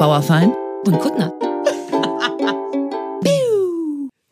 [0.00, 0.56] Bauerfein
[0.86, 1.30] und Kuttner.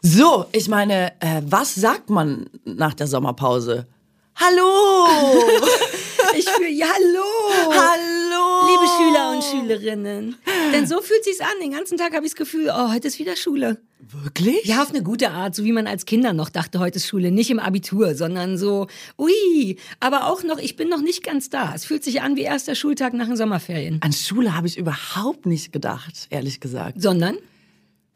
[0.00, 3.86] So, ich meine, äh, was sagt man nach der Sommerpause?
[4.36, 5.06] Hallo!
[6.36, 7.24] ich fühle, ja, hallo!
[7.70, 8.66] Hallo!
[8.66, 10.36] Liebe Schüler und Schülerinnen.
[10.72, 11.60] Denn so fühlt sich's an.
[11.60, 13.78] Den ganzen Tag habe ich das Gefühl, oh, heute ist wieder Schule.
[14.00, 14.64] Wirklich?
[14.64, 17.32] Ja, auf eine gute Art, so wie man als Kinder noch dachte, heute ist Schule.
[17.32, 18.86] Nicht im Abitur, sondern so,
[19.18, 21.74] ui, aber auch noch, ich bin noch nicht ganz da.
[21.74, 23.98] Es fühlt sich an wie erster Schultag nach den Sommerferien.
[24.00, 27.02] An Schule habe ich überhaupt nicht gedacht, ehrlich gesagt.
[27.02, 27.38] Sondern?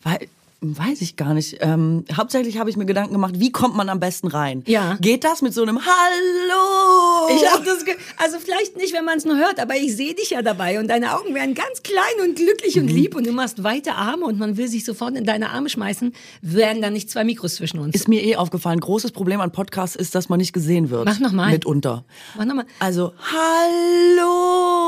[0.02, 0.28] Weil
[0.64, 1.56] Weiß ich gar nicht.
[1.60, 4.62] Ähm, hauptsächlich habe ich mir Gedanken gemacht, wie kommt man am besten rein?
[4.68, 4.96] Ja.
[5.00, 7.34] Geht das mit so einem Hallo?
[7.34, 7.84] Ich habe das,
[8.18, 10.86] also vielleicht nicht, wenn man es nur hört, aber ich sehe dich ja dabei und
[10.86, 12.82] deine Augen werden ganz klein und glücklich mhm.
[12.82, 15.68] und lieb und du machst weite Arme und man will sich sofort in deine Arme
[15.68, 17.96] schmeißen, werden da nicht zwei Mikros zwischen uns.
[17.96, 18.78] Ist mir eh aufgefallen.
[18.78, 21.06] Großes Problem an Podcasts ist, dass man nicht gesehen wird.
[21.06, 21.50] Mach nochmal.
[21.50, 22.04] Mitunter.
[22.38, 22.66] Mach nochmal.
[22.78, 24.42] Also, Hallo.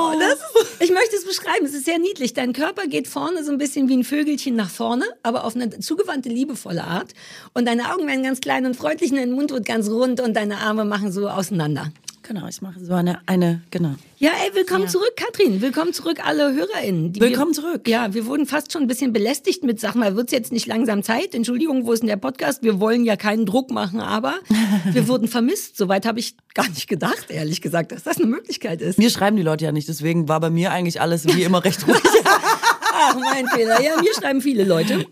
[0.04, 0.38] Oh, das,
[0.80, 1.64] ich möchte es beschreiben.
[1.64, 2.34] Es ist sehr niedlich.
[2.34, 5.63] Dein Körper geht vorne so ein bisschen wie ein Vögelchen nach vorne, aber auf eine
[5.72, 7.12] eine zugewandte, liebevolle Art.
[7.52, 10.34] Und deine Augen werden ganz klein und freundlich und dein Mund wird ganz rund und
[10.34, 11.92] deine Arme machen so auseinander.
[12.26, 13.96] Genau, ich mache so eine, eine genau.
[14.16, 14.88] Ja, ey, willkommen ja.
[14.88, 15.60] zurück, Katrin.
[15.60, 17.14] Willkommen zurück, alle HörerInnen.
[17.20, 17.86] willkommen wir, zurück.
[17.86, 21.02] Ja, wir wurden fast schon ein bisschen belästigt mit, sag mal, wird's jetzt nicht langsam
[21.02, 21.34] Zeit?
[21.34, 22.62] Entschuldigung, wo ist denn der Podcast?
[22.62, 24.36] Wir wollen ja keinen Druck machen, aber
[24.90, 25.76] wir wurden vermisst.
[25.76, 28.98] Soweit habe ich gar nicht gedacht, ehrlich gesagt, dass das eine Möglichkeit ist.
[28.98, 31.86] Mir schreiben die Leute ja nicht, deswegen war bei mir eigentlich alles wie immer recht
[31.86, 32.00] ruhig.
[33.10, 33.80] Ach, mein Fehler.
[33.80, 35.06] Ja, mir schreiben viele Leute.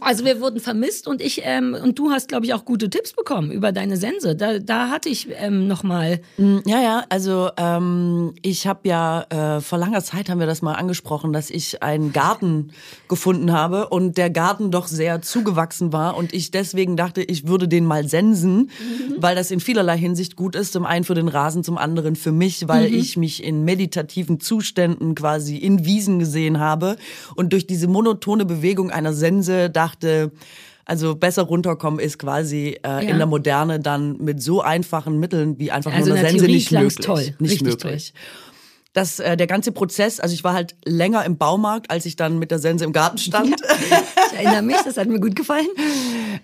[0.00, 3.12] Also wir wurden vermisst und ich ähm, und du hast, glaube ich, auch gute Tipps
[3.12, 4.36] bekommen über deine Sense.
[4.36, 6.20] Da, da hatte ich ähm, noch mal.
[6.36, 7.04] Mm, ja, ja.
[7.08, 9.22] Also ähm, ich habe ja
[9.56, 12.72] äh, vor langer Zeit haben wir das mal angesprochen, dass ich einen Garten
[13.08, 17.68] gefunden habe und der Garten doch sehr zugewachsen war und ich deswegen dachte, ich würde
[17.68, 19.16] den mal sensen, mhm.
[19.18, 20.72] weil das in vielerlei Hinsicht gut ist.
[20.72, 22.96] Zum einen für den Rasen, zum anderen für mich, weil mhm.
[22.96, 26.96] ich mich in meditativen Zuständen quasi in Wiesen gesehen habe
[27.36, 30.32] und durch diese monotone Bewegung einer Sense dachte,
[30.84, 32.98] also besser runterkommen ist quasi äh, ja.
[33.00, 36.54] in der Moderne dann mit so einfachen Mitteln wie einfach also nur eine Sense Theorie
[36.54, 36.94] nicht möglich.
[36.96, 37.34] Toll.
[37.38, 38.12] Nicht Richtig möglich.
[38.12, 38.22] Toll.
[38.94, 42.38] Das, äh, der ganze Prozess, also ich war halt länger im Baumarkt, als ich dann
[42.38, 43.54] mit der Sense im Garten stand.
[44.32, 45.68] ich erinnere mich, das hat mir gut gefallen.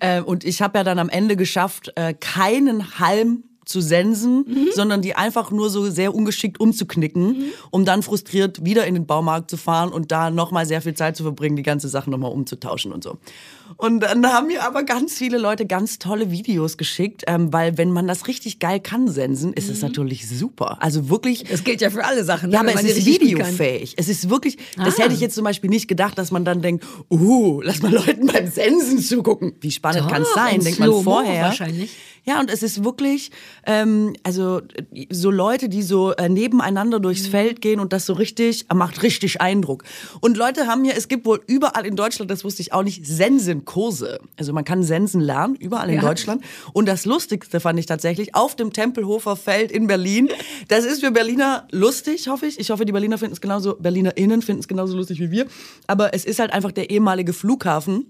[0.01, 4.69] Äh, und ich habe ja dann am Ende geschafft, äh, keinen Halm zu sensen, mhm.
[4.75, 7.45] sondern die einfach nur so sehr ungeschickt umzuknicken, mhm.
[7.71, 11.17] um dann frustriert wieder in den Baumarkt zu fahren und da nochmal sehr viel Zeit
[11.17, 13.19] zu verbringen, die ganze Sache nochmal umzutauschen und so.
[13.77, 17.91] Und dann haben mir aber ganz viele Leute ganz tolle Videos geschickt, ähm, weil wenn
[17.91, 19.89] man das richtig geil kann, sensen, ist es mhm.
[19.89, 20.79] natürlich super.
[20.81, 21.45] Also wirklich.
[21.45, 22.51] Das gilt ja für alle Sachen.
[22.51, 22.55] Ne?
[22.55, 23.95] Ja, aber es ist videofähig.
[23.97, 24.85] Es ist wirklich, ah.
[24.85, 27.93] das hätte ich jetzt zum Beispiel nicht gedacht, dass man dann denkt, uh, lass mal
[27.93, 29.55] Leuten beim Sensen zugucken.
[29.61, 31.45] Wie spannend kann es sein, denkt man vorher.
[31.45, 31.91] Wahrscheinlich.
[32.27, 33.31] Ja, und es ist wirklich,
[33.67, 34.63] ähm, also
[35.11, 37.33] so Leute, die so äh, nebeneinander durchs mhm.
[37.33, 39.85] Feld gehen und das so richtig, macht richtig Eindruck.
[40.21, 43.07] Und Leute haben hier, es gibt wohl überall in Deutschland, das wusste ich auch nicht,
[43.65, 44.21] Sensenkurse.
[44.37, 46.01] Also man kann Sensen lernen, überall in ja.
[46.01, 46.45] Deutschland.
[46.73, 50.29] Und das Lustigste fand ich tatsächlich, auf dem Tempelhofer Feld in Berlin.
[50.69, 52.59] Das ist für Berliner lustig, hoffe ich.
[52.59, 55.47] Ich hoffe, die Berliner finden es genauso, BerlinerInnen finden es genauso lustig wie wir.
[55.87, 58.07] Aber es ist halt einfach der ehemalige Flughafen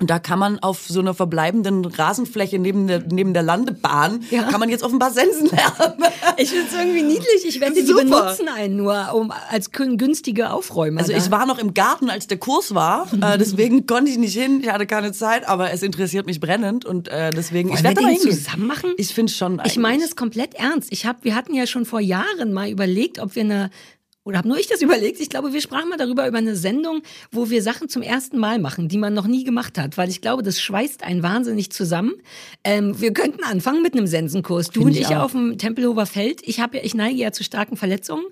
[0.00, 4.44] und da kann man auf so einer verbleibenden Rasenfläche neben der, neben der Landebahn, ja.
[4.44, 5.94] kann man jetzt offenbar Sensen lernen.
[6.40, 7.44] Ich finde es irgendwie niedlich.
[7.48, 11.00] Ich wette, die benutzen einen nur um, als günstige Aufräumer.
[11.00, 13.08] Also ich war noch im Garten, als der Kurs war.
[13.20, 14.60] äh, deswegen konnte ich nicht hin.
[14.62, 16.84] Ich hatte keine Zeit, aber es interessiert mich brennend.
[16.84, 18.94] Und äh, deswegen, Wollen ich werde da zusammen machen.
[18.98, 19.72] Ich finde schon eigentlich.
[19.72, 20.92] Ich meine es komplett ernst.
[20.92, 23.70] Ich hab, wir hatten ja schon vor Jahren mal überlegt, ob wir eine
[24.28, 25.20] oder habe nur ich das überlegt?
[25.20, 27.00] Ich glaube, wir sprachen mal darüber über eine Sendung,
[27.32, 30.20] wo wir Sachen zum ersten Mal machen, die man noch nie gemacht hat, weil ich
[30.20, 32.12] glaube, das schweißt einen wahnsinnig zusammen.
[32.62, 34.68] Ähm, wir könnten anfangen mit einem Sensenkurs.
[34.68, 36.42] Du Find und ich, ich auf dem Tempelhofer Feld.
[36.44, 38.26] Ich habe ja, ich neige ja zu starken Verletzungen.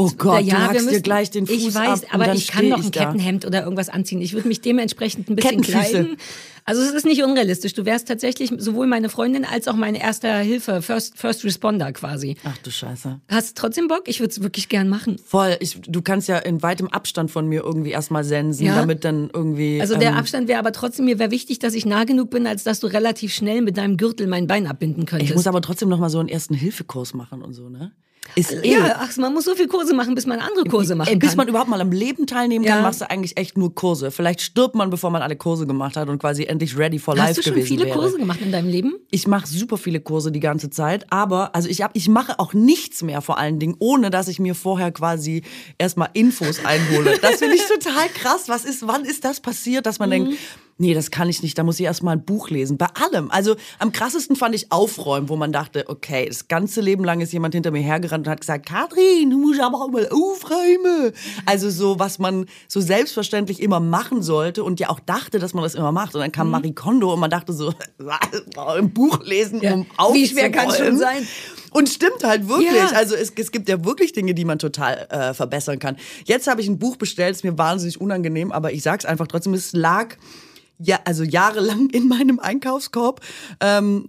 [0.00, 2.48] Oh Gott, ja, du hackst müssen, dir gleich den Fuß Ich weiß, ab aber ich
[2.48, 4.22] kann noch ein Kettenhemd oder irgendwas anziehen.
[4.22, 6.16] Ich würde mich dementsprechend ein bisschen kleiden.
[6.64, 7.74] Also es ist nicht unrealistisch.
[7.74, 12.36] Du wärst tatsächlich sowohl meine Freundin als auch meine erste Hilfe, First, First Responder quasi.
[12.44, 13.20] Ach du Scheiße.
[13.28, 14.02] Hast du trotzdem Bock?
[14.06, 15.16] Ich würde es wirklich gern machen.
[15.24, 15.56] Voll.
[15.60, 18.76] Ich, du kannst ja in weitem Abstand von mir irgendwie erstmal sensen, ja?
[18.76, 19.80] damit dann irgendwie.
[19.80, 22.46] Also der ähm, Abstand wäre aber trotzdem, mir wäre wichtig, dass ich nah genug bin,
[22.46, 25.30] als dass du relativ schnell mit deinem Gürtel mein Bein abbinden könntest.
[25.30, 27.92] Ich muss aber trotzdem noch mal so einen ersten Hilfekurs machen und so, ne?
[28.34, 31.10] Ist ja, eh ach, man muss so viel Kurse machen, bis man andere Kurse machen
[31.10, 31.18] kann.
[31.18, 32.82] Bis man überhaupt mal am Leben teilnehmen kann, ja.
[32.82, 34.10] machst du eigentlich echt nur Kurse.
[34.10, 37.36] Vielleicht stirbt man, bevor man alle Kurse gemacht hat und quasi endlich ready for Hast
[37.36, 37.60] life gewesen wäre.
[37.60, 37.98] Hast du schon viele wäre.
[37.98, 38.94] Kurse gemacht in deinem Leben?
[39.10, 42.54] Ich mache super viele Kurse die ganze Zeit, aber also ich hab, ich mache auch
[42.54, 45.42] nichts mehr vor allen Dingen, ohne dass ich mir vorher quasi
[45.78, 47.18] erstmal Infos einhole.
[47.20, 48.48] Das finde ich total krass.
[48.48, 50.12] Was ist, wann ist das passiert, dass man mhm.
[50.12, 50.38] denkt,
[50.82, 51.58] Nee, das kann ich nicht.
[51.58, 52.78] Da muss ich erst mal ein Buch lesen.
[52.78, 53.30] Bei allem.
[53.30, 57.34] Also am krassesten fand ich Aufräumen, wo man dachte, okay, das ganze Leben lang ist
[57.34, 61.12] jemand hinter mir hergerannt und hat gesagt, Katrin, du musst aber auch mal aufräumen.
[61.44, 65.64] Also so, was man so selbstverständlich immer machen sollte und ja auch dachte, dass man
[65.64, 66.14] das immer macht.
[66.14, 67.74] Und dann kam Marie Kondo und man dachte so,
[68.56, 69.74] ein Buch lesen, Ja.
[69.74, 70.98] um Wie schwer kann's schon aufzuräumen.
[70.98, 71.28] sein?
[71.72, 72.72] Und stimmt halt wirklich.
[72.72, 72.90] Ja.
[72.94, 75.96] Also es, es gibt ja wirklich Dinge, die man total äh, verbessern kann.
[76.24, 79.52] Jetzt habe ich ein Buch bestellt, ist mir wahnsinnig unangenehm, aber ich sag's einfach trotzdem,
[79.52, 80.16] es lag
[80.82, 83.20] ja, also jahrelang in meinem Einkaufskorb.
[83.60, 84.08] Ähm,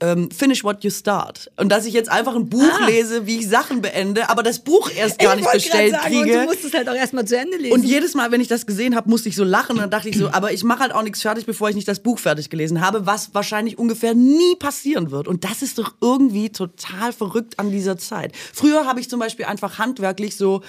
[0.00, 1.50] ähm, Finish What You Start.
[1.56, 2.86] Und dass ich jetzt einfach ein Buch Ah.
[2.86, 6.22] lese, wie ich Sachen beende, aber das Buch erst gar Ich nicht bestellt sagen, Und
[6.22, 6.38] kriege.
[6.40, 7.72] du musst es halt auch erstmal zu Ende lesen.
[7.72, 9.76] Und jedes Mal, wenn ich das gesehen habe, musste ich so lachen.
[9.76, 11.88] Und dann dachte ich so, aber ich mache halt auch nichts fertig, bevor ich nicht
[11.88, 15.26] das Buch fertig gelesen habe, was wahrscheinlich ungefähr nie passieren wird.
[15.26, 18.32] Und das ist doch irgendwie total verrückt an dieser Zeit.
[18.52, 20.60] Früher habe ich zum Beispiel einfach handwerklich so,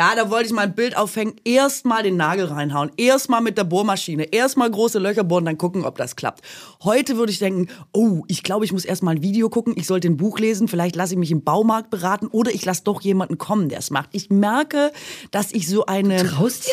[0.00, 3.42] ja, da wollte ich mal ein Bild aufhängen, erst mal den Nagel reinhauen, erst mal
[3.42, 6.40] mit der Bohrmaschine, erst mal große Löcher bohren, dann gucken, ob das klappt.
[6.82, 9.86] Heute würde ich denken, oh, ich glaube, ich muss erst mal ein Video gucken, ich
[9.86, 13.02] sollte ein Buch lesen, vielleicht lasse ich mich im Baumarkt beraten oder ich lasse doch
[13.02, 14.08] jemanden kommen, der es macht.
[14.12, 14.90] Ich merke,
[15.32, 16.24] dass ich so eine.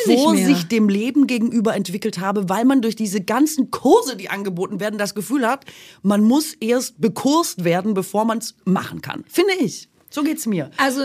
[0.06, 4.97] Vorsicht dem Leben gegenüber entwickelt habe, weil man durch diese ganzen Kurse, die angeboten werden,
[4.97, 5.65] das Gefühl hat,
[6.01, 9.25] man muss erst bekurst werden, bevor man es machen kann.
[9.27, 9.89] Finde ich.
[10.09, 10.71] So geht's mir.
[10.77, 11.01] Also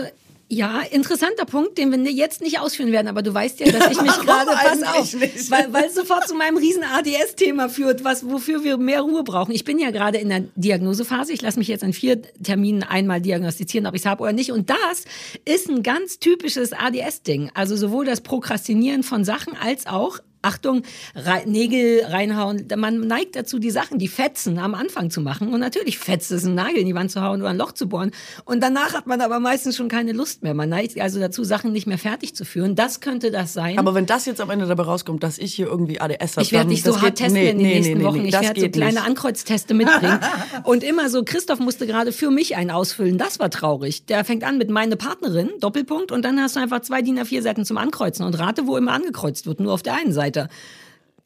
[0.49, 4.01] ja, interessanter Punkt, den wir jetzt nicht ausführen werden, aber du weißt ja, dass ich
[4.01, 5.49] mich gerade, pass auf, nicht?
[5.49, 9.51] weil, weil es sofort zu meinem riesen ADS-Thema führt, was, wofür wir mehr Ruhe brauchen.
[9.51, 11.33] Ich bin ja gerade in der Diagnosephase.
[11.33, 14.51] Ich lasse mich jetzt an vier Terminen einmal diagnostizieren, ob ich es habe oder nicht.
[14.51, 15.05] Und das
[15.45, 17.51] ist ein ganz typisches ADS-Ding.
[17.53, 20.83] Also sowohl das Prokrastinieren von Sachen als auch Achtung,
[21.15, 22.67] rei- Nägel reinhauen.
[22.75, 25.53] Man neigt dazu, die Sachen, die fetzen, am Anfang zu machen.
[25.53, 27.87] Und natürlich fetzt es, einen Nagel in die Wand zu hauen oder ein Loch zu
[27.89, 28.11] bohren.
[28.45, 30.53] Und danach hat man aber meistens schon keine Lust mehr.
[30.53, 32.75] Man neigt also dazu, Sachen nicht mehr fertig zu führen.
[32.75, 33.79] Das könnte das sein.
[33.79, 36.51] Aber wenn das jetzt am Ende dabei rauskommt, dass ich hier irgendwie ADS habe, ich
[36.51, 38.25] werde dich so hart testen in den nächsten Wochen.
[38.25, 39.05] ich werde so kleine nicht.
[39.05, 40.19] Ankreuzteste mitbringen.
[40.63, 43.17] und immer so, Christoph musste gerade für mich einen ausfüllen.
[43.17, 44.05] Das war traurig.
[44.07, 47.41] Der fängt an mit meine Partnerin, Doppelpunkt, und dann hast du einfach zwei DIN A4
[47.41, 50.32] Seiten zum Ankreuzen und rate, wo immer angekreuzt wird, nur auf der einen Seite.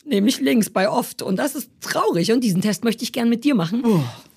[0.06, 1.22] Nämlich links bei oft.
[1.22, 2.32] Und das ist traurig.
[2.32, 3.84] Und diesen Test möchte ich gern mit dir machen.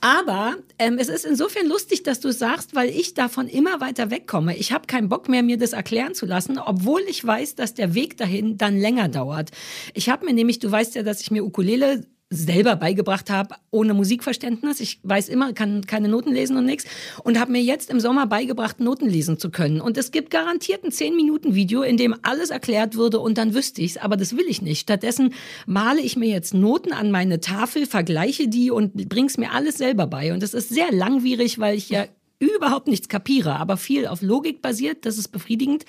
[0.01, 4.11] Aber ähm, es ist insofern lustig, dass du es sagst, weil ich davon immer weiter
[4.11, 4.57] wegkomme.
[4.57, 7.95] Ich habe keinen Bock mehr, mir das erklären zu lassen, obwohl ich weiß, dass der
[7.95, 9.53] Weg dahin dann länger dauert.
[9.95, 13.93] Ich habe mir nämlich, du weißt ja, dass ich mir Ukulele selber beigebracht habe, ohne
[13.93, 14.79] Musikverständnis.
[14.79, 16.85] Ich weiß immer, kann keine Noten lesen und nichts.
[17.25, 19.81] Und habe mir jetzt im Sommer beigebracht, Noten lesen zu können.
[19.81, 23.97] Und es gibt garantiert ein 10-Minuten-Video, in dem alles erklärt würde und dann wüsste ich's.
[23.97, 24.81] Aber das will ich nicht.
[24.81, 25.35] Stattdessen
[25.67, 30.07] male ich mir jetzt Noten an meine Tafel, vergleiche die und bring's mir alles selber
[30.07, 30.33] bei.
[30.33, 32.07] Und das ist sehr langwierig, weil ich ja
[32.39, 35.05] überhaupt nichts kapiere, aber viel auf Logik basiert.
[35.05, 35.85] Das ist befriedigend.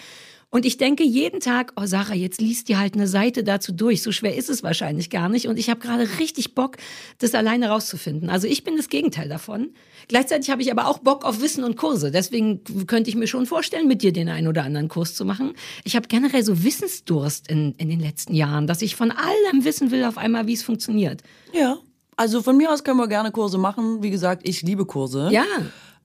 [0.54, 4.04] Und ich denke jeden Tag, oh Sarah, jetzt liest dir halt eine Seite dazu durch.
[4.04, 5.48] So schwer ist es wahrscheinlich gar nicht.
[5.48, 6.76] Und ich habe gerade richtig Bock,
[7.20, 8.30] das alleine rauszufinden.
[8.30, 9.70] Also ich bin das Gegenteil davon.
[10.10, 12.12] Gleichzeitig habe ich aber auch Bock auf Wissen und Kurse.
[12.12, 15.54] Deswegen könnte ich mir schon vorstellen, mit dir den einen oder anderen Kurs zu machen.
[15.86, 19.90] Ich habe generell so Wissensdurst in, in den letzten Jahren, dass ich von allem wissen
[19.90, 21.22] will auf einmal, wie es funktioniert.
[21.54, 21.78] Ja.
[22.18, 24.04] Also von mir aus können wir gerne Kurse machen.
[24.04, 25.30] Wie gesagt, ich liebe Kurse.
[25.32, 25.46] Ja.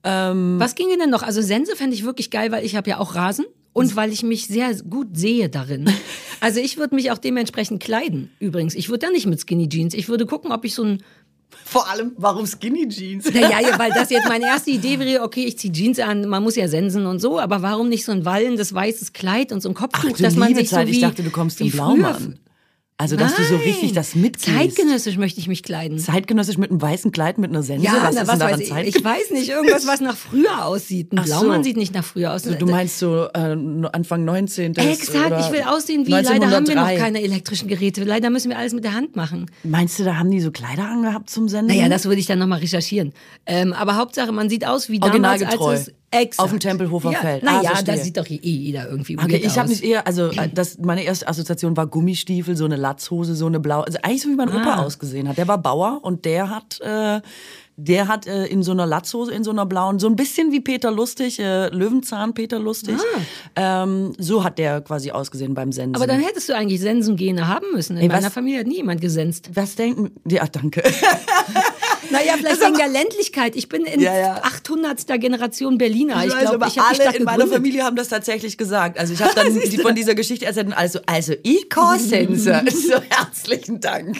[0.05, 1.23] Ähm, Was ginge denn noch?
[1.23, 3.45] Also Sense fände ich wirklich geil, weil ich habe ja auch Rasen
[3.77, 5.89] und weil ich mich sehr gut sehe darin.
[6.39, 8.29] Also ich würde mich auch dementsprechend kleiden.
[8.39, 9.95] Übrigens, ich würde da nicht mit Skinny Jeans.
[9.95, 11.01] Ich würde gucken, ob ich so ein
[11.65, 13.25] vor allem, warum Skinny Jeans?
[13.33, 16.43] naja, ja, weil das jetzt meine erste Idee wäre, okay, ich ziehe Jeans an, man
[16.43, 19.69] muss ja sensen und so, aber warum nicht so ein wallendes weißes Kleid und so
[19.69, 21.95] ein Kopftuch, Ach dass man sich Zeit, so wie ich dachte, du kommst im früher-
[21.95, 22.37] Blaumann.
[22.99, 23.63] Also, dass du so Nein.
[23.63, 24.57] richtig das mitgehst.
[24.57, 25.99] Zeitgenössisch möchte ich mich kleiden.
[25.99, 27.85] Zeitgenössisch mit einem weißen Kleid, mit einer Sense.
[27.85, 29.03] Ja, was na, ist was daran weiß ich.
[29.03, 31.11] Weiß nicht, irgendwas, was nach früher aussieht.
[31.11, 31.39] Ein Ach so.
[31.41, 32.41] Blaumann sieht nicht nach früher aus.
[32.41, 33.55] Du meinst so äh,
[33.91, 34.75] Anfang 19.
[34.75, 36.97] Exakt, ich will aussehen wie, leider haben wir noch 1903.
[36.97, 38.03] keine elektrischen Geräte.
[38.03, 39.45] Leider müssen wir alles mit der Hand machen.
[39.63, 41.67] Meinst du, da haben die so Kleider angehabt zum Senden?
[41.67, 43.13] Naja, das würde ich dann nochmal recherchieren.
[43.45, 45.69] Ähm, aber Hauptsache, man sieht aus wie damals, Originalgetreu.
[45.71, 46.39] als es exakt.
[46.43, 47.43] Auf dem Tempelhofer ja, Feld.
[47.43, 47.95] Ah, Naja, verstehe.
[47.95, 51.03] da sieht doch eh jeder irgendwie Okay, ich habe nicht eher, also äh, das, meine
[51.03, 54.49] erste Assoziation war Gummistiefel, so eine Latzhose, so eine blaue, also eigentlich so wie mein
[54.49, 54.83] Opa Ah.
[54.83, 55.37] ausgesehen hat.
[55.37, 57.21] Der war Bauer und der hat, äh,
[57.79, 60.59] der hat äh, in so einer Latzhose, in so einer blauen, so ein bisschen wie
[60.61, 62.95] Peter Lustig, äh, Löwenzahn Peter Lustig.
[63.55, 65.95] Ähm, so hat der quasi ausgesehen beim Senden.
[65.95, 65.99] Ah.
[65.99, 67.95] aber dann hättest du eigentlich Sensengene haben müssen.
[67.97, 69.51] In Ey, meiner was- Familie hat nie jemand gesenzt.
[69.53, 70.11] was denken?
[70.27, 70.81] Ja, danke.
[72.11, 73.55] Naja, vielleicht wegen der Ländlichkeit.
[73.55, 74.33] Ich bin in Ja, ja.
[74.43, 75.05] 800.
[75.19, 76.23] Generation Berliner.
[76.25, 77.53] Ich, Ich glaube, ich habe alle in meiner gegründet.
[77.57, 78.99] Familie haben das tatsächlich gesagt.
[78.99, 80.67] Also ich habe dann die von dieser Geschichte erzählt.
[80.75, 81.67] Also, also ich
[81.99, 82.61] Sense.
[82.71, 84.17] so herzlichen Dank.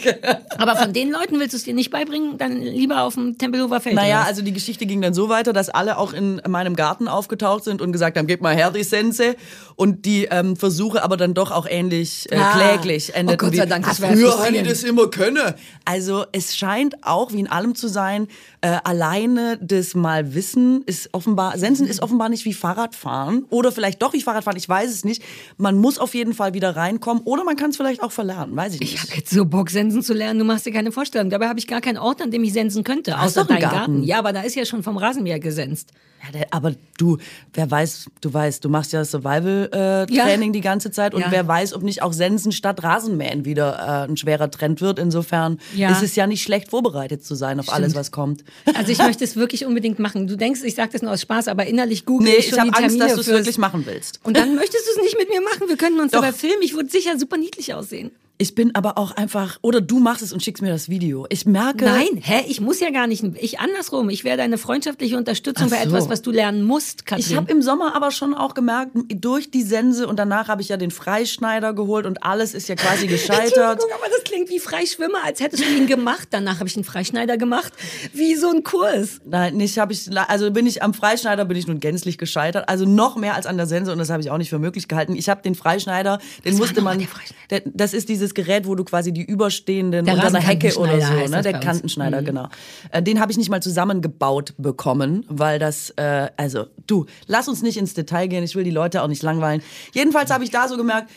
[0.58, 3.80] Aber von den Leuten willst du es dir nicht beibringen, dann lieber auf dem Tempelhofer
[3.80, 3.94] Feld.
[3.94, 7.08] Naja, oder also die Geschichte ging dann so weiter, dass alle auch in meinem Garten
[7.08, 9.36] aufgetaucht sind und gesagt haben, gib mal her die Sense.
[9.76, 12.52] Und die ähm, Versuche aber dann doch auch ähnlich äh, Ah.
[12.56, 13.38] kläglich Oh endeten.
[13.48, 15.54] Gott sei wie, Dank, das "Ah, wäre Früher frustrierend." hätte ich das immer können.
[15.84, 18.28] Also es scheint auch, wie in allem zu sein,
[18.60, 24.02] äh, alleine das mal wissen ist offenbar, Sensen ist offenbar nicht wie Fahrradfahren oder vielleicht
[24.02, 25.22] doch wie Fahrradfahren, ich weiß es nicht.
[25.56, 28.74] Man muss auf jeden Fall wieder reinkommen oder man kann es vielleicht auch verlernen, weiß
[28.74, 28.94] ich nicht.
[28.94, 31.30] Ich habe jetzt so Bock, Sensen zu lernen, du machst dir keine Vorstellung.
[31.30, 33.70] Dabei habe ich gar keinen Ort, an dem ich sensen könnte, außer doch einen dein
[33.70, 33.92] Garten.
[33.92, 34.02] Garten.
[34.04, 35.92] Ja, aber da ist ja schon vom Rasenmäher gesenzt.
[36.34, 37.18] Ja, aber du,
[37.54, 40.24] wer weiß, du weißt, du machst ja Survival-Training Ja.
[40.24, 41.30] äh, Training die ganze Zeit und Ja.
[41.30, 44.98] wer weiß, ob nicht auch Sensen statt Rasenmähen wieder äh, ein schwerer Trend wird.
[44.98, 45.90] Insofern Ja.
[45.92, 48.44] ist es ja nicht schlecht, vorbereitet zu sein auf alles, was kommt.
[48.74, 50.26] Also ich möchte es wirklich unbedingt machen.
[50.26, 52.58] Du denkst, ich sage das nur aus Spaß, aber innerlich google Nee, ich ich schon
[52.60, 54.20] habe die Angst, Termine dass du es wirklich machen willst.
[54.24, 55.68] Und dann möchtest du es nicht mit mir machen.
[55.68, 56.20] Wir könnten uns Doch.
[56.20, 56.62] dabei filmen.
[56.62, 58.10] Ich würde sicher super niedlich aussehen.
[58.40, 61.26] Ich bin aber auch einfach, oder du machst es und schickst mir das Video.
[61.28, 61.84] Ich merke.
[61.84, 62.44] Nein, hä?
[62.46, 63.24] Ich muss ja gar nicht.
[63.40, 64.10] Ich andersrum.
[64.10, 65.88] Ich wäre deine freundschaftliche Unterstützung Ach bei so.
[65.88, 67.26] etwas, was du lernen musst, Katrin.
[67.26, 70.68] Ich habe im Sommer aber schon auch gemerkt, durch die Sense und danach habe ich
[70.68, 73.82] ja den Freischneider geholt und alles ist ja quasi gescheitert.
[73.82, 76.28] Aber das klingt wie Freischwimmer, als hättest du ihn gemacht.
[76.30, 77.72] Danach habe ich einen Freischneider gemacht.
[78.12, 79.18] Wie so ein Kurs.
[79.24, 82.84] Nein, nicht habe ich, also bin ich am Freischneider bin ich nun gänzlich gescheitert, also
[82.84, 85.16] noch mehr als an der Sense und das habe ich auch nicht für möglich gehalten.
[85.16, 87.48] Ich habe den Freischneider, den war musste man, der Freischneider?
[87.50, 91.00] der, das ist dieses Gerät, wo du quasi die überstehenden Der unter einer Hecke oder
[91.00, 91.60] so, ne, der.
[91.60, 92.48] Kantenschneider, genau.
[92.90, 97.62] Äh, Den habe ich nicht mal zusammengebaut bekommen, weil das, äh, also du, lass uns
[97.62, 99.62] nicht ins Detail gehen, ich will die Leute auch nicht langweilen.
[99.92, 101.10] Jedenfalls habe ich da so gemerkt,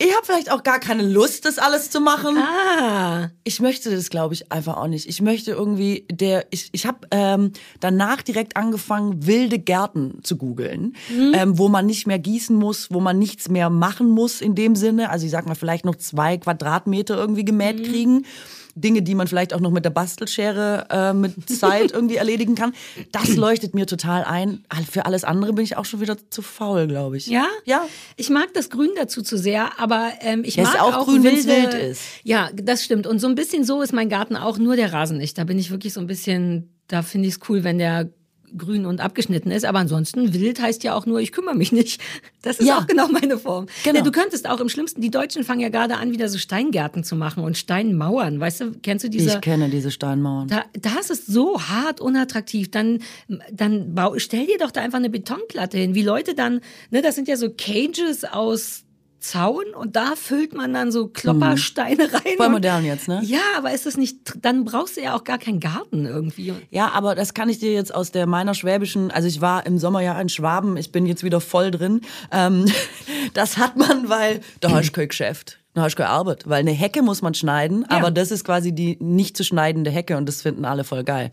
[0.00, 2.38] ich habe vielleicht auch gar keine Lust, das alles zu machen.
[2.38, 3.30] Ah.
[3.42, 5.08] Ich möchte das, glaube ich, einfach auch nicht.
[5.08, 6.46] Ich möchte irgendwie der.
[6.50, 12.06] Ich, ich habe ähm, danach direkt angefangen, wilde Gärten zu googeln, ähm, wo man nicht
[12.06, 15.10] mehr gießen muss, wo man nichts mehr machen muss in dem Sinne.
[15.10, 18.24] Also ich sag mal, vielleicht noch zwei Quadratmeter irgendwie gemäht kriegen.
[18.80, 22.72] Dinge, die man vielleicht auch noch mit der Bastelschere äh, mit Zeit irgendwie erledigen kann.
[23.12, 24.64] Das leuchtet mir total ein.
[24.90, 27.26] Für alles andere bin ich auch schon wieder zu faul, glaube ich.
[27.26, 27.46] Ja?
[27.64, 27.86] Ja.
[28.16, 31.06] Ich mag das Grün dazu zu sehr, aber ähm, ich Ja, ist mag auch auch,
[31.06, 32.02] grün, wenn's wilde, wild ist.
[32.24, 33.06] Ja, das stimmt.
[33.06, 35.38] Und so ein bisschen so ist mein Garten auch, nur der Rasen nicht.
[35.38, 38.10] Da bin ich wirklich so ein bisschen, da finde ich es cool, wenn der
[38.56, 39.64] grün und abgeschnitten ist.
[39.64, 42.00] Aber ansonsten wild heißt ja auch nur, ich kümmere mich nicht.
[42.42, 42.78] Das ist Ja.
[42.78, 43.66] auch genau meine Form.
[43.84, 43.98] Genau.
[43.98, 47.02] Ja, du könntest auch im Schlimmsten, die Deutschen fangen ja gerade an, wieder so Steingärten
[47.02, 48.38] zu machen und Steinmauern.
[48.38, 49.30] Weißt du, kennst du diese?
[49.34, 50.46] Ich kenne diese Steinmauern.
[50.48, 52.70] Da, das ist so hart unattraktiv.
[52.70, 53.00] Dann,
[53.52, 55.94] dann bau, stell dir doch da einfach eine Betonplatte hin.
[55.96, 58.84] Wie Leute dann, ne, das sind ja so Cages aus
[59.20, 62.36] Zaun und da füllt man dann so Kloppersteine rein.
[62.36, 63.20] Voll modern jetzt, ne?
[63.24, 66.54] Ja, aber ist das nicht, dann brauchst du ja auch gar keinen Garten irgendwie.
[66.70, 69.78] Ja, aber das kann ich dir jetzt aus der meiner schwäbischen, also ich war im
[69.78, 72.00] Sommer ja in Schwaben, ich bin jetzt wieder voll drin.
[72.30, 72.66] Ähm,
[73.34, 75.58] das hat man, weil da hast du kein Geschäft.
[75.74, 76.48] Da hast du keine Arbeit.
[76.48, 80.16] Weil eine Hecke muss man schneiden, aber das ist quasi die nicht zu schneidende Hecke
[80.16, 81.30] und das finden alle voll geil.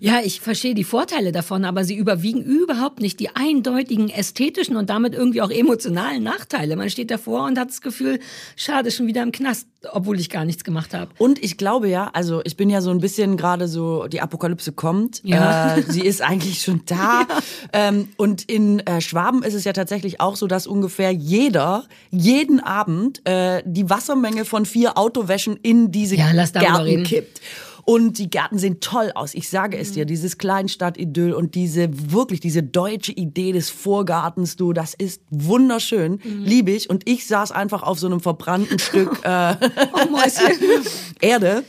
[0.00, 4.90] Ja, ich verstehe die Vorteile davon, aber sie überwiegen überhaupt nicht die eindeutigen ästhetischen und
[4.90, 6.76] damit irgendwie auch emotionalen Nachteile.
[6.76, 8.20] Man steht davor und hat das Gefühl,
[8.56, 11.10] schade, schon wieder im Knast, obwohl ich gar nichts gemacht habe.
[11.18, 14.72] Und ich glaube ja, also ich bin ja so ein bisschen gerade so, die Apokalypse
[14.72, 15.22] kommt.
[15.24, 15.76] Ja.
[15.76, 17.26] Äh, sie ist eigentlich schon da.
[17.72, 22.60] Ähm, und in äh, Schwaben ist es ja tatsächlich auch so, dass ungefähr jeder jeden
[22.60, 27.40] Abend äh, die Wassermenge von vier Autowäschen in diese Ja, Gärten kippt.
[27.88, 29.32] Und die Gärten sehen toll aus.
[29.34, 30.08] Ich sage es dir, Mhm.
[30.08, 36.42] dieses Kleinstadt-Idyll und diese wirklich diese deutsche Idee des Vorgartens, du, das ist wunderschön, Mhm.
[36.44, 36.90] liebe ich.
[36.90, 39.54] Und ich saß einfach auf so einem verbrannten Stück äh,
[39.92, 40.18] Oh.
[41.20, 41.62] Erde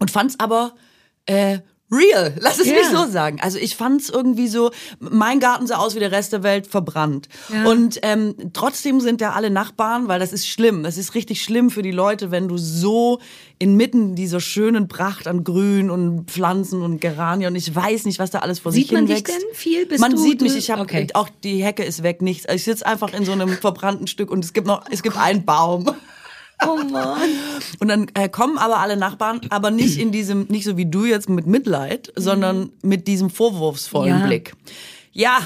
[0.00, 0.74] und fand's aber
[1.26, 1.60] äh,
[1.94, 2.34] real.
[2.40, 2.74] Lass es Ja.
[2.74, 3.38] mich so sagen.
[3.40, 7.28] Also ich fand's irgendwie so, mein Garten sah aus wie der Rest der Welt verbrannt.
[7.52, 7.66] Ja.
[7.70, 10.82] Und ähm, trotzdem sind ja alle Nachbarn, weil das ist schlimm.
[10.82, 13.20] Das ist richtig schlimm für die Leute, wenn du so
[13.58, 18.30] inmitten dieser schönen Pracht an Grün und Pflanzen und Geranien und ich weiß nicht, was
[18.30, 19.40] da alles vor Sieht sich man hin dich wächst.
[19.42, 19.86] denn viel?
[19.86, 20.56] Bist man sieht mich.
[20.56, 21.06] Ich habe okay.
[21.14, 22.46] auch die Hecke ist weg, nichts.
[22.52, 25.44] Ich sitze einfach in so einem verbrannten Stück und es gibt noch, es gibt einen
[25.44, 25.86] Baum.
[26.66, 27.30] Oh Mann.
[27.80, 31.04] Und dann äh, kommen aber alle Nachbarn, aber nicht in diesem, nicht so wie du
[31.04, 34.26] jetzt mit Mitleid, sondern mit diesem vorwurfsvollen Ja.
[34.26, 34.54] Blick.
[35.12, 35.38] Ja,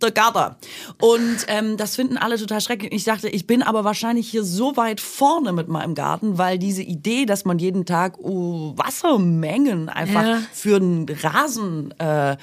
[0.00, 0.56] der Garten.
[1.00, 2.92] Und ähm, das finden alle total schrecklich.
[2.92, 6.82] Ich dachte, ich bin aber wahrscheinlich hier so weit vorne mit meinem Garten, weil diese
[6.82, 10.42] Idee, dass man jeden Tag oh, Wassermengen einfach Ja.
[10.52, 12.36] für einen Rasen äh,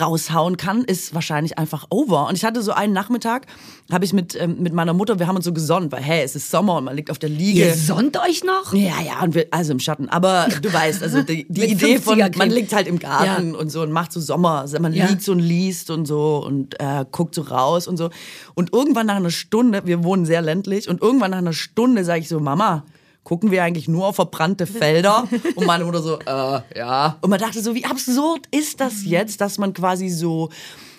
[0.00, 2.26] raushauen kann, ist wahrscheinlich einfach over.
[2.28, 3.46] Und ich hatte so einen Nachmittag,
[3.90, 6.36] habe ich mit, ähm, mit meiner Mutter, wir haben uns so gesonnt, weil hey, es
[6.36, 7.60] ist Sommer und man liegt auf der Liege.
[7.60, 8.72] Ihr sonnt euch noch?
[8.74, 10.08] Ja, ja, und wir, also im Schatten.
[10.08, 12.38] Aber du weißt, also die, die Idee von, 50er-Creme.
[12.38, 14.60] man liegt halt im Garten und so und macht so Sommer.
[14.60, 15.06] Also man Ja.
[15.06, 18.10] liegt so und liest und so und äh, guckt so raus und so.
[18.54, 22.20] Und irgendwann nach einer Stunde, wir wohnen sehr ländlich, und irgendwann nach einer Stunde sage
[22.20, 22.84] ich so, Mama,
[23.28, 25.28] gucken wir eigentlich nur auf verbrannte Felder?
[25.54, 27.18] Und meine Mutter so, äh, ja.
[27.20, 30.48] Und man dachte so, wie absurd ist das jetzt, dass man quasi so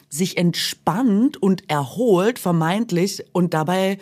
[0.09, 3.98] sich entspannt und erholt, vermeintlich, und dabei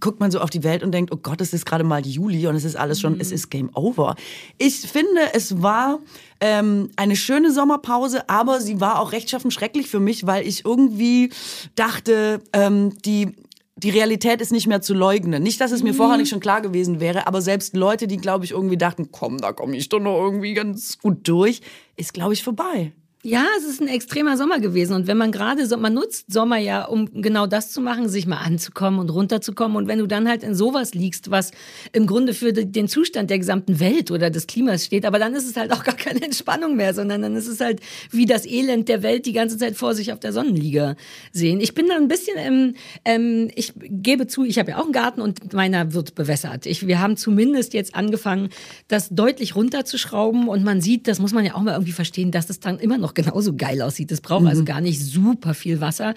[0.00, 2.46] guckt man so auf die Welt und denkt, oh Gott, es ist gerade mal Juli
[2.48, 4.16] und es ist alles schon, es ist Game Over.
[4.56, 5.98] Ich finde, es war
[6.40, 11.30] ähm, eine schöne Sommerpause, aber sie war auch rechtschaffen schrecklich für mich, weil ich irgendwie
[11.74, 13.34] dachte, ähm, die
[13.78, 15.42] die Realität ist nicht mehr zu leugnen.
[15.42, 18.44] Nicht, dass es mir vorher nicht schon klar gewesen wäre, aber selbst Leute, die, glaube
[18.44, 21.60] ich, irgendwie dachten, komm, da komme ich doch noch irgendwie ganz gut durch,
[21.96, 22.92] ist, glaube ich, vorbei.
[23.28, 24.94] Ja, es ist ein extremer Sommer gewesen.
[24.94, 28.38] Und wenn man gerade man nutzt Sommer ja, um genau das zu machen, sich mal
[28.38, 29.76] anzukommen und runterzukommen.
[29.76, 31.50] Und wenn du dann halt in sowas liegst, was
[31.92, 35.34] im Grunde für de- den Zustand der gesamten Welt oder des Klimas steht, aber dann
[35.34, 37.80] ist es halt auch gar keine Entspannung mehr, sondern dann ist es halt
[38.10, 40.96] wie das Elend der Welt die ganze Zeit vor sich auf der Sonnenliege
[41.30, 41.60] sehen.
[41.60, 44.92] Ich bin da ein bisschen, ähm, ähm, ich gebe zu, ich habe ja auch einen
[44.92, 46.64] Garten und meiner wird bewässert.
[46.64, 48.48] Ich, wir haben zumindest jetzt angefangen,
[48.88, 52.48] das deutlich runterzuschrauben und man sieht, das muss man ja auch mal irgendwie verstehen, dass
[52.48, 54.12] es dann immer noch genauso geil aussieht.
[54.12, 56.14] Es braucht also gar nicht super viel Wasser.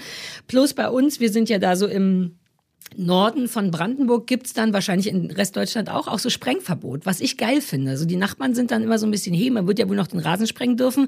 [0.47, 2.35] Plus bei uns, wir sind ja da so im
[2.97, 7.61] Norden von Brandenburg gibt's dann wahrscheinlich in Restdeutschland auch, auch so Sprengverbot, was ich geil
[7.61, 7.91] finde.
[7.91, 10.07] Also die Nachbarn sind dann immer so ein bisschen, hey, man wird ja wohl noch
[10.07, 11.07] den Rasen sprengen dürfen.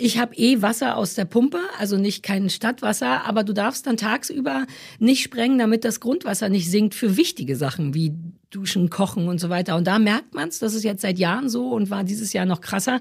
[0.00, 3.96] Ich habe eh Wasser aus der Pumpe, also nicht kein Stadtwasser, aber du darfst dann
[3.96, 4.64] tagsüber
[5.00, 8.14] nicht sprengen, damit das Grundwasser nicht sinkt für wichtige Sachen wie
[8.50, 9.76] Duschen, Kochen und so weiter.
[9.76, 12.60] Und da merkt man's, das ist jetzt seit Jahren so und war dieses Jahr noch
[12.60, 13.00] krasser.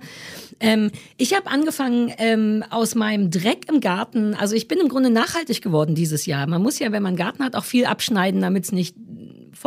[0.59, 5.11] Ähm, ich habe angefangen ähm, aus meinem Dreck im Garten, also ich bin im Grunde
[5.11, 6.47] nachhaltig geworden dieses Jahr.
[6.47, 8.95] Man muss ja, wenn man einen Garten hat, auch viel abschneiden, damit es nicht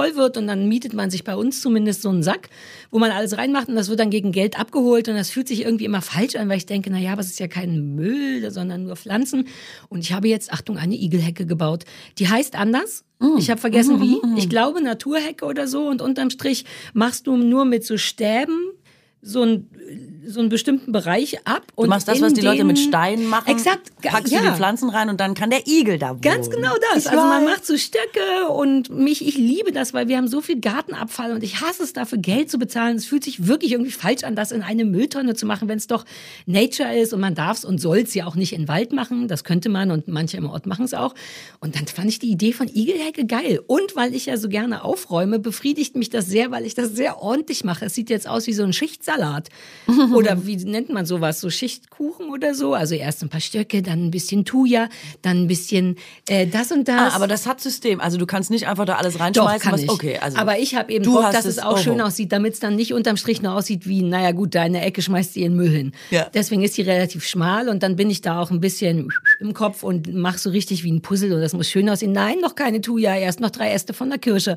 [0.01, 2.49] voll wird und dann mietet man sich bei uns zumindest so einen Sack,
[2.91, 5.63] wo man alles reinmacht und das wird dann gegen Geld abgeholt und das fühlt sich
[5.63, 8.85] irgendwie immer falsch an, weil ich denke, na ja, was ist ja kein Müll, sondern
[8.85, 9.49] nur Pflanzen
[9.89, 11.85] und ich habe jetzt, Achtung, eine Igelhecke gebaut.
[12.19, 13.05] Die heißt anders.
[13.39, 14.19] Ich habe vergessen wie.
[14.39, 16.65] Ich glaube Naturhecke oder so und unterm Strich
[16.95, 18.73] machst du nur mit so Stäben
[19.23, 19.69] so ein
[20.27, 23.49] so einen bestimmten Bereich ab und Du machst das, was die Leute mit Steinen machen.
[23.49, 24.41] Exakt, Packst ja.
[24.41, 26.21] du die Pflanzen rein und dann kann der Igel da wohnen.
[26.21, 27.05] Ganz genau das.
[27.05, 30.41] Ich also man macht so Stöcke und mich, ich liebe das, weil wir haben so
[30.41, 32.97] viel Gartenabfall und ich hasse es dafür Geld zu bezahlen.
[32.97, 35.87] Es fühlt sich wirklich irgendwie falsch an, das in eine Mülltonne zu machen, wenn es
[35.87, 36.05] doch
[36.47, 38.93] Nature ist und man darf es und soll es ja auch nicht in den Wald
[38.93, 39.29] machen.
[39.29, 41.15] Das könnte man und manche im Ort machen es auch.
[41.61, 43.61] Und dann fand ich die Idee von Igelhecke geil.
[43.67, 47.23] Und weil ich ja so gerne aufräume, befriedigt mich das sehr, weil ich das sehr
[47.23, 47.87] ordentlich mache.
[47.87, 49.49] Es sieht jetzt aus wie so ein Schichtsalat.
[50.15, 51.41] Oder wie nennt man sowas?
[51.41, 52.75] So Schichtkuchen oder so?
[52.75, 54.89] Also erst ein paar Stöcke, dann ein bisschen Thuja,
[55.23, 55.97] dann ein bisschen
[56.29, 57.13] äh, das und das.
[57.13, 58.01] Ah, aber das hat System.
[58.01, 59.61] Also du kannst nicht einfach da alles Doch, reinschmeißen.
[59.61, 59.91] kann was, ich.
[59.91, 62.09] Okay, also aber ich habe eben Bock, dass es auch schön Oho.
[62.09, 64.85] aussieht, damit es dann nicht unterm Strich nur aussieht wie, naja gut, da in der
[64.85, 65.93] Ecke schmeißt sie ihren Müll hin.
[66.11, 66.29] Ja.
[66.33, 69.09] Deswegen ist die relativ schmal und dann bin ich da auch ein bisschen
[69.41, 72.13] im Kopf und mache so richtig wie ein Puzzle und das muss schön aussehen.
[72.13, 74.57] Nein, noch keine Thuja, erst noch drei Äste von der Kirsche.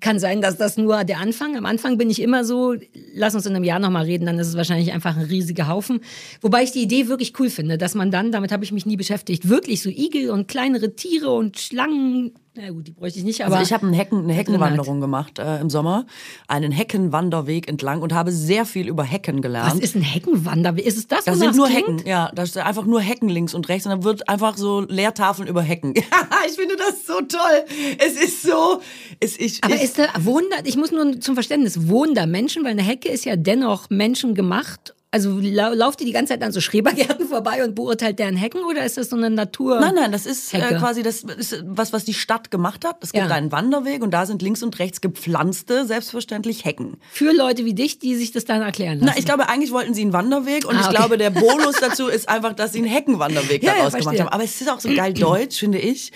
[0.00, 1.56] Kann sein, dass das nur der Anfang.
[1.56, 2.74] Am Anfang bin ich immer so,
[3.14, 6.00] lass uns in einem Jahr nochmal reden, dann ist es wahrscheinlich einfach ein riesiger Haufen.
[6.40, 8.96] Wobei ich die Idee wirklich cool finde, dass man dann, damit habe ich mich nie
[8.96, 13.44] beschäftigt, wirklich so Igel und kleinere Tiere und Schlangen, na gut, die bräuchte ich nicht,
[13.44, 16.04] aber Also ich habe einen Hecken, eine Heckenwanderung gemacht äh, im Sommer,
[16.48, 19.82] einen Heckenwanderweg entlang und habe sehr viel über Hecken Was gelernt.
[19.82, 20.76] ist ein Heckenwander?
[20.78, 22.00] Ist es das, Das sind nur klingt?
[22.00, 22.30] Hecken, ja.
[22.34, 25.62] Das sind einfach nur Hecken links und rechts und dann wird einfach so Leertafeln über
[25.62, 25.94] Hecken.
[26.46, 27.64] ich finde das so toll.
[27.98, 28.80] Es ist so,
[29.18, 32.26] es ich, Aber ich, ist da, wohnen da, ich muss nur zum Verständnis, wohnen da
[32.26, 32.64] Menschen?
[32.64, 34.94] Weil eine Hecke ist ja dennoch menschengemacht.
[35.14, 38.64] Also lau lauft ihr die ganze Zeit an so Schrebergärten vorbei und beurteilt deren Hecken
[38.64, 39.78] oder ist das so eine Natur?
[39.78, 42.96] Nein, nein, das ist äh, quasi das ist was, was die Stadt gemacht hat.
[43.04, 43.34] Es gibt Ja.
[43.34, 46.96] einen Wanderweg und da sind links und rechts gepflanzte, selbstverständlich Hecken.
[47.12, 49.10] Für Leute wie dich, die sich das dann erklären lassen.
[49.14, 50.96] Na, ich glaube, eigentlich wollten sie einen Wanderweg und Ah, ich okay.
[50.96, 54.24] glaube, der Bonus dazu ist einfach, dass sie einen Heckenwanderweg Ja, ja, daraus gemacht verstehe.
[54.24, 54.32] haben.
[54.32, 56.10] Aber es ist auch so geil deutsch, finde ich.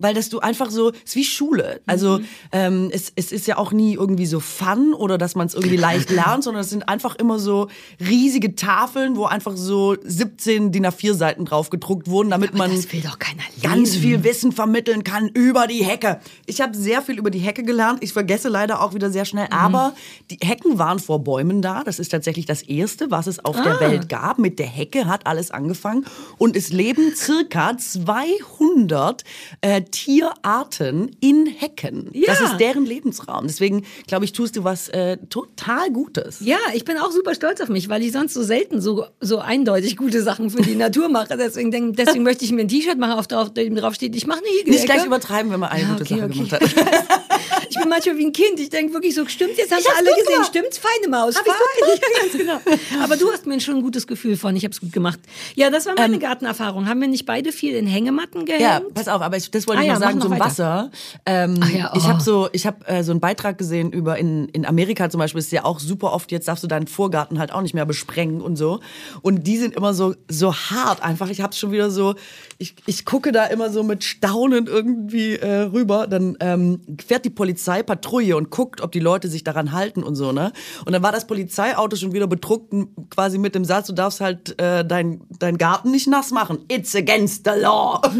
[0.00, 1.80] Weil das du einfach so, es ist wie Schule.
[1.86, 2.24] Also Mhm.
[2.52, 5.76] ähm, es, es ist ja auch nie irgendwie so fun oder dass man es irgendwie
[5.76, 7.68] leicht lernt, sondern es sind einfach immer so
[8.00, 12.92] riesige Tafeln, wo einfach so 17 DIN A4 Seiten drauf gedruckt wurden, damit man das
[12.92, 13.39] will doch keiner.
[13.74, 16.20] Ganz viel Wissen vermitteln kann über die Hecke.
[16.46, 18.02] Ich habe sehr viel über die Hecke gelernt.
[18.02, 19.46] Ich vergesse leider auch wieder sehr schnell.
[19.46, 19.52] Mhm.
[19.52, 19.94] Aber
[20.30, 21.84] die Hecken waren vor Bäumen da.
[21.84, 23.62] Das ist tatsächlich das Erste, was es auf Ah.
[23.62, 24.38] der Welt gab.
[24.38, 26.04] Mit der Hecke hat alles angefangen.
[26.38, 29.24] Und es leben circa 200
[29.60, 32.10] äh, Tierarten in Hecken.
[32.26, 32.46] Das Ja.
[32.46, 33.46] ist deren Lebensraum.
[33.46, 36.40] Deswegen, glaube ich, tust du was äh, total Gutes.
[36.40, 39.38] Ja, ich bin auch super stolz auf mich, weil ich sonst so selten so, so
[39.38, 41.36] eindeutig gute Sachen für die Natur mache.
[41.36, 44.48] Deswegen, deswegen möchte ich mir ein T-Shirt machen, auf dem drauf steht, ich mache eine
[44.48, 44.70] Hügelecke.
[44.70, 46.34] Nicht gleich übertreiben, wenn man eine Ja, gute okay, Sache okay.
[46.34, 47.20] gemacht hat.
[47.70, 48.58] Ich bin manchmal wie ein Kind.
[48.60, 50.26] Ich denke wirklich so, stimmt, jetzt haben Ich wir alle gesehen.
[50.34, 50.48] gemacht.
[50.48, 51.36] Stimmt's, feine Maus.
[51.36, 52.00] Hab ich's gut.
[52.02, 53.02] Ja, ganz genau.
[53.04, 54.54] Aber du hast mir schon ein gutes Gefühl von.
[54.56, 55.18] Ich habe es gut gemacht.
[55.54, 56.88] Ja, das war meine Gartenerfahrung.
[56.88, 58.62] Haben wir nicht beide viel in Hängematten gehängt?
[58.62, 60.38] Ja, pass auf, aber ich, das wollte Ah ich ja, noch sagen mach zum noch
[60.40, 60.46] weiter.
[60.50, 60.90] Wasser.
[61.26, 62.08] Ähm, Ach ja, Ich oh.
[62.08, 65.38] habe so, ich habe äh, so einen Beitrag gesehen über in, in Amerika zum Beispiel
[65.38, 66.32] ist ja auch super oft.
[66.32, 68.80] Jetzt darfst du deinen Vorgarten halt auch nicht mehr besprengen und so.
[69.22, 71.28] Und die sind immer so so hart einfach.
[71.30, 72.14] Ich habe schon wieder so,
[72.58, 76.06] ich, ich gucke da immer so mit Staunen irgendwie äh, rüber.
[76.06, 80.14] Dann ähm, fährt die Polizei Patrouille und guckt, ob die Leute sich daran halten und
[80.14, 80.52] so ne.
[80.84, 82.72] Und dann war das Polizeiauto schon wieder bedruckt
[83.10, 86.64] quasi mit dem Satz, du darfst halt äh, dein dein Garten nicht nass machen.
[86.68, 88.00] It's against the law.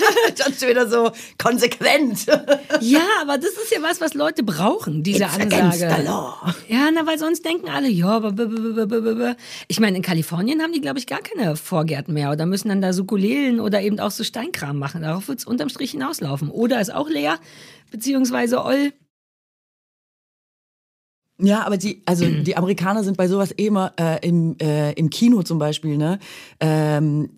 [0.38, 2.26] Dann schon wieder so konsequent.
[2.80, 5.94] Ja, aber das ist ja was, was Leute brauchen, diese It's against Ansage.
[5.96, 6.34] the law.
[6.68, 8.20] Ja, na, weil sonst denken alle, ja,
[9.68, 12.80] ich meine, in Kalifornien haben die, glaube ich, gar keine Vorgärten mehr oder müssen dann
[12.80, 15.02] da Sukulelen oder eben auch so Steinkram machen.
[15.02, 16.50] Darauf wird's unterm Strich hinauslaufen.
[16.50, 17.38] Oder ist auch leer,
[17.90, 18.92] beziehungsweise Oll.
[21.38, 25.10] Ja, aber die, also die Amerikaner sind bei sowas eh immer äh, im, äh, im
[25.10, 26.18] Kino zum Beispiel, ne?
[26.60, 27.30] Ähm,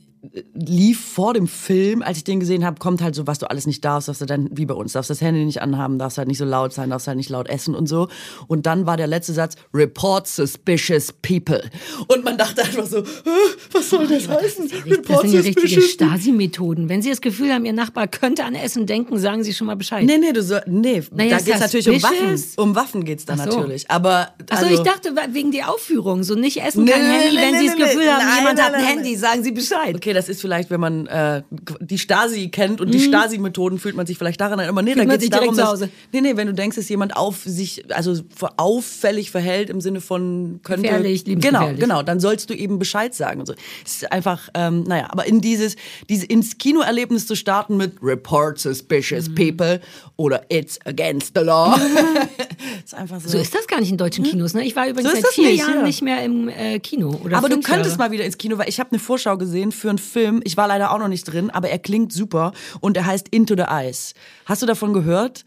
[0.54, 3.66] lief vor dem Film, als ich den gesehen habe, kommt halt so, was du alles
[3.66, 6.28] nicht darfst, darfst du dann, wie bei uns, darfst das Handy nicht anhaben, darfst halt
[6.28, 8.06] nicht so laut sein, darfst halt nicht laut essen und so.
[8.46, 11.62] Und dann war der letzte Satz, report suspicious people.
[12.06, 13.30] Und man dachte einfach so, "Hä,
[13.72, 14.68] was soll das heißen?
[15.08, 16.88] Das sind ja richtige Stasi-Methoden.
[16.88, 19.76] Wenn Sie das Gefühl haben, Ihr Nachbar könnte an Essen denken, sagen Sie schon mal
[19.76, 20.04] Bescheid.
[20.04, 22.44] Nee, nee, du soll, nee, Naja, da geht's das natürlich um Waffen.
[22.56, 23.44] Um Waffen geht's da so.
[23.44, 23.90] natürlich.
[23.90, 26.22] Aber, Achso, also, ich dachte wegen der Aufführung.
[26.22, 27.36] So nicht essen Nee, nee, Handy.
[27.36, 29.96] nee, Wenn nee, Sie das Gefühl haben, jemand hat ein Handy, sagen Sie Bescheid.
[29.96, 31.42] Okay, das ist vielleicht, wenn man äh,
[31.80, 34.74] die Stasi kennt und die Stasi-Methoden fühlt man sich vielleicht daran erinnern.
[34.76, 35.08] Aber nee, da Mhm.
[35.08, 35.80] man geht's sich darum, dass,
[36.12, 38.14] nee, nee, wenn du denkst, dass jemand auf sich, also
[38.56, 43.40] auffällig verhält im Sinne von könnte, Gefährlich, genau, genau, dann sollst du eben Bescheid sagen
[43.40, 43.54] und so.
[43.84, 45.76] Es ist einfach, ähm, naja, aber in dieses,
[46.08, 49.34] diese ins Kinoerlebnis zu starten mit Report suspicious Mhm.
[49.34, 49.80] people
[50.16, 51.76] oder It's against the law,
[52.84, 53.28] ist einfach so.
[53.30, 54.54] So ist das gar nicht in deutschen Kinos.
[54.54, 54.64] Ne?
[54.64, 55.82] Ich war übrigens So seit vier nicht, Jahren ja.
[55.82, 57.20] nicht mehr im äh, Kino.
[57.32, 57.98] Aber du könntest Jahre.
[57.98, 60.40] mal wieder ins Kino, weil ich habe eine Vorschau gesehen für einen Film.
[60.44, 63.54] Ich war leider auch noch nicht drin, aber er klingt super und er heißt Into
[63.56, 64.14] the Ice.
[64.44, 65.44] Hast du davon gehört?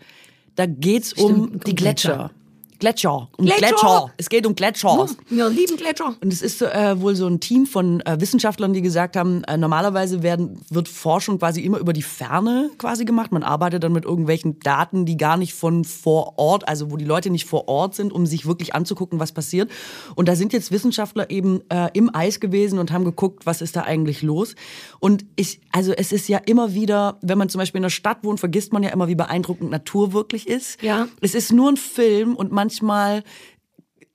[0.56, 2.16] Da geht's um Stimmt, um die Gletscher.
[2.16, 2.32] Gletscher.
[3.38, 3.60] Um Gletscher.
[3.60, 4.12] Gletscher.
[4.18, 4.98] Es geht um Gletscher.
[5.00, 6.16] Oh, wir lieben Gletscher.
[6.22, 9.58] Und es ist äh, wohl so ein Team von äh, Wissenschaftlern, die gesagt haben, äh,
[9.58, 13.32] normalerweise werden, wird Forschung quasi immer über die Ferne quasi gemacht.
[13.32, 17.06] Man arbeitet dann mit irgendwelchen Daten, die gar nicht von vor Ort, also wo die
[17.06, 19.70] Leute nicht vor Ort sind, um sich wirklich anzugucken, was passiert.
[20.16, 23.76] Und da sind jetzt Wissenschaftler eben äh, im Eis gewesen und haben geguckt, was ist
[23.76, 24.56] da eigentlich los.
[25.00, 28.24] Und ich, also es ist ja immer wieder, wenn man zum Beispiel in einer Stadt
[28.24, 30.82] wohnt, vergisst man ja immer, wie beeindruckend Natur wirklich ist.
[30.82, 31.08] Ja.
[31.22, 33.24] Es ist nur ein Film und manchmal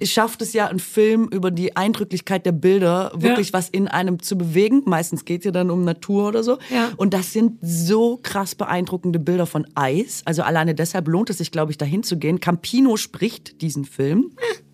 [0.02, 3.52] schafft es ja ein Film über die Eindrücklichkeit der Bilder wirklich Ja.
[3.52, 4.82] was in einem zu bewegen.
[4.86, 6.58] Meistens geht es ja dann um Natur oder so.
[6.70, 6.90] Ja.
[6.96, 10.22] Und das sind so krass beeindruckende Bilder von Eis.
[10.24, 12.40] Also alleine deshalb lohnt es sich, glaube ich, dahin zu gehen.
[12.40, 14.32] Campino spricht diesen Film.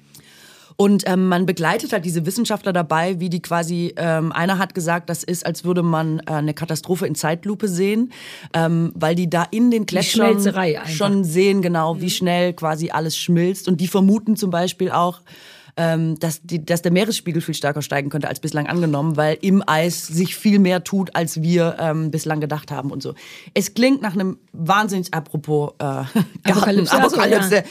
[0.77, 5.09] Und ähm, man begleitet halt diese Wissenschaftler dabei, wie die quasi, ähm, einer hat gesagt,
[5.09, 8.13] das ist, als würde man äh, eine Katastrophe in Zeitlupe sehen,
[8.53, 10.39] ähm, weil die da in den Gletschern
[10.87, 13.69] schon sehen, genau, wie schnell quasi alles schmilzt.
[13.69, 15.23] Und die vermuten zum Beispiel auch,
[15.77, 19.63] ähm, dass, die, dass der Meeresspiegel viel stärker steigen könnte als bislang angenommen, weil im
[19.67, 23.15] Eis sich viel mehr tut, als wir ähm, bislang gedacht haben und so.
[23.53, 25.85] Es klingt nach einem wahnsinnig, apropos äh,
[26.45, 27.57] Apokalypse, Garten, so, Apokalypse.
[27.57, 27.63] ja.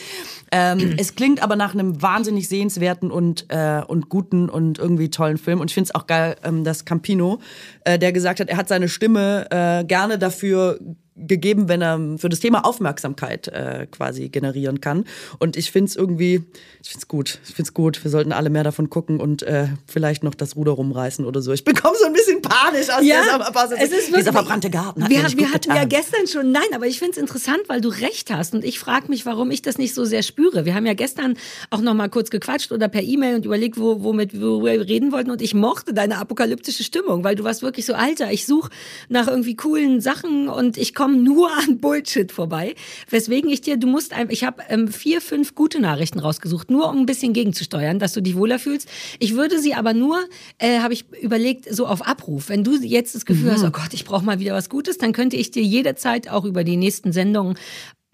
[0.51, 5.37] Ähm, es klingt aber nach einem wahnsinnig sehenswerten und, äh, und guten und irgendwie tollen
[5.37, 5.59] Film.
[5.59, 7.39] Und ich finde es auch geil, ähm, dass Campino,
[7.83, 10.79] äh, der gesagt hat, er hat seine Stimme äh, gerne dafür
[11.15, 15.05] gegeben, wenn er für das Thema Aufmerksamkeit äh, quasi generieren kann.
[15.39, 16.43] Und ich finde es irgendwie,
[16.83, 17.39] ich finde es gut.
[17.47, 18.03] Ich finde es gut.
[18.03, 21.53] Wir sollten alle mehr davon gucken und äh, vielleicht noch das Ruder rumreißen oder so.
[21.53, 25.03] Ich bekomme so ein bisschen panisch aus Ja, dieser, aus es ist dieser verbrannte Garten.
[25.03, 25.77] Hat wir nicht wir hatten getan.
[25.77, 28.79] ja gestern schon, nein, aber ich finde es interessant, weil du recht hast und ich
[28.79, 30.65] frage mich, warum ich das nicht so sehr spüre.
[30.65, 31.37] Wir haben ja gestern
[31.69, 35.11] auch noch mal kurz gequatscht oder per E-Mail und überlegt, wo, womit worüber wir reden
[35.13, 38.69] wollten und ich mochte deine apokalyptische Stimmung, weil du warst wirklich so, Alter, ich suche
[39.07, 42.73] nach irgendwie coolen Sachen und ich komme komme nur an Bullshit vorbei.
[43.11, 46.89] Weswegen ich dir, du musst einfach, ich habe ähm, vier, fünf gute Nachrichten rausgesucht, nur
[46.89, 48.89] um ein bisschen gegenzusteuern, dass du dich wohler fühlst.
[49.19, 50.17] Ich würde sie aber nur,
[50.57, 52.49] äh, habe ich überlegt, so auf Abruf.
[52.49, 53.53] Wenn du jetzt das Gefühl mhm.
[53.53, 56.43] hast, oh Gott, ich brauche mal wieder was Gutes, dann könnte ich dir jederzeit auch
[56.43, 57.55] über die nächsten Sendungen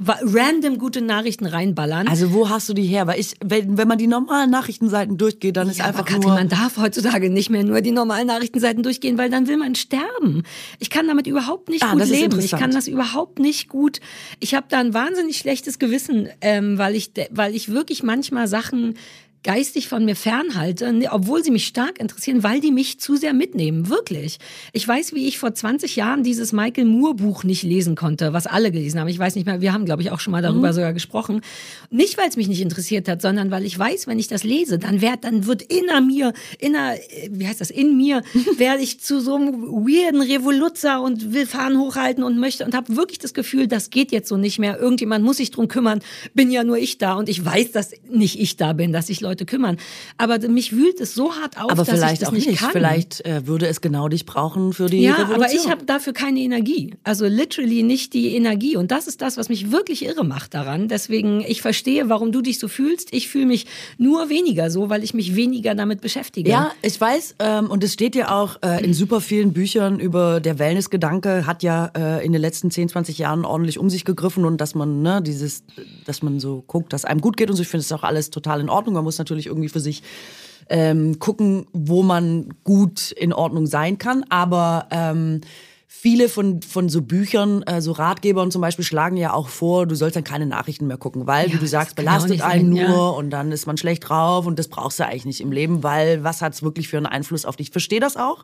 [0.07, 2.07] random gute Nachrichten reinballern.
[2.07, 3.07] Also wo hast du die her?
[3.07, 6.27] Weil ich, wenn, wenn man die normalen Nachrichtenseiten durchgeht, dann ist ja, einfach aber Katrin,
[6.27, 6.35] nur...
[6.35, 10.43] man darf heutzutage nicht mehr nur die normalen Nachrichtenseiten durchgehen, weil dann will man sterben.
[10.79, 12.39] Ich kann damit überhaupt nicht ah, gut leben.
[12.39, 13.99] Ich kann das überhaupt nicht gut.
[14.39, 18.95] Ich habe da ein wahnsinnig schlechtes Gewissen, ähm, weil ich, weil ich wirklich manchmal Sachen
[19.43, 23.33] geistig von mir fernhalte, ne, obwohl sie mich stark interessieren, weil die mich zu sehr
[23.33, 23.89] mitnehmen.
[23.89, 24.37] Wirklich.
[24.71, 28.45] Ich weiß, wie ich vor 20 Jahren dieses Michael Moore Buch nicht lesen konnte, was
[28.45, 29.07] alle gelesen haben.
[29.07, 30.73] Ich weiß nicht mehr, wir haben, glaube ich, auch schon mal darüber mhm.
[30.73, 31.41] sogar gesprochen.
[31.89, 34.77] Nicht, weil es mich nicht interessiert hat, sondern weil ich weiß, wenn ich das lese,
[34.77, 36.93] dann wird, dann wird inner mir, inner,
[37.29, 38.21] wie heißt das, in mir,
[38.57, 42.95] werde ich zu so einem weirden Revoluzzer und will Fahnen hochhalten und möchte und habe
[42.95, 44.79] wirklich das Gefühl, das geht jetzt so nicht mehr.
[44.79, 46.01] Irgendjemand muss sich drum kümmern.
[46.35, 49.19] Bin ja nur ich da und ich weiß, dass nicht ich da bin, dass ich
[49.21, 49.77] Leute Leute kümmern.
[50.17, 52.71] Aber mich wühlt es so hart auf, aber dass vielleicht ich das auch nicht, kann.
[52.71, 55.43] Vielleicht äh, würde es genau dich brauchen für die ja, Revolution.
[55.43, 56.95] aber ich habe dafür keine Energie.
[57.03, 58.75] Also literally nicht die Energie.
[58.75, 60.87] Und das ist das, was mich wirklich irre macht daran.
[60.87, 63.13] Deswegen, ich verstehe, warum du dich so fühlst.
[63.13, 63.65] Ich fühle mich
[63.97, 66.49] nur weniger so, weil ich mich weniger damit beschäftige.
[66.49, 67.35] Ja, ich weiß.
[67.39, 71.63] Ähm, und es steht ja auch äh, in super vielen Büchern über der Wellness-Gedanke hat
[71.63, 75.01] ja äh, in den letzten 10, 20 Jahren ordentlich um sich gegriffen und dass man
[75.01, 75.63] ne, dieses,
[76.05, 77.61] dass man so guckt, dass einem gut geht und so.
[77.61, 78.95] Ich finde es auch alles total in Ordnung.
[78.95, 80.03] Man muss natürlich irgendwie für sich
[80.69, 84.25] ähm, gucken, wo man gut in Ordnung sein kann.
[84.29, 85.41] Aber ähm,
[85.87, 89.95] viele von, von so Büchern, äh, so Ratgebern zum Beispiel, schlagen ja auch vor, du
[89.95, 92.95] sollst dann keine Nachrichten mehr gucken, weil, ja, wie du sagst, belastet einen sein, nur
[92.95, 93.09] ja.
[93.09, 96.23] und dann ist man schlecht drauf und das brauchst du eigentlich nicht im Leben, weil
[96.23, 97.67] was hat es wirklich für einen Einfluss auf dich?
[97.67, 98.43] Ich verstehe das auch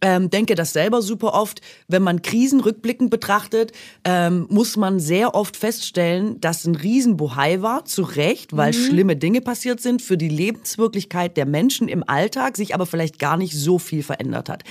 [0.00, 1.60] ähm, denke das selber super oft.
[1.88, 3.72] Wenn man Krisen rückblickend betrachtet,
[4.04, 8.76] ähm, muss man sehr oft feststellen, dass ein Riesenbohai war, zu Recht, weil mhm.
[8.76, 13.36] schlimme Dinge passiert sind für die Lebenswirklichkeit der Menschen im Alltag, sich aber vielleicht gar
[13.36, 14.64] nicht so viel verändert hat.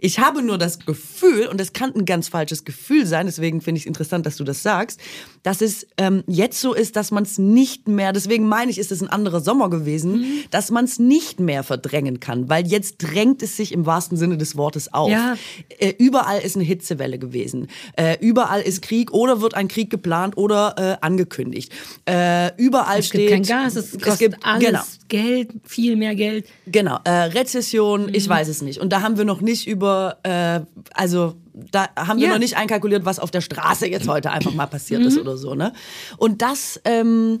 [0.00, 3.78] Ich habe nur das Gefühl, und das kann ein ganz falsches Gefühl sein, deswegen finde
[3.78, 5.00] ich es interessant, dass du das sagst,
[5.42, 8.92] dass es ähm, jetzt so ist, dass man es nicht mehr, deswegen meine ich, ist
[8.92, 10.44] es ein anderer Sommer gewesen, mhm.
[10.50, 14.36] dass man es nicht mehr verdrängen kann, weil jetzt drängt es sich im wahrsten Sinne
[14.36, 15.10] des Wortes auf.
[15.10, 15.36] Ja.
[15.78, 17.68] Äh, überall ist eine Hitzewelle gewesen.
[17.96, 21.72] Äh, überall ist Krieg oder wird ein Krieg geplant oder äh, angekündigt.
[22.06, 23.30] Äh, überall es steht.
[23.30, 24.82] Es gibt kein Gas, es, es gibt alles genau.
[25.10, 26.46] Geld, viel mehr Geld.
[26.66, 28.14] Genau, äh, Rezession, mhm.
[28.14, 28.80] ich weiß es nicht.
[28.80, 30.60] Und da haben wir noch nicht über äh,
[30.94, 32.32] also da haben wir ja.
[32.32, 35.08] noch nicht einkalkuliert, was auf der Straße jetzt heute einfach mal passiert mhm.
[35.08, 35.54] ist oder so.
[35.54, 35.72] Ne?
[36.16, 37.40] Und das ähm,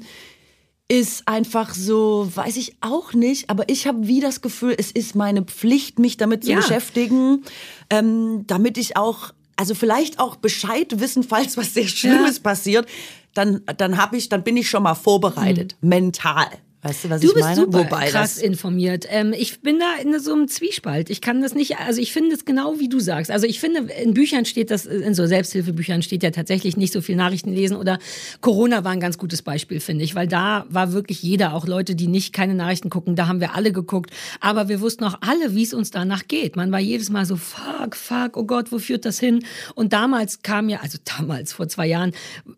[0.88, 5.14] ist einfach so, weiß ich auch nicht, aber ich habe wie das Gefühl, es ist
[5.14, 6.56] meine Pflicht, mich damit zu ja.
[6.56, 7.44] beschäftigen,
[7.90, 12.42] ähm, damit ich auch, also vielleicht auch Bescheid wissen, falls was sehr Schlimmes ja.
[12.42, 12.88] passiert,
[13.34, 15.88] dann, dann habe ich, dann bin ich schon mal vorbereitet, mhm.
[15.88, 16.48] mental.
[16.82, 17.56] Weißt du, was du ich bist meine?
[17.56, 19.04] super Wobei krass informiert.
[19.10, 21.10] Ähm, ich bin da in so einem Zwiespalt.
[21.10, 23.30] Ich kann das nicht, also ich finde es genau wie du sagst.
[23.30, 27.02] Also ich finde, in Büchern steht das, in so Selbsthilfebüchern steht ja tatsächlich nicht so
[27.02, 27.98] viel Nachrichten lesen oder
[28.40, 31.94] Corona war ein ganz gutes Beispiel, finde ich, weil da war wirklich jeder, auch Leute,
[31.94, 34.10] die nicht keine Nachrichten gucken, da haben wir alle geguckt.
[34.40, 36.56] Aber wir wussten auch alle, wie es uns danach geht.
[36.56, 39.44] Man war jedes Mal so, fuck, fuck, oh Gott, wo führt das hin?
[39.74, 42.12] Und damals kam ja, also damals, vor zwei Jahren,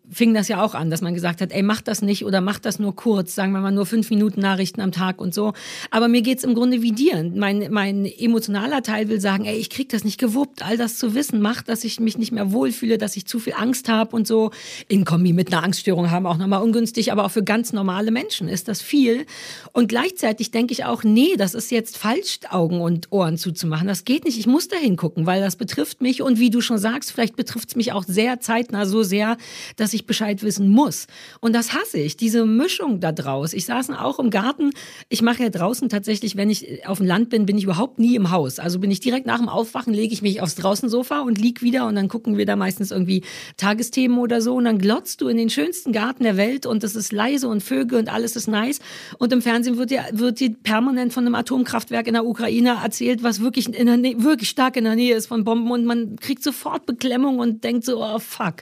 [0.09, 2.59] fing das ja auch an, dass man gesagt hat, ey, mach das nicht oder mach
[2.59, 5.53] das nur kurz, sagen wir mal nur fünf Minuten Nachrichten am Tag und so.
[5.89, 7.31] Aber mir geht's im Grunde wie dir.
[7.35, 11.15] Mein, mein emotionaler Teil will sagen, ey, ich krieg das nicht gewuppt, all das zu
[11.15, 14.27] wissen macht, dass ich mich nicht mehr wohlfühle, dass ich zu viel Angst habe und
[14.27, 14.51] so.
[14.87, 18.47] In Kombi mit einer Angststörung haben auch nochmal ungünstig, aber auch für ganz normale Menschen
[18.47, 19.25] ist das viel.
[19.71, 23.87] Und gleichzeitig denke ich auch, nee, das ist jetzt falsch, Augen und Ohren zuzumachen.
[23.87, 24.37] Das geht nicht.
[24.37, 27.69] Ich muss da hingucken, weil das betrifft mich und wie du schon sagst, vielleicht betrifft
[27.69, 29.37] es mich auch sehr zeitnah so sehr,
[29.75, 31.07] dass ich Bescheid wissen muss.
[31.39, 33.53] Und das hasse ich, diese Mischung da draus.
[33.53, 34.71] Ich saß auch im Garten.
[35.09, 38.15] Ich mache ja draußen tatsächlich, wenn ich auf dem Land bin, bin ich überhaupt nie
[38.15, 38.59] im Haus.
[38.59, 41.87] Also bin ich direkt nach dem Aufwachen, lege ich mich aufs Draußensofa und lieg wieder
[41.87, 43.23] und dann gucken wir da meistens irgendwie
[43.57, 46.95] Tagesthemen oder so und dann glotzt du in den schönsten Garten der Welt und es
[46.95, 48.79] ist leise und Vögel und alles ist nice.
[49.17, 53.23] Und im Fernsehen wird dir, wird dir permanent von einem Atomkraftwerk in der Ukraine erzählt,
[53.23, 56.15] was wirklich, in der Nähe, wirklich stark in der Nähe ist von Bomben und man
[56.17, 58.55] kriegt sofort Beklemmung und denkt so, oh fuck.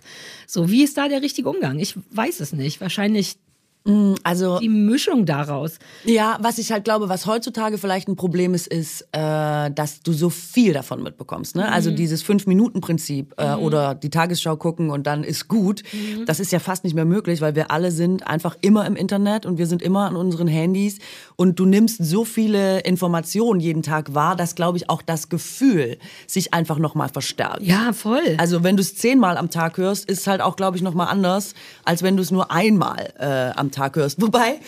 [0.48, 1.80] So, wie ist da der richtige Umgang?
[1.80, 2.82] Ich weiß es nicht.
[2.82, 3.38] Wahrscheinlich
[4.24, 5.80] Also Die Mischung daraus.
[6.04, 10.14] Ja, was ich halt glaube, was heutzutage vielleicht ein Problem ist, ist, äh, dass du
[10.14, 11.56] so viel davon mitbekommst.
[11.56, 11.72] Ne?
[11.72, 15.82] Also dieses Fünf-Minuten-Prinzip äh, oder die Tagesschau gucken und dann ist gut,
[16.28, 19.48] das ist ja fast nicht mehr möglich, weil wir alle sind einfach immer im Internet
[19.48, 21.00] und wir sind immer an unseren Handys
[21.42, 25.98] und du nimmst so viele Informationen jeden Tag wahr, dass, glaube ich, auch das Gefühl
[26.28, 27.64] sich einfach nochmal verstärkt.
[27.64, 28.36] Ja, voll.
[28.38, 31.08] Also wenn du es zehnmal am Tag hörst, ist es halt auch, glaube ich, nochmal
[31.08, 34.22] anders, als wenn du es nur einmal äh, am Tag hörst.
[34.22, 34.60] Wobei,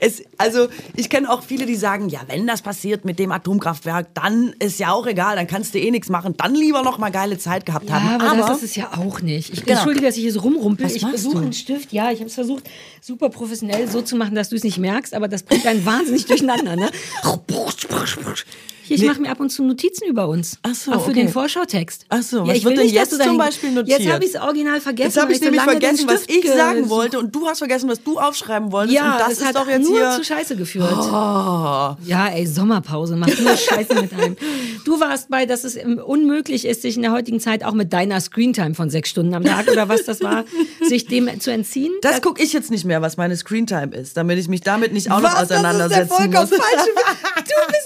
[0.00, 4.12] es, also ich kenne auch viele, die sagen, ja, wenn das passiert mit dem Atomkraftwerk,
[4.14, 7.10] dann ist ja auch egal, dann kannst du eh nichts machen, dann lieber noch mal
[7.10, 8.04] geile Zeit gehabt haben.
[8.04, 9.52] Ja, aber, das ist es ja auch nicht.
[9.52, 9.76] Ich Genau.
[9.76, 10.86] entschuldige, dass ich hier so rumrumpel.
[10.86, 12.64] Was Ich versuche einen Stift, ja, ich habe es versucht,
[13.00, 16.15] super professionell so zu machen, dass du es nicht merkst, aber das bringt einen wahnsinnig
[16.24, 16.76] durcheinander.
[16.76, 16.90] Ne?
[18.86, 19.08] Hier, ich Nee.
[19.08, 20.58] mache mir ab und zu Notizen über uns.
[20.62, 21.20] Ach so, Auch für okay.
[21.20, 22.06] den Vorschautext.
[22.08, 24.00] Ach so, ja, was ich wird denn nicht, jetzt dahin- zum Beispiel notiert?
[24.00, 25.08] Jetzt habe ich es original vergessen.
[25.10, 27.58] Jetzt habe ich so nämlich den vergessen, was ich ge- sagen wollte und du hast
[27.58, 30.10] vergessen, was du aufschreiben wolltest Ja, und das, das ist hat doch jetzt nur hier...
[30.12, 30.92] zu Scheiße geführt.
[30.92, 31.96] Oh.
[32.04, 34.36] Ja, ey, Sommerpause, macht nur Scheiße mit einem.
[34.84, 37.92] Du warst bei, dass es ähm, unmöglich ist, sich in der heutigen Zeit auch mit
[37.92, 40.44] deiner Screentime von sechs Stunden am Tag oder was das war,
[40.88, 41.92] sich dem zu entziehen.
[42.02, 45.10] Das gucke ich jetzt nicht mehr, was meine Screentime ist, damit ich mich damit nicht
[45.10, 45.42] auch noch Was?
[45.50, 46.86] auseinandersetzen das ist der muss.
[47.36, 47.85] Du bist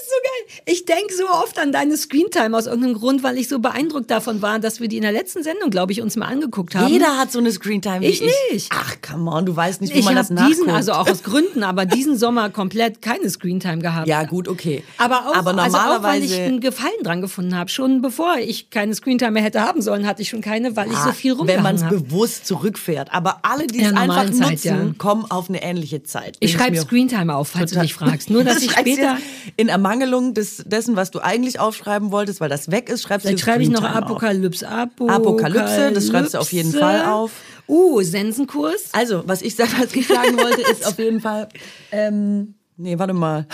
[0.65, 4.41] Ich denke so oft an deine Screentime aus irgendeinem Grund, weil ich so beeindruckt davon
[4.41, 6.91] war, dass wir die in der letzten Sendung, glaube ich, uns mal angeguckt haben.
[6.91, 8.31] Jeder hat so eine Screentime wie Ich ich.
[8.51, 8.69] nicht.
[8.73, 10.57] Ach, come on, du weißt nicht, wo ich man das habe nachguckt.
[10.59, 14.07] diesen, also auch aus Gründen, aber diesen Sommer komplett keine Screentime gehabt.
[14.07, 14.83] ja, gut, okay.
[14.97, 17.69] Aber auch, Aber also auch weil ich normalerweise- einen Gefallen dran gefunden habe.
[17.69, 20.97] Schon bevor ich keine Screentime mehr hätte haben sollen, hatte ich schon keine, weil ich
[20.97, 21.95] so viel Ah, Wenn man rumgehangen es habe.
[22.01, 23.11] bewusst zurückfährt.
[23.13, 24.93] Aber alle, die es einfach normalen Zeit, nutzen, ja.
[24.97, 26.37] kommen auf eine ähnliche Zeit.
[26.39, 28.29] Ich schreibe Screentime auf, falls du dich fragst.
[28.29, 29.17] Nur, dass Du ich später...
[29.57, 33.29] In Ermangelung des, dessen, was du eigentlich aufschreiben wolltest, weil das weg ist, schreibst du
[33.29, 33.83] Vielleicht schreibe ich noch.
[33.83, 34.67] Apokalypse.
[34.67, 35.15] Apokalypse.
[35.15, 37.31] Apokalypse, das schreibst du auf jeden Fall auf.
[37.67, 38.89] Uh, Sensenkurs.
[38.91, 41.47] Also, was ich, was ich sagen wollte, ist auf jeden Fall.
[41.91, 43.45] Ähm, nee, warte mal.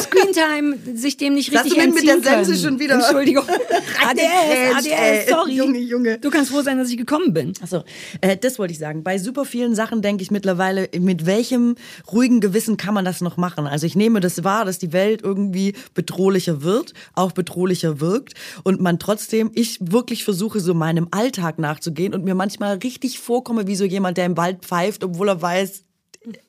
[0.00, 2.62] Screentime, sich dem nicht Lass richtig mich mit entziehen der Sense können.
[2.64, 3.44] schon wieder- Entschuldigung.
[4.04, 4.86] ADS.
[4.86, 5.52] ADS, sorry.
[5.54, 6.18] Junge, Junge.
[6.18, 7.52] Du kannst froh sein, dass ich gekommen bin.
[7.62, 7.84] Achso,
[8.20, 9.02] äh, das wollte ich sagen.
[9.02, 11.76] Bei super vielen Sachen denke ich mittlerweile, mit welchem
[12.10, 13.66] ruhigen Gewissen kann man das noch machen?
[13.66, 18.80] Also ich nehme das wahr, dass die Welt irgendwie bedrohlicher wird, auch bedrohlicher wirkt und
[18.80, 23.76] man trotzdem, ich wirklich versuche so meinem Alltag nachzugehen und mir manchmal richtig vorkomme wie
[23.76, 25.84] so jemand, der im Wald pfeift, obwohl er weiß,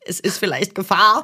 [0.05, 1.23] es ist vielleicht Gefahr,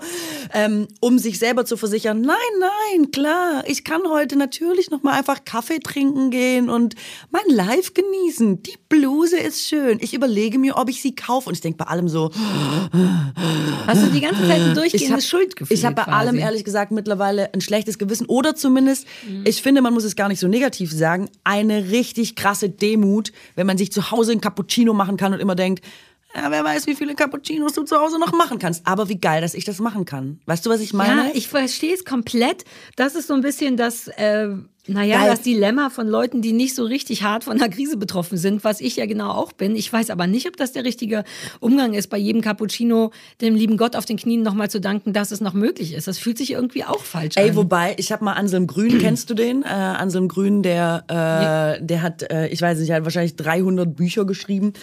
[0.53, 5.13] ähm, um sich selber zu versichern, nein, nein, klar, ich kann heute natürlich noch mal
[5.13, 6.95] einfach Kaffee trinken gehen und
[7.29, 8.63] mein Live genießen.
[8.63, 9.99] Die Bluse ist schön.
[10.01, 12.31] Ich überlege mir, ob ich sie kaufe und ich denke bei allem so,
[13.87, 15.75] Hast du die ganze Zeit ein ich durchgehendes habe Schuldgefühl?
[15.75, 16.17] ich habe bei quasi.
[16.17, 19.05] allem ehrlich gesagt mittlerweile ein schlechtes Gewissen oder zumindest,
[19.45, 23.67] ich finde, man muss es gar nicht so negativ sagen, eine richtig krasse Demut, wenn
[23.67, 25.83] man sich zu Hause ein Cappuccino machen kann und immer denkt,
[26.35, 28.85] ja, wer weiß, wie viele Cappuccinos du zu Hause noch machen kannst.
[28.85, 30.39] Aber wie geil, dass ich das machen kann.
[30.45, 31.29] Weißt du, was ich meine?
[31.29, 32.65] Ja, ich verstehe es komplett.
[32.95, 34.49] Das ist so ein bisschen das, äh,
[34.89, 35.29] naja, Geil.
[35.29, 38.79] das Dilemma von Leuten, die nicht so richtig hart von der Krise betroffen sind, was
[38.79, 39.75] ich ja genau auch bin.
[39.75, 41.23] Ich weiß aber nicht, ob das der richtige
[41.59, 43.11] Umgang ist, bei jedem Cappuccino
[43.41, 46.07] dem lieben Gott auf den Knien nochmal zu danken, dass es noch möglich ist.
[46.07, 47.55] Das fühlt sich irgendwie auch falsch Ey, an.
[47.55, 49.63] wobei, ich habe mal Anselm Grün, kennst du den?
[49.63, 53.95] Äh, Anselm Grün, der, äh, der hat, äh, ich weiß nicht, er hat wahrscheinlich 300
[53.95, 54.73] Bücher geschrieben.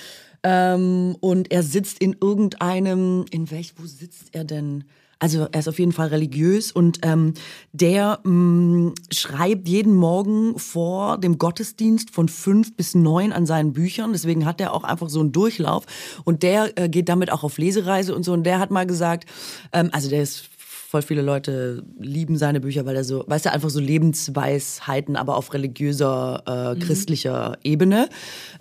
[0.49, 4.85] Ähm, und er sitzt in irgendeinem, in welch, wo sitzt er denn?
[5.19, 7.35] Also er ist auf jeden Fall religiös und ähm,
[7.73, 14.13] der mh, schreibt jeden Morgen vor dem Gottesdienst von fünf bis neun an seinen Büchern.
[14.13, 15.85] Deswegen hat er auch einfach so einen Durchlauf
[16.25, 18.33] und der äh, geht damit auch auf Lesereise und so.
[18.33, 19.29] Und der hat mal gesagt,
[19.73, 20.49] ähm, also der ist
[20.87, 25.37] voll viele Leute lieben seine Bücher, weil er so, weißt du, einfach so Lebensweisheiten, aber
[25.37, 28.09] auf religiöser, äh, christlicher Ebene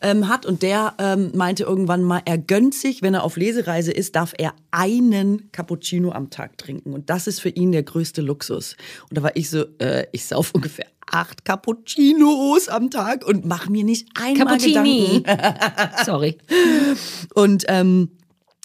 [0.02, 0.46] ähm, hat.
[0.46, 4.34] Und der ähm, meinte irgendwann mal, er gönnt sich, wenn er auf Lesereise ist, darf
[4.38, 6.94] er einen Cappuccino am Tag trinken.
[6.94, 8.76] Und das ist für ihn der größte Luxus.
[9.10, 13.70] Und da war ich so, äh, ich sauf ungefähr acht Cappuccinos am Tag und mach
[13.70, 15.22] mir nicht einmal Cappuccini.
[15.22, 16.06] Gedanken.
[16.06, 16.38] Sorry.
[17.36, 18.10] Und ähm,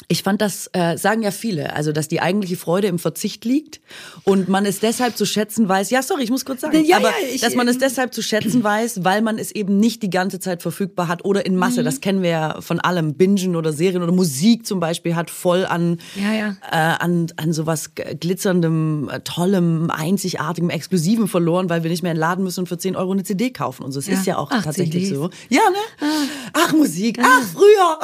[0.08, 3.80] ich fand das, äh, sagen ja viele, also dass die eigentliche Freude im Verzicht liegt
[4.24, 7.08] und man es deshalb zu schätzen weiß, ja sorry, ich muss kurz sagen, Ja, aber
[7.10, 10.10] ja, ich- dass man es deshalb zu schätzen weiß, weil man es eben nicht die
[10.10, 11.58] ganze Zeit verfügbar hat oder in Mhm.
[11.60, 15.30] Masse, das kennen wir ja von allem, Bingen oder Serien oder Musik zum Beispiel hat
[15.30, 16.56] voll an, Ja, ja.
[16.70, 22.16] Äh, an, an sowas glitzerndem, äh, tollem, einzigartigem, exklusivem verloren, weil wir nicht mehr in
[22.16, 23.98] den Laden müssen und für 10 Euro eine CD kaufen und so.
[23.98, 24.14] Es Ja.
[24.14, 25.18] ist ja auch Ach, tatsächlich CDs.
[25.18, 25.30] so.
[25.48, 26.06] Ja, ne?
[26.52, 27.98] Ach, Musik, ach, früher.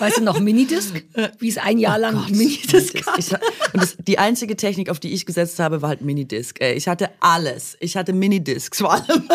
[0.00, 1.02] Weißt du noch, Minidisc?
[1.40, 3.18] wie es ein Jahr Oh lang Minidisc gab.
[3.18, 3.40] Ich, und
[3.82, 6.60] das, die einzige Technik, auf die ich gesetzt habe, war halt Minidisc.
[6.60, 7.76] Ey, Ich hatte alles.
[7.80, 9.28] Ich hatte Minidiscs vor allem.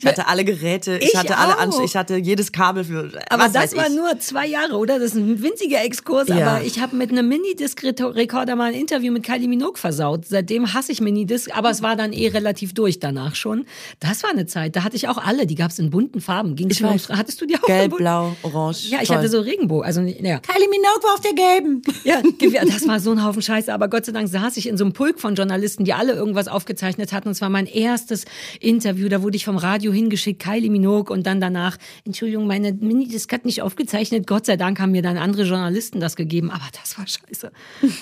[0.00, 1.60] Ich hatte alle Geräte, ich, Ich hatte alle auch.
[1.60, 3.10] Ansch ich hatte jedes Kabel für.
[3.30, 3.94] Aber das war ich.
[3.94, 4.98] nur zwei Jahre, oder?
[4.98, 6.46] Das ist ein winziger Exkurs, Ja.
[6.56, 10.26] aber ich habe mit einem Minidisc-Rekorder mal ein Interview mit Kylie Minogue versaut.
[10.26, 13.66] Seitdem hasse ich Minidisc, aber es war dann eh relativ durch danach schon.
[14.00, 16.56] Das war eine Zeit, da hatte ich auch alle, die gab es in bunten Farben.
[16.56, 17.08] Ging's Ich weiß.
[17.10, 18.88] Hattest du die auch Gelb, blau, orange.
[18.88, 19.16] Ja, ich Toll.
[19.18, 20.38] hatte so Regenbogen, also ja.
[20.40, 21.82] Kylie Minogue war auf der gelben.
[22.04, 22.20] Ja,
[22.64, 23.72] das war so ein Haufen Scheiße.
[23.72, 26.48] Aber Gott sei Dank saß ich in so einem Pulk von Journalisten, die alle irgendwas
[26.48, 27.28] aufgezeichnet hatten.
[27.28, 28.24] Und es war mein erstes
[28.60, 29.08] Interview.
[29.08, 31.12] Da wurde ich vom Radio hingeschickt, Kylie Minogue.
[31.12, 34.26] Und dann danach, Entschuldigung, meine Minidisc hat nicht aufgezeichnet.
[34.26, 36.50] Gott sei Dank haben mir dann andere Journalisten das gegeben.
[36.50, 37.52] Aber das war scheiße.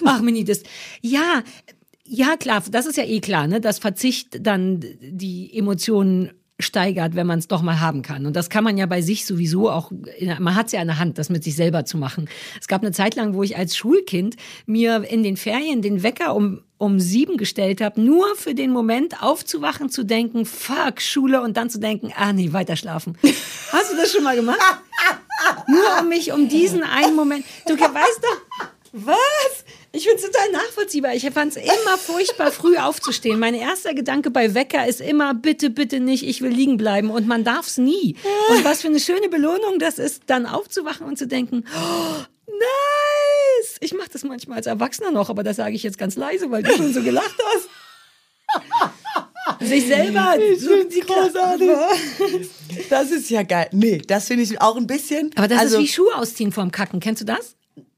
[0.05, 0.65] Ach, Minidisc.
[1.03, 1.43] Ja,
[2.09, 3.61] ja, klar, das ist ja eh klar, ne?
[3.61, 8.25] dass Verzicht dann die Emotionen steigert, wenn man es doch mal haben kann.
[8.25, 9.91] Und das kann man ja bei sich sowieso auch,
[10.39, 12.29] man hat es ja in der Hand, das mit sich selber zu machen.
[12.61, 16.35] Es gab eine Zeit lang, wo ich als Schulkind mir in den Ferien den Wecker
[16.35, 21.57] um um sieben gestellt habe, nur für den Moment aufzuwachen, zu denken, fuck, Schule und
[21.57, 23.17] dann zu denken, ah nee, weiter schlafen.
[23.73, 24.59] Hast du das schon mal gemacht?
[25.69, 27.47] nur um mich um diesen einen Moment.
[27.67, 29.65] Du weißt doch, was?
[29.97, 31.15] Ich finde es total nachvollziehbar.
[31.15, 33.39] Ich fand es immer furchtbar, früh aufzustehen.
[33.39, 37.09] Mein erster Gedanke bei Wecker ist immer, bitte, bitte nicht, ich will liegen bleiben.
[37.09, 38.15] Und man darf es nie.
[38.51, 42.17] Und was für eine schöne Belohnung das ist, dann aufzuwachen und zu denken, oh,
[42.47, 43.77] nice!
[43.81, 46.63] Ich mache das manchmal als Erwachsener noch, aber das sage ich jetzt ganz leise, weil
[46.63, 47.69] du schon so gelacht hast.
[49.67, 51.71] Sich selber so die großartig.
[52.91, 53.71] Das ist ja geil.
[53.73, 55.31] Nee, das finde ich auch ein bisschen.
[55.37, 57.01] Aber das also, ist wie Schuhe ausziehen vorm Kacken.
[57.01, 57.57] Kennst du das?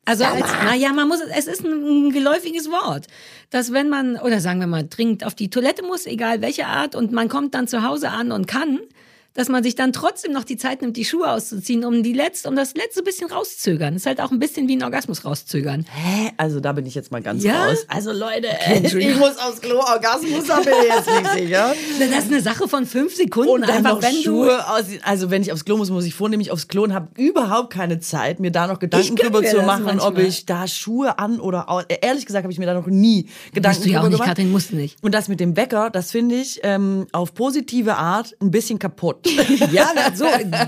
[0.08, 3.08] Also als, naja, man muss, es ist ein geläufiges Wort,
[3.50, 6.94] dass wenn man, oder sagen wir mal, dringend auf die Toilette muss, egal welche Art,
[6.94, 8.80] und man kommt dann zu Hause an und kann,
[9.34, 12.48] dass man sich dann trotzdem noch die Zeit nimmt, die Schuhe auszuziehen, um die letzte,
[12.48, 13.94] um das letzte bisschen rauszögern.
[13.94, 15.86] ist halt auch ein bisschen wie ein Orgasmus rauszögern.
[15.92, 16.32] Hä?
[16.36, 17.66] Also da bin ich jetzt mal ganz Ja?
[17.66, 17.84] raus.
[17.88, 18.48] Also Leute,
[18.82, 21.74] ich muss aufs Klo, Orgasmus, bin ich jetzt nicht sicher.
[22.00, 23.50] Das ist eine Sache von fünf Sekunden.
[23.50, 26.04] Und dann einfach, noch wenn du, Schuhe aus, also wenn ich aufs Klo muss, muss
[26.04, 29.62] ich vornehmlich aufs Klo und habe überhaupt keine Zeit, mir da noch Gedanken drüber zu
[29.62, 30.24] machen, ob manchmal.
[30.26, 31.84] ich da Schuhe an oder aus.
[32.00, 34.18] Ehrlich gesagt habe ich mir da noch nie Gedanken musst du ja auch drüber nicht,
[34.18, 34.28] gemacht.
[34.36, 34.96] Katrin, musst du nicht.
[35.02, 39.27] Und das mit dem Wecker, das finde ich ähm, auf positive Art ein bisschen kaputt.
[39.72, 40.24] Ja, so,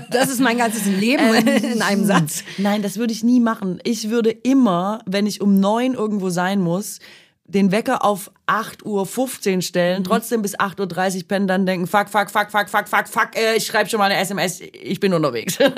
[0.09, 2.43] das ist mein ganzes Leben in einem Satz.
[2.57, 3.79] Nein, das würde ich nie machen.
[3.83, 6.99] Ich würde immer, wenn ich um neun irgendwo sein muss,
[7.45, 12.29] den Wecker auf 8.15 Uhr stellen, trotzdem bis 8.30 Uhr pennen, dann denken, fuck, fuck,
[12.29, 15.57] fuck, fuck, fuck, fuck, fuck, äh, ich schreibe schon mal eine SMS, ich bin unterwegs.
[15.57, 15.73] Echt?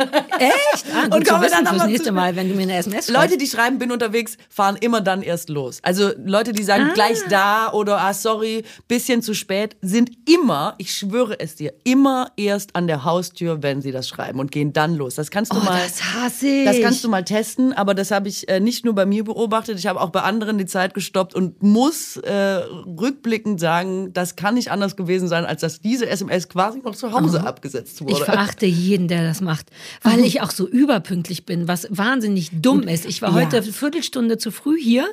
[0.92, 3.06] Ah, gut Und zu komme wissen dann aber nächste Mal, wenn du mir eine SMS
[3.06, 3.22] schreibst.
[3.22, 5.80] Leute, die schreiben, bin unterwegs, fahren immer dann erst los.
[5.84, 10.96] Also Leute, die sagen, gleich da oder ah, sorry, bisschen zu spät, sind immer, ich
[10.96, 14.96] schwöre es dir, immer erst an der Haustür, wenn sie das schreiben und gehen dann
[14.96, 15.14] los.
[15.14, 15.80] Das kannst du oh, mal.
[15.84, 16.66] das hasse ich.
[16.66, 19.78] Das kannst du mal testen, aber das habe ich äh, nicht nur bei mir beobachtet,
[19.78, 24.56] ich habe auch bei anderen die Zeit gestoppt und muss äh, rückblickend sagen, das kann
[24.56, 28.14] nicht anders gewesen sein, als dass diese SMS quasi noch zu Hause abgesetzt wurde.
[28.14, 29.70] Ich verachte jeden, der das macht,
[30.02, 33.06] weil ich auch so überpünktlich bin, was wahnsinnig dumm ist.
[33.06, 33.36] Ich war ja.
[33.36, 35.06] heute eine Viertelstunde zu früh hier.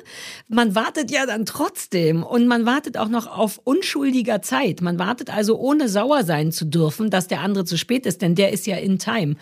[0.47, 4.81] Man wartet ja dann trotzdem und man wartet auch noch auf unschuldiger Zeit.
[4.81, 8.35] Man wartet also ohne sauer sein zu dürfen, dass der andere zu spät ist, denn
[8.35, 9.35] der ist ja in time.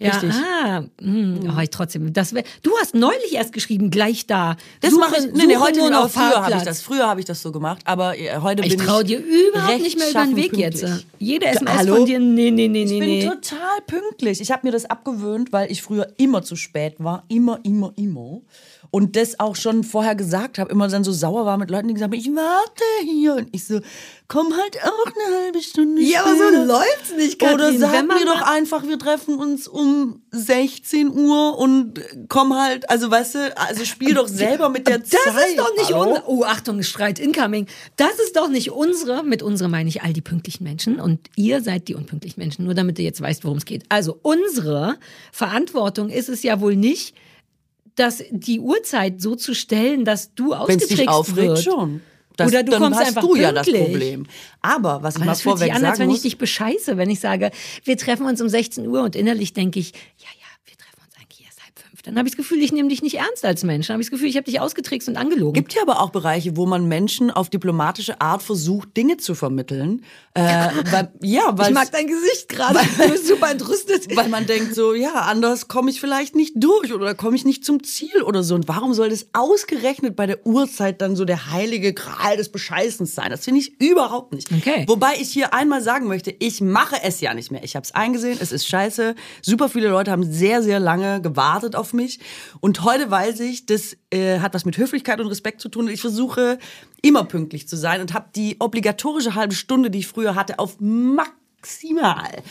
[0.00, 0.30] Ja, Richtig.
[0.32, 2.12] ah, hm, oh, ich trotzdem.
[2.12, 4.56] Das wär, du hast neulich erst geschrieben, gleich da.
[4.80, 6.80] das Suche- mache ich, nee, nee, heute nur noch früher habe ich das.
[6.82, 9.80] Früher habe ich das so gemacht, aber äh, heute Ich bin ich traue dir überhaupt
[9.80, 10.80] nicht mehr über den Weg jetzt.
[10.82, 11.06] pünktlich.
[11.20, 11.96] Jede SMS Hallo?
[11.96, 13.24] von dir, nee, nee, nee, Ich nee, bin nee.
[13.28, 14.40] total pünktlich.
[14.40, 17.24] Ich habe mir das abgewöhnt, weil ich früher immer zu spät war.
[17.28, 18.40] Immer, immer, immer.
[18.90, 20.70] Und das auch schon vorher gesagt habe.
[20.70, 23.34] Immer dann so sauer war mit Leuten, die gesagt haben, ich warte hier.
[23.34, 23.80] Und ich so,
[24.28, 26.64] komm halt auch eine halbe Stunde Ja, aber so später.
[26.64, 27.78] läuft's nicht, Oder Katrin.
[27.80, 32.88] sag Wenn man mir doch einfach, wir treffen uns um 16 Uhr und komm halt,
[32.88, 35.48] also weißt du, also spiel doch selber mit der Das Zeit.
[35.48, 36.22] ist doch nicht unsere.
[36.26, 37.66] Oh, Achtung, Streit incoming.
[37.96, 39.24] Das ist doch nicht unsere.
[39.24, 41.00] Mit unsere meine ich all die pünktlichen Menschen.
[41.00, 42.64] Und ihr seid die unpünktlichen Menschen.
[42.64, 43.84] Nur damit du jetzt weißt, worum es geht.
[43.88, 44.96] Also unsere
[45.32, 47.14] Verantwortung ist es ja wohl nicht,
[47.96, 51.62] dass die Uhrzeit so zu stellen, dass du Wenn es ausgetrickst dich aufregt, wird.
[51.62, 52.00] schon.
[52.36, 53.70] Das, Oder du dann kommst hast einfach du ja das.
[53.70, 54.26] Problem.
[54.60, 57.08] Aber was ich Aber mal das fühlt sich an, als wenn ich dich bescheiße, wenn
[57.08, 57.52] ich sage,
[57.84, 61.14] wir treffen uns um 16 Uhr und innerlich denke ich, ja, ja, wir treffen uns
[61.16, 61.93] eigentlich erst halb fünf.
[62.04, 63.86] Dann habe ich das Gefühl, ich nehme dich nicht ernst als Mensch.
[63.86, 65.54] Dann habe ich das Gefühl, ich habe dich ausgetrickst und angelogen.
[65.54, 70.04] gibt ja aber auch Bereiche, wo man Menschen auf diplomatische Art versucht, Dinge zu vermitteln.
[70.34, 72.78] Äh, weil, ja, weil ich mag dein Gesicht gerade.
[73.04, 74.14] Du bist super entrüstet.
[74.16, 77.64] weil man denkt so, ja, anders komme ich vielleicht nicht durch oder komme ich nicht
[77.64, 78.54] zum Ziel oder so.
[78.54, 83.14] Und warum soll das ausgerechnet bei der Uhrzeit dann so der heilige Gral des Bescheißens
[83.14, 83.30] sein?
[83.30, 84.52] Das finde ich überhaupt nicht.
[84.52, 84.84] Okay.
[84.86, 87.64] Wobei ich hier einmal sagen möchte, ich mache es ja nicht mehr.
[87.64, 89.14] Ich habe es eingesehen, es ist scheiße.
[89.40, 92.20] Super viele Leute haben sehr, sehr lange gewartet auf mich.
[92.60, 95.88] Und heute weiß ich, das äh, hat was mit Höflichkeit und Respekt zu tun.
[95.88, 96.58] Ich versuche
[97.02, 100.76] immer pünktlich zu sein und habe die obligatorische halbe Stunde, die ich früher hatte, auf
[100.80, 102.42] maximal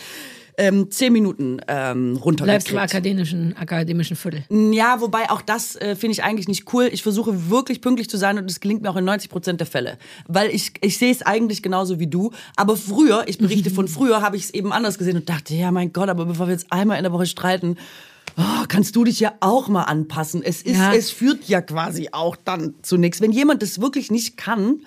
[0.56, 2.80] ähm, zehn Minuten ähm, Bleibst im runtergekriegt.
[2.80, 4.44] akademischen, akademischen Viertel.
[4.72, 6.88] Ja, wobei auch das äh, finde ich eigentlich nicht cool.
[6.92, 9.66] Ich versuche wirklich pünktlich zu sein und es gelingt mir auch in 90 Prozent der
[9.66, 9.98] Fälle.
[10.26, 12.30] Weil ich, ich sehe es eigentlich genauso wie du.
[12.56, 15.70] Aber früher, ich berichte von früher, habe ich es eben anders gesehen und dachte, ja
[15.70, 17.76] mein Gott, aber bevor wir jetzt einmal in der Woche streiten,
[18.36, 20.42] oh, kannst du dich ja auch mal anpassen.
[20.42, 20.92] Es, ist, Ja.
[20.94, 23.20] es führt ja quasi auch dann zu nichts.
[23.20, 24.80] Wenn jemand das wirklich nicht kann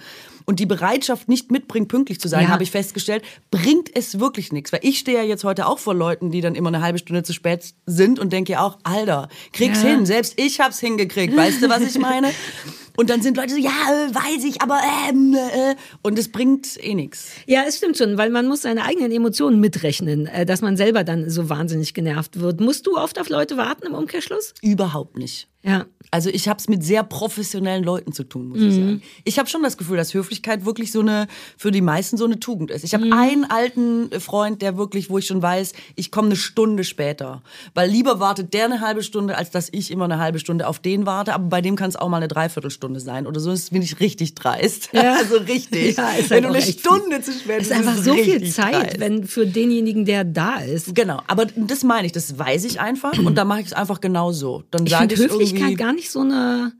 [0.45, 2.49] und die Bereitschaft nicht mitbringt, pünktlich zu sein, Ja.
[2.49, 4.71] habe ich festgestellt, bringt es wirklich nichts.
[4.71, 7.23] Weil ich stehe ja jetzt heute auch vor Leuten, die dann immer eine halbe Stunde
[7.23, 9.89] zu spät sind und denke ja auch, Alter, krieg's Ja.
[9.89, 10.05] hin.
[10.05, 11.35] Selbst ich hab's hingekriegt.
[11.35, 12.31] Weißt du, was ich meine?
[12.97, 16.83] Und dann sind Leute so, ja, äh, weiß ich, aber ähm, äh, und es bringt
[16.83, 17.29] eh nichts.
[17.45, 21.03] Ja, es stimmt schon, weil man muss seine eigenen Emotionen mitrechnen, äh, dass man selber
[21.03, 22.59] dann so wahnsinnig genervt wird.
[22.59, 24.55] Musst du oft auf Leute warten im Umkehrschluss?
[24.63, 25.47] Überhaupt nicht.
[25.61, 25.85] Ja.
[26.09, 29.01] Also ich habe es mit sehr professionellen Leuten zu tun, muss ich sagen.
[29.25, 31.27] Ich habe schon das Gefühl, dass Höflichkeit wirklich so eine
[31.57, 32.83] für die meisten so eine Tugend ist.
[32.83, 36.83] Ich habe einen alten Freund, der wirklich, wo ich schon weiß, ich komme eine Stunde
[36.85, 37.41] später,
[37.73, 40.79] weil lieber wartet der eine halbe Stunde, als dass ich immer eine halbe Stunde auf
[40.79, 41.33] den warte.
[41.33, 43.51] Aber bei dem kann es auch mal eine Dreiviertelstunde sein oder so.
[43.51, 44.89] Das bin ich richtig dreist.
[44.93, 45.17] Ja.
[45.27, 45.97] Also richtig.
[45.97, 48.73] Ja, wenn halt du auch eine Stunde zu spät bist, ist einfach so viel Zeit,
[48.73, 48.99] dreist.
[48.99, 50.93] wenn für denjenigen, der da ist.
[50.93, 53.99] Genau, aber das meine ich, das weiß ich einfach und dann mache ich es einfach
[53.99, 54.63] genau so.
[54.71, 56.71] Dann Ich sage finde ich Höflichkeit irgendwie, gar nicht so eine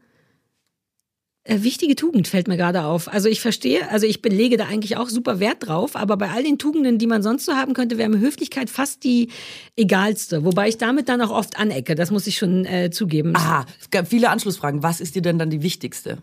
[1.43, 3.11] äh, wichtige Tugend, fällt mir gerade auf.
[3.11, 6.43] Also ich verstehe, also ich belege da eigentlich auch super Wert drauf, aber bei all
[6.43, 9.29] den Tugenden, die man sonst so haben könnte, wäre mir Höflichkeit fast die
[9.75, 10.45] egalste.
[10.45, 13.35] Wobei ich damit dann auch oft anecke, das muss ich schon äh, zugeben.
[13.35, 14.83] Aha, es gab viele Anschlussfragen.
[14.83, 16.17] Was ist dir denn dann die wichtigste?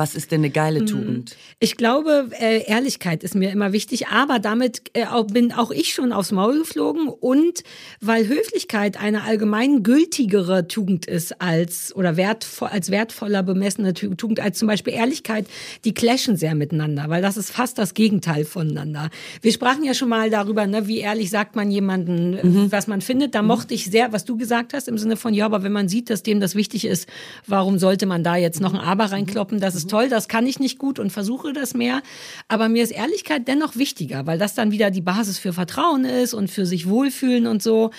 [0.00, 1.36] Was ist denn eine geile Tugend?
[1.58, 5.92] Ich glaube, äh, Ehrlichkeit ist mir immer wichtig, aber damit äh, auch, bin auch ich
[5.92, 7.64] schon aufs Maul geflogen und
[8.00, 14.40] weil Höflichkeit eine allgemein gültigere Tugend ist als oder wertvoll, als wertvoller bemessene Tu- Tugend
[14.40, 15.46] als zum Beispiel Ehrlichkeit,
[15.84, 19.10] die clashen sehr miteinander, weil das ist fast das Gegenteil voneinander.
[19.42, 23.02] Wir sprachen ja schon mal darüber, ne, wie ehrlich sagt man jemanden, äh, was man
[23.02, 23.34] findet.
[23.34, 25.90] Da mochte ich sehr, was du gesagt hast, im Sinne von, ja, aber wenn man
[25.90, 27.06] sieht, dass dem das wichtig ist,
[27.46, 29.60] warum sollte man da jetzt noch ein Aber reinkloppen?
[29.60, 32.02] Das ist toll, das kann ich nicht gut und versuche das mehr.
[32.48, 36.32] Aber mir ist Ehrlichkeit dennoch wichtiger, weil das dann wieder die Basis für Vertrauen ist
[36.34, 37.90] und für sich wohlfühlen und so.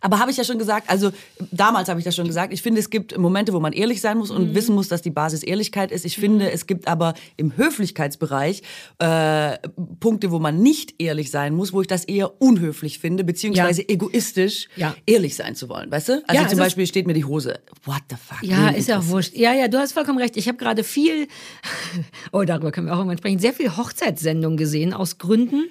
[0.00, 1.10] Aber habe ich ja schon gesagt, also
[1.50, 4.16] damals habe ich das schon gesagt, ich finde, es gibt Momente, wo man ehrlich sein
[4.18, 6.04] muss und wissen muss, dass die Basis Ehrlichkeit ist.
[6.04, 8.62] Ich finde, es gibt aber im Höflichkeitsbereich
[8.98, 9.58] äh,
[10.00, 14.68] Punkte, wo man nicht ehrlich sein muss, wo ich das eher unhöflich finde, beziehungsweise egoistisch
[14.76, 14.94] Ja.
[15.06, 16.12] ehrlich sein zu wollen, weißt du?
[16.28, 17.58] Also Ja, zum ist- Beispiel steht mir die Hose.
[17.84, 18.42] What the fuck?
[18.42, 19.34] Ja, ist ja wurscht.
[19.36, 20.36] Ja, ja, du hast vollkommen recht.
[20.36, 21.26] Ich habe gerade viel,
[22.32, 25.68] oh, darüber können wir auch irgendwann sprechen, sehr viel Hochzeitssendungen gesehen aus Gründen.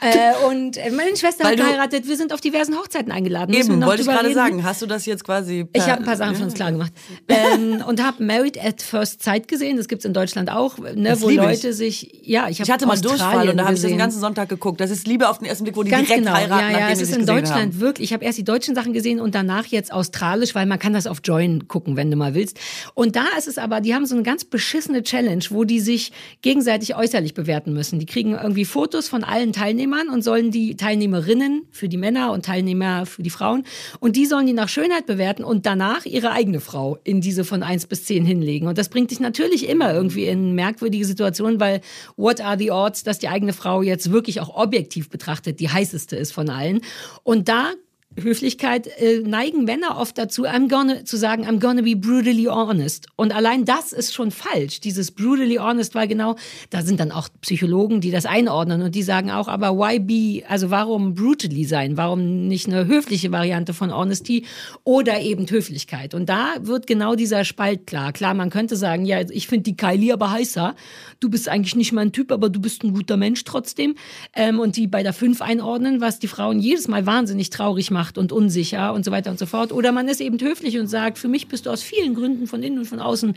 [0.00, 3.54] Äh, und meine Schwester Weil hat geheiratet, wir sind auf diversen Hochzeiten eingeladen.
[3.54, 4.64] Eben, noch wollte ich gerade sagen.
[4.64, 5.66] Hast du das jetzt quasi?
[5.72, 6.92] Ich habe ein paar Sachen schon klar gemacht.
[7.28, 9.76] ähm, und habe Married at First Sight gesehen.
[9.76, 11.62] Das gibt's in Deutschland auch, ne, wo liebe ich.
[11.62, 12.20] Leute sich.
[12.22, 14.80] Ja, ich, Ich hatte mal Durchfall und da habe ich das den ganzen Sonntag geguckt.
[14.80, 16.36] Das ist Liebe auf den ersten Blick, wo die Ganz direkt genau.
[16.36, 17.80] heiraten, ja, ja, nachdem es ist in Deutschland haben.
[17.80, 18.10] wirklich.
[18.10, 21.06] Ich habe erst die deutschen Sachen gesehen und danach jetzt australisch, weil man kann das
[21.06, 22.58] auf Join gucken, wenn du mal willst.
[22.94, 26.12] Und da ist es aber, die haben so eine ganz beschissene Challenge, wo die sich
[26.42, 27.98] gegenseitig äußerlich bewerten müssen.
[27.98, 32.44] Die kriegen irgendwie Fotos von allen Teilnehmern und sollen die Teilnehmerinnen für die Männer und
[32.44, 33.64] Teilnehmer für die Frauen
[34.00, 37.62] und die sollen die nach Schönheit bewerten und danach ihre eigene Frau in diese von
[37.62, 38.68] eins bis zehn hinlegen.
[38.68, 41.80] Und das bringt dich natürlich immer irgendwie in merkwürdige Situationen, weil
[42.16, 46.16] what are the odds, dass die eigene Frau jetzt wirklich auch objektiv betrachtet die heißeste
[46.16, 46.80] ist von allen.
[47.22, 47.72] Und da
[48.18, 53.08] Höflichkeit äh, neigen Männer oft dazu, I'm gonna, zu sagen, I'm gonna be brutally honest.
[53.16, 54.80] Und allein das ist schon falsch.
[54.80, 56.36] Dieses brutally honest, weil genau,
[56.70, 60.48] da sind dann auch Psychologen, die das einordnen und die sagen auch, aber why be,
[60.48, 61.96] also warum brutally sein?
[61.96, 64.46] Warum nicht eine höfliche Variante von Honesty
[64.84, 66.14] oder eben Höflichkeit?
[66.14, 68.12] Und da wird genau dieser Spalt klar.
[68.12, 70.74] Klar, man könnte sagen, ja, ich finde die Kylie aber heißer.
[71.20, 73.94] Du bist eigentlich nicht mein Typ, aber du bist ein guter Mensch trotzdem.
[74.34, 78.05] Ähm, und die bei der 5 einordnen, was die Frauen jedes Mal wahnsinnig traurig macht
[78.16, 79.72] und unsicher und so weiter und so fort.
[79.72, 82.62] Oder man ist eben höflich und sagt, für mich bist du aus vielen Gründen von
[82.62, 83.34] innen und von außen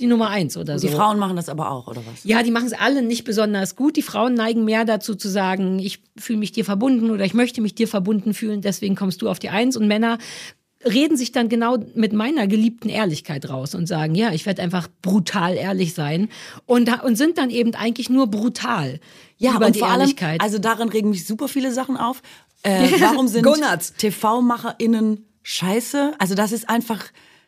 [0.00, 0.86] die Nummer eins oder so.
[0.86, 2.24] Die Frauen machen das aber auch, oder was?
[2.24, 3.96] Ja, die machen es alle nicht besonders gut.
[3.96, 7.60] Die Frauen neigen mehr dazu zu sagen, ich fühle mich dir verbunden oder ich möchte
[7.60, 9.76] mich dir verbunden fühlen, deswegen kommst du auf die Eins.
[9.76, 10.18] Und Männer
[10.84, 14.86] reden sich dann genau mit meiner geliebten Ehrlichkeit raus und sagen, ja, ich werde einfach
[15.02, 16.28] brutal ehrlich sein
[16.66, 19.00] und, und sind dann eben eigentlich nur brutal
[19.38, 20.40] Ja, über und die vor allem, Ehrlichkeit.
[20.40, 22.22] also darin regen mich super viele Sachen auf.
[22.62, 23.42] Äh, warum sind.
[23.96, 26.12] TV-MacherInnen scheiße?
[26.18, 27.04] Also das ist einfach,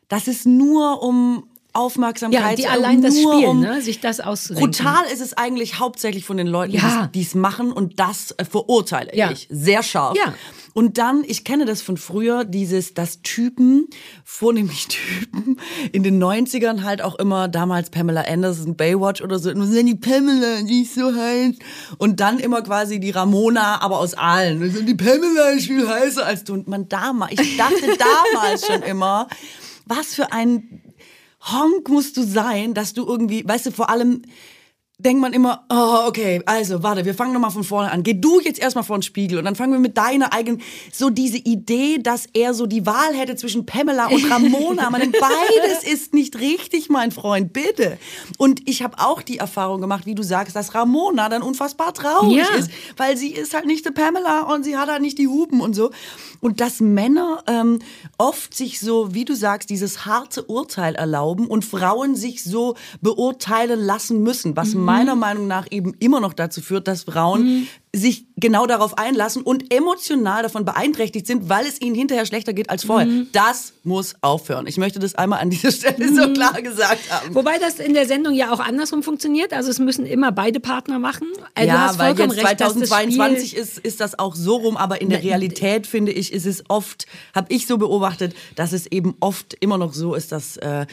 [0.09, 2.43] das ist nur um Aufmerksamkeit.
[2.43, 3.81] Ja, die allein das nur Spiel, um, ne?
[3.83, 4.71] sich das auszudenken.
[4.71, 7.09] Brutal ist es eigentlich hauptsächlich von den Leuten, Ja.
[7.15, 9.31] die es machen und das äh, verurteile Ja.
[9.31, 10.17] ich sehr scharf.
[10.17, 10.35] Ja.
[10.73, 13.89] Und dann, ich kenne das von früher, dieses, dass Typen,
[14.25, 15.59] vornehmlich Typen,
[15.93, 19.97] in den 90ern halt auch immer, damals Pamela Anderson, Baywatch oder so, nur sind die
[19.97, 21.57] Pamela, die ist so heiß.
[21.99, 24.63] Und dann immer quasi die Ramona, aber aus allen.
[24.63, 26.55] Und die Pamela ist viel heißer als du.
[26.55, 27.75] Und man damals, ich dachte
[28.33, 29.27] damals schon immer,
[29.87, 30.83] was für ein
[31.43, 34.23] Honk musst du sein, dass du irgendwie, weißt du, vor allem
[35.05, 38.03] denkt man immer, oh, okay, also warte, wir fangen nochmal von vorne an.
[38.03, 40.61] Geh du jetzt erstmal vor den Spiegel und dann fangen wir mit deiner eigenen,
[40.93, 44.91] so diese Idee, dass er so die Wahl hätte zwischen Pamela und Ramona.
[44.91, 47.99] Man beides ist nicht richtig, mein Freund, bitte.
[48.39, 52.37] Und ich habe auch die Erfahrung gemacht, wie du sagst, dass Ramona dann unfassbar traurig
[52.39, 52.59] Ja.
[52.59, 55.61] ist, weil sie ist halt nicht die Pamela und sie hat halt nicht die Hupen
[55.61, 55.91] und so.
[56.41, 57.81] Und dass Männer ähm,
[58.19, 63.79] oft sich so, wie du sagst, dieses harte Urteil erlauben und Frauen sich so beurteilen
[63.81, 68.67] lassen müssen, was meiner Meinung nach eben immer noch dazu führt, dass Frauen sich genau
[68.67, 73.09] darauf einlassen und emotional davon beeinträchtigt sind, weil es ihnen hinterher schlechter geht als vorher.
[73.33, 74.67] Das muss aufhören.
[74.69, 77.35] Ich möchte das einmal an dieser Stelle so klar gesagt haben.
[77.35, 79.53] Wobei das in der Sendung ja auch andersrum funktioniert.
[79.53, 81.27] Also es müssen immer beide Partner machen.
[81.55, 84.77] Also ja, weil jetzt recht, dass das 2022 Spiel ist, ist das auch so rum,
[84.77, 88.73] aber in der Ne, Realität finde ich, ist es oft, habe ich so beobachtet, dass
[88.73, 90.87] es eben oft immer noch so ist, dass, äh,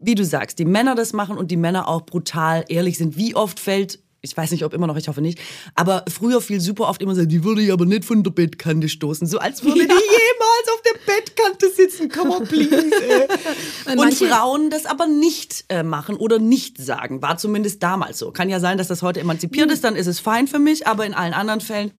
[0.00, 3.16] wie du sagst, die Männer das machen und die Männer auch brutal ehrlich sind.
[3.16, 5.38] Wie oft fällt ich weiß nicht, ob immer noch, ich hoffe nicht.
[5.76, 8.88] Aber früher fiel super oft immer so, die würde ich aber nicht von der Bettkante
[8.88, 9.26] stoßen.
[9.28, 12.08] So als würde die jemals auf der Bettkante sitzen.
[12.08, 12.74] Come on, please.
[12.74, 13.96] Ey.
[13.96, 17.22] Und Frauen das aber nicht äh, machen oder nicht sagen.
[17.22, 18.32] War zumindest damals so.
[18.32, 21.06] Kann ja sein, dass das heute emanzipiert ist, dann ist es fein für mich, aber
[21.06, 21.92] in allen anderen Fällen.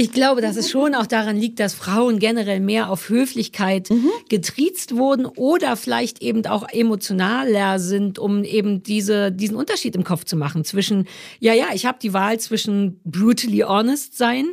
[0.00, 4.08] Ich glaube, dass es schon auch daran liegt, dass Frauen generell mehr auf Höflichkeit Mhm.
[4.28, 10.22] getriezt wurden oder vielleicht eben auch emotionaler sind, um eben diese, diesen Unterschied im Kopf
[10.22, 11.08] zu machen zwischen,
[11.40, 14.46] ja, ja, ich habe die Wahl zwischen brutally honest sein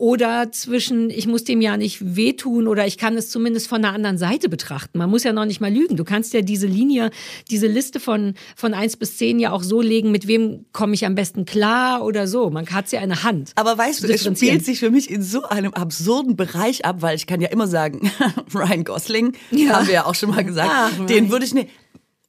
[0.00, 3.92] oder zwischen, ich muss dem ja nicht wehtun oder ich kann es zumindest von einer
[3.92, 4.96] anderen Seite betrachten.
[4.98, 5.96] Man muss ja noch nicht mal lügen.
[5.96, 7.10] Du kannst ja diese Linie,
[7.50, 11.04] diese Liste von, von eins bis zehn ja auch so legen, mit wem komme ich
[11.04, 12.48] am besten klar oder so.
[12.48, 13.50] Man hat ja eine Hand.
[13.56, 17.16] Aber weißt du, es spielt sich für mich in so einem absurden Bereich ab, weil
[17.16, 18.08] ich kann ja immer sagen,
[18.54, 19.78] Ryan Gosling, Ja.
[19.80, 21.06] haben wir ja auch schon mal gesagt, Ryan.
[21.08, 21.70] den würde ich nicht.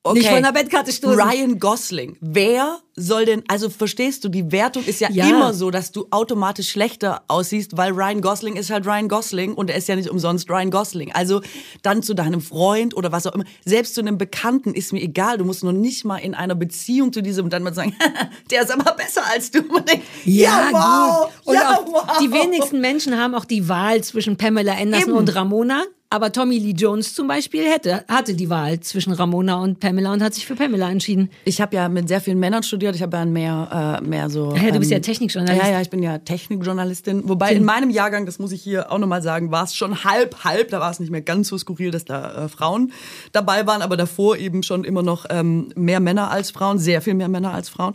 [0.02, 0.20] Okay.
[0.20, 1.20] Nicht von der Bettkarte stoßen.
[1.20, 2.16] Ryan Gosling.
[2.22, 5.28] Wer soll denn, also verstehst du, die Wertung ist ja, Ja.
[5.28, 9.70] immer so, dass du automatisch schlechter aussiehst, weil Ryan Gosling ist halt Ryan Gosling und
[9.70, 11.12] er ist ja nicht umsonst Ryan Gosling.
[11.14, 11.41] Also
[11.82, 15.38] dann zu deinem Freund oder was auch immer, selbst zu einem Bekannten ist mir egal,
[15.38, 17.93] du musst noch nicht mal in einer Beziehung zu diesem und dann mal sagen,
[18.52, 19.62] der ist aber besser als du.
[19.64, 21.47] Man denkt, ja, wow, gut.
[21.47, 22.18] Und ja, auch wow.
[22.22, 25.18] die wenigsten Menschen haben auch die Wahl zwischen Pamela Anderson Eben.
[25.18, 25.84] und Ramona.
[26.12, 30.24] Aber Tommy Lee Jones zum Beispiel hätte, hatte die Wahl zwischen Ramona und Pamela und
[30.24, 31.30] hat sich für Pamela entschieden.
[31.45, 32.95] Ich habe ja mit sehr vielen Männern studiert.
[32.95, 34.55] Ich habe ja mehr, äh, mehr so.
[34.55, 35.64] Ja, du bist ja ähm, Technikjournalist.
[35.64, 37.30] Ja, ja, ich bin ja Technikjournalistin.
[37.30, 40.43] Wobei in meinem Jahrgang, das muss ich hier auch nochmal sagen, war es schon halb,
[40.43, 40.70] halb.
[40.70, 42.91] Da war es nicht mehr ganz so skurril, dass da äh, Frauen
[43.32, 43.84] dabei waren.
[43.84, 47.53] Aber davor eben schon immer noch ähm, mehr Männer als Frauen, sehr viel mehr Männer
[47.53, 47.93] als Frauen.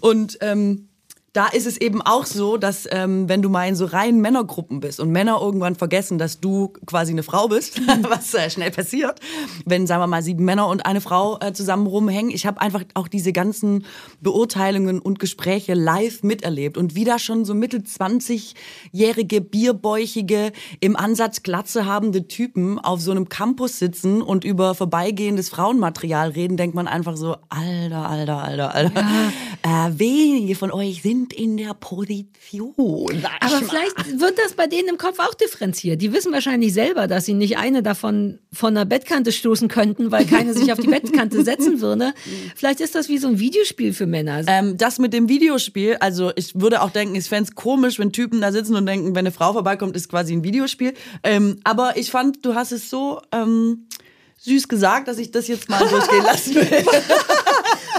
[0.00, 0.86] Und ähm,
[1.36, 4.80] da ist es eben auch so, dass ähm, wenn du mal in so reinen Männergruppen
[4.80, 7.78] bist und Männer irgendwann vergessen, dass du quasi eine Frau bist,
[8.08, 9.20] was äh, schnell passiert,
[9.66, 12.30] wenn, sagen wir mal, sieben Männer und eine Frau äh, zusammen rumhängen.
[12.30, 13.84] Ich habe einfach auch diese ganzen
[14.22, 21.84] Beurteilungen und Gespräche live miterlebt und wieder schon so mittel 20-jährige, bierbäuchige, im Ansatz Glatze
[21.84, 27.18] habende Typen auf so einem Campus sitzen und über vorbeigehendes Frauenmaterial reden, denkt man einfach
[27.18, 29.04] so, alter, alter, alter, alter.
[29.62, 33.08] Äh, wenige von euch sind in der Position.
[33.22, 33.68] sag ich Aber mal.
[33.68, 36.00] vielleicht wird das bei denen im Kopf auch differenziert.
[36.02, 40.24] Die wissen wahrscheinlich selber, dass sie nicht eine davon von der Bettkante stoßen könnten, weil
[40.26, 42.12] keine sich auf die Bettkante setzen würde.
[42.54, 44.42] Vielleicht ist das wie so ein Videospiel für Männer.
[44.46, 48.40] Ähm, das mit dem Videospiel, also ich würde auch denken, ich fänd's komisch, wenn Typen
[48.40, 50.94] da sitzen und denken, wenn eine Frau vorbeikommt, ist quasi ein Videospiel.
[51.22, 53.88] Ähm, aber ich fand, du hast es so ähm,
[54.38, 56.84] süß gesagt, dass ich das jetzt mal durchgehen lassen will.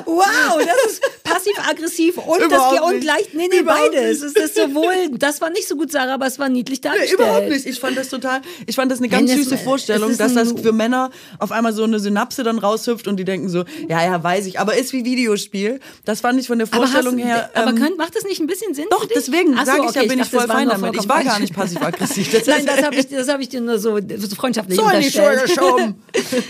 [0.08, 3.02] Wow, das ist passiv-aggressiv und, das, Überhaupt und nicht.
[3.04, 4.22] gleich, nee, nee, Überhaupt beides.
[4.22, 7.20] Es ist sowohl, das war nicht so gut, Sarah, aber es war niedlich Nee, dargestellt.
[7.20, 7.66] überhaupt nicht.
[7.66, 10.34] Ich fand das total, ich fand das eine ganz Nein, süße Vorstellung, es ist dass
[10.34, 14.04] das für Männer auf einmal so eine Synapse dann raushüpft und die denken so, ja,
[14.04, 15.80] ja, weiß ich, aber ist wie Videospiel.
[16.06, 17.50] Das fand ich von der Aber, hast, Vorstellung her.
[17.54, 18.86] aber ähm, könnt, macht das nicht ein bisschen Sinn?
[18.90, 20.96] Doch, deswegen Ach so, sag ich ja, okay, bin ich dachte, voll das fein damit.
[20.96, 22.28] Ich war gar nicht passiv-aggressiv.
[22.38, 23.98] Das Nein, das habe ich, das hab ich dir nur so,
[24.38, 25.42] freundschaftlich So unterstellt.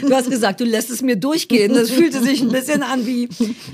[0.01, 1.73] Du hast gesagt, du lässt es mir durchgehen.
[1.73, 3.27] Das fühlte sich ein bisschen an wie.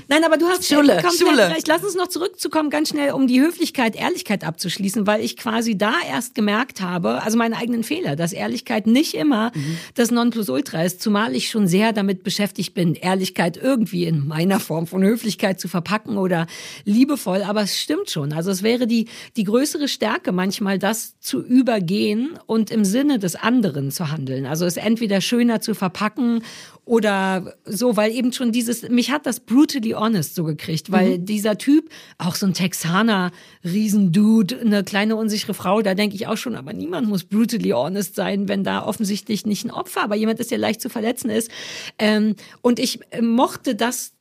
[0.08, 1.00] Nein, aber du hast Schulle.
[1.02, 1.46] kommt Schule.
[1.46, 5.76] Vielleicht lass uns noch zurückzukommen, ganz schnell, um die Höflichkeit, Ehrlichkeit abzuschließen, weil ich quasi
[5.76, 9.78] da erst gemerkt habe, also meine eigenen Fehler, dass Ehrlichkeit nicht immer mhm.
[9.94, 14.86] das Nonplusultra ist, zumal ich schon sehr damit beschäftigt bin, Ehrlichkeit irgendwie in meiner Form
[14.86, 16.46] von Höflichkeit zu verpacken oder
[16.84, 17.42] liebevoll.
[17.42, 18.32] Aber es stimmt schon.
[18.32, 23.36] Also es wäre die, die größere Stärke manchmal, das zu übergehen und im Sinne des
[23.36, 24.46] anderen zu handeln.
[24.46, 26.42] Also es entweder schöner zu verpacken
[26.84, 31.26] oder so, weil eben schon dieses, mich hat das brutally honest so gekriegt, weil mhm.
[31.26, 31.88] dieser Typ,
[32.18, 33.32] auch so ein Texaner,
[33.64, 38.14] Riesendude, eine kleine unsichere Frau, da denke ich auch schon, aber niemand muss brutally honest
[38.14, 41.50] sein, wenn da offensichtlich nicht ein Opfer, aber jemand ist, der leicht zu verletzen ist.
[41.98, 44.13] Ähm, und ich mochte das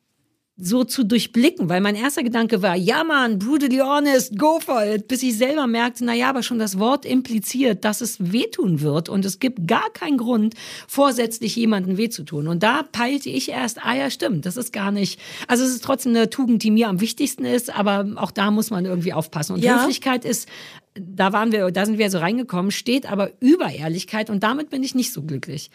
[0.56, 5.08] so zu durchblicken, weil mein erster Gedanke war, ja man, brutally honest, go for it,
[5.08, 9.10] bis ich selber merkte, na ja, aber schon das Wort impliziert, dass es wehtun wird
[9.10, 10.54] und es gibt gar keinen Grund,
[10.88, 12.48] vorsätzlich jemanden weh zu tun.
[12.48, 15.84] Und da peilte ich erst, ah ja, stimmt, das ist gar nicht, also es ist
[15.84, 19.54] trotzdem eine Tugend, die mir am wichtigsten ist, aber auch da muss man irgendwie aufpassen.
[19.54, 19.80] Und ja.
[19.80, 20.48] Höflichkeit ist
[20.96, 24.84] da waren wir, da sind wir so reingekommen, steht aber über Ehrlichkeit und damit bin
[24.84, 25.72] ich nicht so glücklich.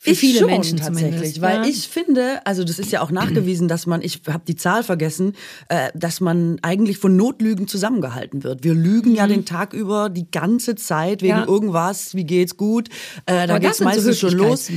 [0.00, 1.64] Für ich viele schon, Menschen tatsächlich, weil ja.
[1.64, 5.32] ich finde, also das ist ja auch nachgewiesen, dass man, ich habe die Zahl vergessen,
[5.68, 8.62] äh, dass man eigentlich von Notlügen zusammengehalten wird.
[8.62, 9.16] Wir lügen mhm.
[9.16, 11.48] ja den Tag über die ganze Zeit wegen ja.
[11.48, 12.90] irgendwas, wie geht's gut,
[13.26, 14.70] äh, da geht's meistens schon los.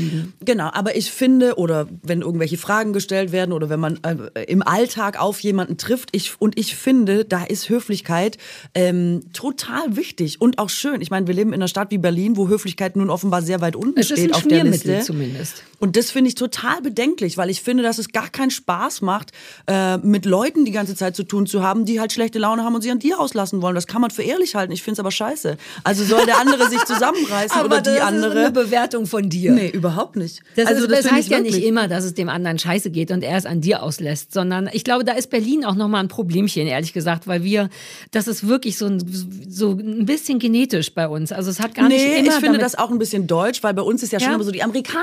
[0.43, 4.63] Genau, aber ich finde, oder wenn irgendwelche Fragen gestellt werden oder wenn man äh, im
[4.63, 8.39] Alltag auf jemanden trifft, ich und ich finde, da ist Höflichkeit
[8.73, 10.99] ähm, total wichtig und auch schön.
[10.99, 13.75] Ich meine, wir leben in einer Stadt wie Berlin, wo Höflichkeit nun offenbar sehr weit
[13.75, 15.63] unten steht auf der Liste zumindest.
[15.79, 19.31] Und das finde ich total bedenklich, weil ich finde, dass es gar keinen Spaß macht,
[19.67, 22.75] äh, mit Leuten die ganze Zeit zu tun zu haben, die halt schlechte Laune haben
[22.75, 23.73] und sich an dir auslassen wollen.
[23.73, 24.71] Das kann man für ehrlich halten.
[24.71, 25.57] Ich finde es aber scheiße.
[25.83, 28.31] Also soll der andere sich zusammenreißen aber oder die das andere.
[28.31, 29.53] Ist eine Bewertung von dir.
[29.53, 30.41] Nee, überhaupt nicht.
[30.55, 33.09] Das, also, ist, das, das heißt ja nicht immer, dass es dem anderen scheiße geht
[33.09, 36.09] und er es an dir auslässt, sondern ich glaube, da ist Berlin auch nochmal ein
[36.09, 37.69] Problemchen, ehrlich gesagt, weil wir,
[38.11, 39.03] das ist wirklich so ein,
[39.49, 41.31] so ein bisschen genetisch bei uns.
[41.31, 42.27] Also es hat gar nee, nicht immer.
[42.27, 44.35] Ich finde das auch ein bisschen deutsch, weil bei uns ist ja schon ja.
[44.35, 45.00] immer so, die Amerikaner,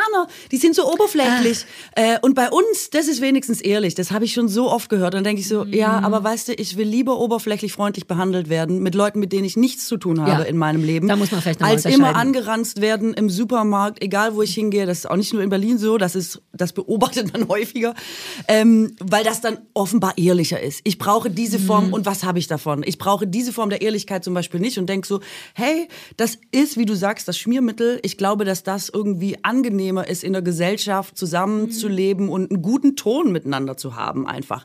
[0.51, 1.65] die sind so oberflächlich.
[1.95, 3.95] Äh, und bei uns, das ist wenigstens ehrlich.
[3.95, 5.15] Das habe ich schon so oft gehört.
[5.15, 5.73] dann denke ich so, mhm.
[5.73, 9.45] ja, aber weißt du, ich will lieber oberflächlich freundlich behandelt werden mit Leuten, mit denen
[9.45, 10.49] ich nichts zu tun habe ja.
[10.49, 11.09] in meinem Leben.
[11.09, 14.87] Da muss man vielleicht noch Als immer angeranzt werden im Supermarkt, egal wo ich hingehe.
[14.87, 15.99] Das ist auch nicht nur in Berlin so.
[15.99, 17.95] Das ist, das beobachtet man häufiger.
[18.47, 20.81] Ähm, weil das dann offenbar ehrlicher ist.
[20.85, 21.93] Ich brauche diese Form mhm.
[21.95, 22.83] und was habe ich davon?
[22.85, 25.21] Ich brauche diese Form der Ehrlichkeit zum Beispiel nicht und denke so,
[25.55, 27.99] hey, das ist, wie du sagst, das Schmiermittel.
[28.03, 29.37] Ich glaube, dass das irgendwie
[29.89, 32.33] angenehmer ist in der Gesellschaft zusammenzuleben mhm.
[32.33, 34.65] und einen guten Ton miteinander zu haben einfach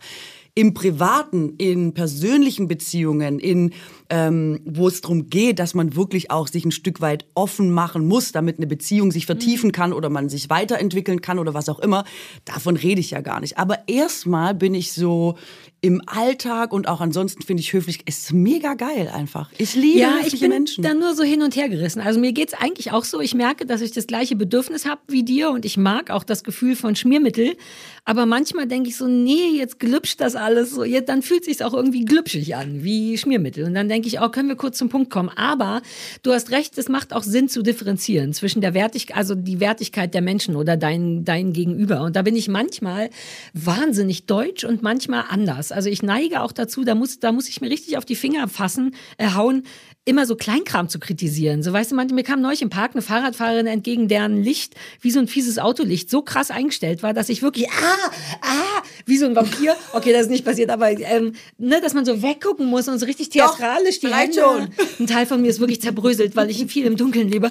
[0.56, 3.74] im Privaten, in persönlichen Beziehungen, in
[4.14, 8.08] ähm, wo es darum geht, dass man wirklich auch sich ein Stück weit offen machen
[8.08, 9.72] muss, damit eine Beziehung sich vertiefen mhm.
[9.72, 12.06] kann oder man sich weiterentwickeln kann oder was auch immer.
[12.46, 13.58] Davon rede ich ja gar nicht.
[13.58, 15.36] Aber erstmal bin ich so
[15.84, 19.52] im Alltag und auch ansonsten finde ich höflich, ist mega geil einfach.
[19.58, 20.82] Ich liebe ja, ich bin Menschen.
[20.82, 22.00] dann nur so hin und her gerissen.
[22.00, 25.24] Also mir geht's eigentlich auch so, ich merke, dass ich das gleiche Bedürfnis habe wie
[25.24, 27.58] dir und ich mag auch das Gefühl von Schmiermittel,
[28.06, 31.62] aber manchmal denke ich so, nee, jetzt glübscht das alles so, jetzt, dann fühlt sich's
[31.62, 34.90] auch irgendwie glübschig an, wie Schmiermittel und dann denke ich, oh, können wir kurz zum
[34.90, 35.82] Punkt kommen, aber
[36.22, 40.14] du hast recht, es macht auch Sinn zu differenzieren zwischen der Wertigkeit, also die Wertigkeit
[40.14, 43.10] der Menschen oder dein dein Gegenüber und da bin ich manchmal
[43.54, 45.72] wahnsinnig deutsch und manchmal anders.
[45.72, 48.48] Also ich neige auch dazu, da muss, da muss ich mir richtig auf die Finger
[48.48, 49.64] fassen, äh, hauen,
[50.06, 51.64] immer so Kleinkram zu kritisieren.
[51.64, 55.20] So weißt du, mir kam neulich im Park eine Fahrradfahrerin entgegen, deren Licht wie so
[55.20, 59.36] ein fieses Autolicht so krass eingestellt war, dass ich wirklich ah ah wie so ein
[59.36, 59.76] Vampir.
[59.94, 63.06] Okay, das ist nicht passiert, aber ähm, ne, dass man so weggucken muss und so
[63.06, 64.42] richtig theatralisch Doch, die Hände.
[64.42, 64.68] Schon.
[65.00, 67.50] Ein Teil von mir ist wirklich zerbröselt, weil ich viel im Dunkeln lebe.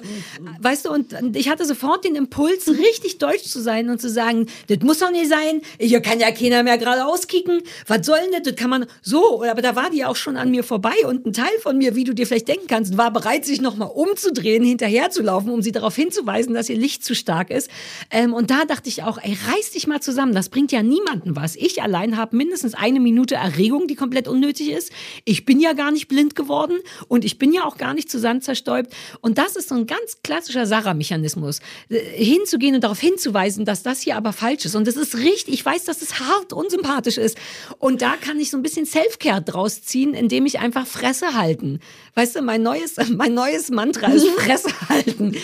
[0.59, 4.47] Weißt du, und ich hatte sofort den Impuls, richtig deutsch zu sein und zu sagen,
[4.67, 5.61] das muss doch nicht sein.
[5.79, 7.61] Hier kann ja keiner mehr geradeaus kicken.
[7.87, 8.43] Was soll denn das?
[8.43, 9.43] Das kann man so.
[9.43, 12.03] Aber da war die auch schon an mir vorbei und ein Teil von mir, wie
[12.03, 15.95] du dir vielleicht vielleicht denken kannst, war bereit, sich nochmal umzudrehen, hinterherzulaufen, um sie darauf
[15.95, 17.69] hinzuweisen, dass ihr Licht zu stark ist.
[18.11, 21.35] Ähm, und da dachte ich auch, ey, reiß dich mal zusammen, das bringt ja niemanden
[21.35, 21.55] was.
[21.55, 24.91] Ich allein habe mindestens eine Minute Erregung, die komplett unnötig ist.
[25.25, 26.77] Ich bin ja gar nicht blind geworden
[27.07, 28.93] und ich bin ja auch gar nicht zu Sand zerstäubt.
[29.21, 34.01] Und das ist so ein ganz klassischer Sarah-Mechanismus, äh, hinzugehen und darauf hinzuweisen, dass das
[34.01, 34.75] hier aber falsch ist.
[34.75, 37.37] Und das ist richtig, ich weiß, dass es hart unsympathisch ist.
[37.79, 41.79] Und da kann ich so ein bisschen Self-Care draus ziehen, indem ich einfach Fresse halten.
[42.15, 45.35] Weißt du, mein neues, mein neues Mantra ist Fresse halten.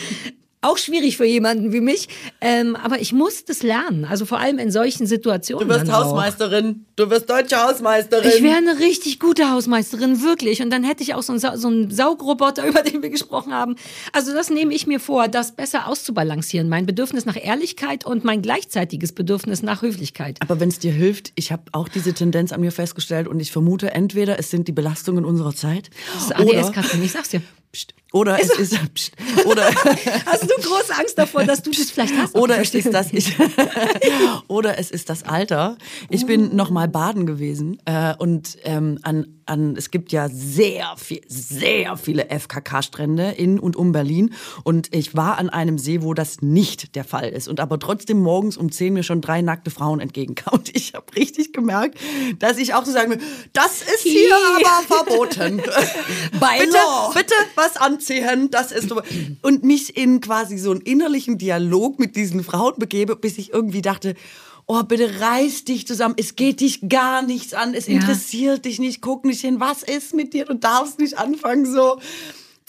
[0.61, 2.09] Auch schwierig für jemanden wie mich.
[2.41, 4.03] Ähm, aber ich muss das lernen.
[4.03, 5.67] Also vor allem in solchen Situationen.
[5.67, 6.05] Du wirst dann auch.
[6.05, 6.85] Hausmeisterin.
[6.97, 8.29] Du wirst deutsche Hausmeisterin.
[8.35, 10.61] Ich wäre eine richtig gute Hausmeisterin, wirklich.
[10.61, 13.53] Und dann hätte ich auch so einen, Sa so einen Saugroboter, über den wir gesprochen
[13.53, 13.75] haben.
[14.11, 16.67] Also das nehme ich mir vor, das besser auszubalancieren.
[16.67, 20.37] Mein Bedürfnis nach Ehrlichkeit und mein gleichzeitiges Bedürfnis nach Höflichkeit.
[20.41, 23.53] Aber wenn es dir hilft, ich habe auch diese Tendenz an mir festgestellt und ich
[23.53, 27.41] vermute, entweder es sind die Belastungen unserer Zeit Das ist ADS-Kasten, ich sag's dir.
[27.71, 28.79] Psst, oder es ist
[29.45, 29.65] oder
[30.25, 32.35] Hast du große Angst davor, dass du das vielleicht hast?
[32.35, 33.35] oder es ist das ich,
[34.47, 35.77] oder es ist das Alter.
[36.09, 40.93] Ich bin noch mal baden gewesen äh, und ähm, an an es gibt ja sehr
[40.97, 44.33] viel sehr viele FKK-Strände in und um Berlin
[44.63, 48.19] und ich war an einem See, wo das nicht der Fall ist und aber trotzdem
[48.19, 51.97] morgens um 10 mir schon drei nackte Frauen entgegenkamen und ich habe richtig gemerkt,
[52.39, 53.21] dass ich auch so sagen will,
[53.53, 54.63] das ist hier Hi.
[54.63, 55.57] aber verboten.
[55.57, 57.11] By bitte, law.
[57.13, 58.93] bitte was anziehen, das ist
[59.41, 63.81] und mich in quasi so einen innerlichen Dialog mit diesen Frauen begebe, bis ich irgendwie
[63.81, 64.15] dachte,
[64.67, 67.95] oh bitte reiß dich zusammen, es geht dich gar nichts an, es Ja.
[67.95, 71.99] interessiert dich nicht, guck nicht hin, was ist mit dir, du darfst nicht anfangen so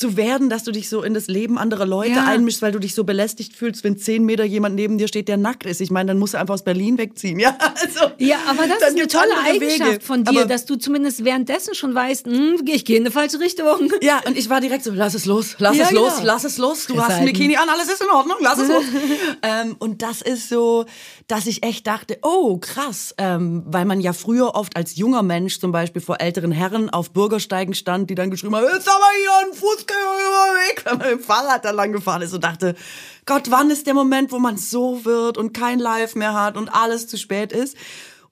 [0.01, 2.25] zu werden, dass du dich so in das Leben anderer Leute Ja.
[2.25, 5.37] einmischst, weil du dich so belästigt fühlst, wenn zehn Meter jemand neben dir steht, der
[5.37, 5.83] nackt ist.
[5.83, 7.39] Ich meine, dann musst du einfach aus Berlin wegziehen.
[7.39, 10.01] Ja, also, Ja, aber das ist eine tolle Eigenschaft Wege.
[10.01, 13.41] von dir, Aber- dass du zumindest währenddessen schon weißt, hm, ich gehe in eine falsche
[13.41, 13.93] Richtung.
[14.01, 16.27] Ja, und ich war direkt so, lass es los, lass Ja, es los, genau.
[16.27, 16.87] lass es los.
[16.87, 17.33] Du hast ein Festhalten.
[17.35, 18.85] Bikini an, alles ist in Ordnung, lass es los.
[19.43, 20.87] ähm, und das ist so,
[21.29, 25.61] dass ich echt dachte, oh krass, ähm, weil man ja früher oft als junger Mensch
[25.61, 29.21] zum Beispiel vor älteren Herren auf Bürgersteigen stand, die dann geschrieben haben, jetzt haben wir
[29.21, 29.55] hier einen
[29.91, 32.75] Fußgängerüberweg, wenn man mit dem Fahrrad da lang gefahren ist und dachte,
[33.27, 36.69] Gott, wann ist der Moment, wo man so wird und kein Live mehr hat und
[36.69, 37.77] alles zu spät ist?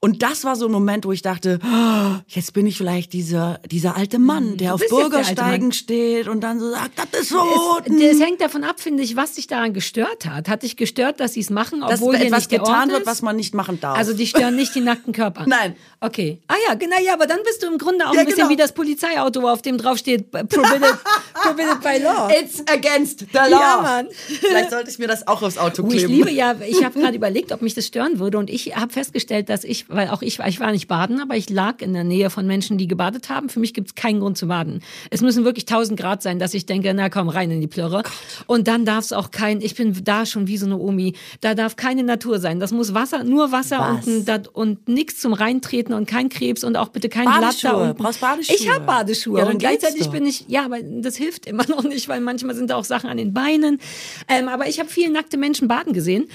[0.01, 3.59] Und das war so ein Moment, wo ich dachte, oh, jetzt bin ich vielleicht dieser,
[3.69, 7.21] dieser alte Mann, der auf jetzt der alte Bürgersteigen steht und dann so sagt, das
[7.23, 7.79] ist so.
[7.85, 10.47] Es, hängt davon ab, finde ich, was dich daran gestört hat.
[10.47, 13.21] Hat dich gestört, dass sie es machen, dass obwohl hier etwas nicht getan wird, was
[13.21, 13.97] man nicht machen darf.
[13.97, 15.43] Also die stören nicht die nackten Körper.
[15.47, 15.75] Nein.
[15.99, 16.39] Okay.
[16.47, 18.49] Ah ja, genau, ja, aber dann bist du im Grunde auch Ja, ein bisschen genau.
[18.51, 20.97] wie das Polizeiauto, auf dem drauf steht, prohibited,
[21.33, 22.29] prohibited by law.
[22.29, 23.49] It's against the law.
[23.49, 24.07] Ja, Mann.
[24.27, 26.09] Vielleicht sollte ich mir das auch aufs Auto Oh, kleben.
[26.09, 28.93] ich liebe ja, ich habe gerade überlegt, ob mich das stören würde und ich habe
[28.93, 32.03] festgestellt, dass ich, weil auch ich, ich war nicht baden, aber ich lag in der
[32.03, 33.49] Nähe von Menschen, die gebadet haben.
[33.49, 34.81] Für mich gibt es keinen Grund zu baden.
[35.09, 38.03] Es müssen wirklich 1000 Grad sein, dass ich denke, na komm, rein in die Plörre.
[38.45, 41.55] Und dann darf es auch kein, ich bin da schon wie so eine Omi, da
[41.55, 42.59] darf keine Natur sein.
[42.59, 44.07] Das muss Wasser, nur Wasser Was?
[44.07, 47.83] und, und nichts zum Reintreten und kein Krebs und auch bitte kein Blatt da Badeschuhe.
[47.89, 48.03] unten.
[48.03, 48.55] Brauchst Badeschuhe.
[48.55, 52.07] Ich habe Badeschuhe Ja, und gleichzeitig bin ich, ja, aber das hilft immer noch nicht,
[52.07, 53.79] weil manchmal sind da auch Sachen an den Beinen.
[54.27, 56.27] Ähm, aber ich habe viele nackte Menschen baden gesehen.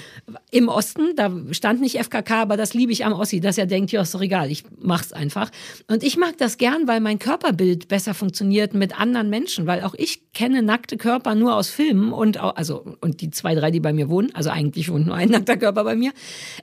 [0.51, 3.91] Im Osten, da stand nicht FKK, aber das liebe ich am Ossi, dass er denkt,
[3.91, 5.51] ja, ist doch egal, ich mach's einfach.
[5.87, 9.93] Und ich mag das gern, weil mein Körperbild besser funktioniert mit anderen Menschen, weil auch
[9.93, 13.79] ich kenne nackte Körper nur aus Filmen und auch, also, und die zwei, drei, die
[13.79, 16.11] bei mir wohnen, also eigentlich wohnt nur ein nackter Körper bei mir,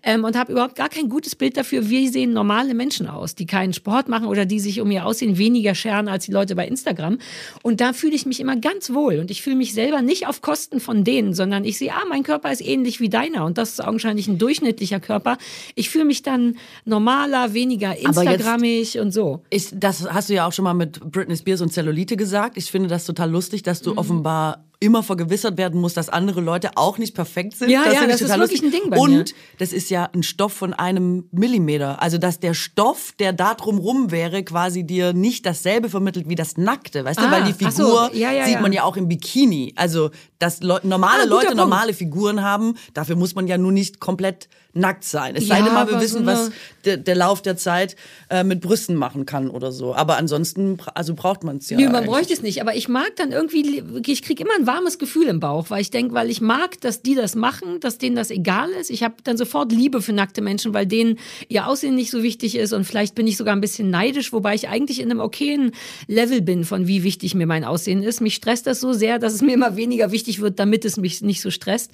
[0.03, 3.47] ähm, und habe überhaupt gar kein gutes Bild dafür, wie sehen normale Menschen aus, die
[3.47, 6.67] keinen Sport machen oder die sich um ihr Aussehen weniger scheren als die Leute bei
[6.67, 7.19] Instagram.
[7.63, 10.43] Und da fühle ich mich immer ganz wohl und ich fühle mich selber nicht auf
[10.43, 13.71] Kosten von denen, sondern ich sehe, ah, mein Körper ist ähnlich wie deiner und das
[13.71, 15.39] ist augenscheinlich ein durchschnittlicher Körper.
[15.77, 19.43] Ich fühle mich dann normaler, weniger Instagrammig und so.
[19.51, 22.57] Ich, das hast du ja auch schon mal mit Britney Spears und Zellulite gesagt.
[22.57, 23.85] Ich finde das total lustig, dass Mhm.
[23.85, 27.71] du offenbar immer vergewissert werden musst, dass andere Leute auch nicht perfekt sind.
[27.71, 29.25] Ja, ja, finde ich das ist wirklich ein Ding bei Und mir.
[29.59, 32.03] das ist ja ein Stoff von einem Millimeter.
[32.03, 36.57] Also, dass der Stoff, der da drumrum wäre, quasi dir nicht dasselbe vermittelt wie das
[36.57, 37.05] Nackte.
[37.05, 38.61] Weißt du, Ah, weil die ach so, Figur ja, ja, sieht ja.
[38.61, 39.73] man ja auch im Bikini.
[39.77, 44.01] Also, dass Leu normale Ah, Leute normale Figuren haben, dafür muss man ja nur nicht
[44.01, 45.37] komplett nackt sein.
[45.37, 46.51] Es sei Ja, denn mal, wir wissen, so was
[46.87, 47.95] der, der Lauf der Zeit
[48.31, 49.95] äh, mit Brüsten machen kann oder so.
[49.95, 51.77] Aber ansonsten, also braucht man es ja.
[51.77, 54.99] Nö, man bräuchte es nicht, aber ich mag dann irgendwie, ich kriege immer ein warmes
[54.99, 58.17] Gefühl im Bauch, weil ich denke, weil ich mag, dass die das machen, dass denen
[58.17, 58.91] das egal ist.
[58.91, 61.19] Ich habe dann sofort Liebe für nackte Menschen, weil denen
[61.49, 64.55] ihr Aussehen nicht so wichtig ist und vielleicht bin ich sogar ein bisschen neidisch, wobei
[64.55, 65.73] ich eigentlich in einem okayen
[66.07, 68.21] Level bin von wie wichtig mir mein Aussehen ist.
[68.23, 71.21] Mich stresst das so sehr, dass es mir immer weniger wichtig wird, damit es mich
[71.21, 71.91] nicht so stresst.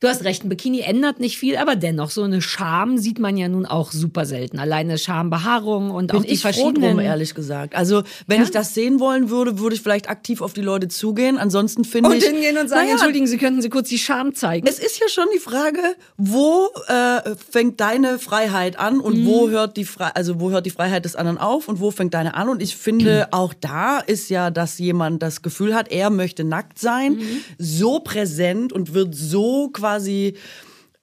[0.00, 3.36] Du hast recht, ein Bikini ändert nicht viel, aber dennoch, so eine Scham sieht man
[3.36, 4.58] ja nun auch super selten.
[4.58, 6.96] Alleine Schambehaarung und Bin auch die ich froh verschiedenen...
[6.96, 7.74] drum, ehrlich gesagt.
[7.74, 11.38] Also, wenn ich das sehen wollen würde, würde ich vielleicht aktiv auf die Leute zugehen.
[11.38, 12.24] Ansonsten finde Und ich.
[12.24, 14.66] hingehen und sagen, Naja, entschuldigen Sie, könnten Sie kurz die Scham zeigen?
[14.66, 15.78] Es ist ja schon die Frage,
[16.16, 19.26] wo äh, fängt deine Freiheit an und Mhm.
[19.26, 22.14] wo hört die Fre also wo hört die Freiheit des anderen auf und wo fängt
[22.14, 22.48] deine an?
[22.48, 26.78] Und ich finde, auch da ist ja, dass jemand das Gefühl hat, er möchte nackt
[26.78, 27.40] sein, Mhm.
[27.58, 30.34] so präsent und wird so quasi quasi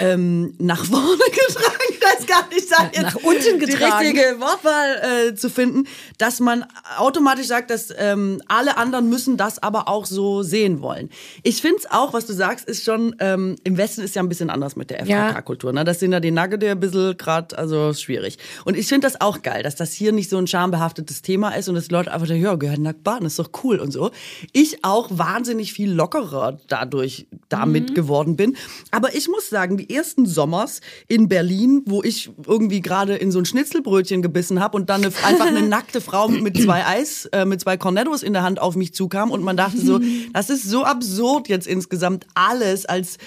[0.02, 1.06] ähm, nach vorne
[1.47, 1.78] getragen.
[1.89, 4.06] Ich weiß gar nicht, sag jetzt Nach unten die getragen.
[4.08, 5.88] richtige Wortwahl äh, zu finden,
[6.18, 6.66] dass man
[6.97, 11.10] automatisch sagt, dass ähm, alle anderen müssen das aber auch so sehen wollen.
[11.43, 14.30] Ich finde es auch, was du sagst, ist schon, ähm, im Westen ist ja ein
[14.30, 15.02] bisschen anders mit der.
[15.02, 15.74] FKK-Kultur.
[15.74, 15.84] Ne?
[15.84, 18.38] Das sind ja die Nugget ein bisschen gerade, also schwierig.
[18.66, 21.70] Und ich finde das auch geil, dass das hier nicht so ein schambehaftetes Thema ist
[21.70, 24.12] und dass die Leute einfach denken, ja, gehört nackt baden, ist doch cool und so.
[24.54, 28.56] Ich auch wahnsinnig viel lockerer dadurch damit geworden bin.
[28.91, 33.39] Aber ich muss sagen, die ersten Sommers in Berlin, wo ich irgendwie gerade in so
[33.39, 37.46] ein Schnitzelbrötchen gebissen habe und dann eine, einfach eine nackte Frau mit zwei Eis, äh,
[37.46, 40.00] mit zwei Cornettos in der Hand auf mich zukam und man dachte so,
[40.34, 43.18] das ist so absurd jetzt insgesamt alles als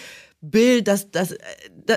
[0.40, 1.38] Bild, dass, dass, äh,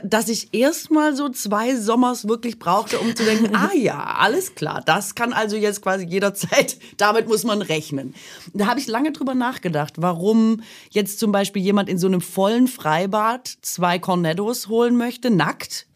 [0.03, 4.81] dass ich erstmal so zwei Sommers wirklich brauchte, um zu denken, ah ja, alles klar,
[4.85, 8.13] das kann also jetzt quasi jederzeit, damit muss man rechnen.
[8.53, 10.61] Da habe ich lange drüber nachgedacht, warum
[10.91, 15.86] jetzt zum Beispiel jemand in so einem vollen Freibad zwei Cornettos holen möchte, nackt,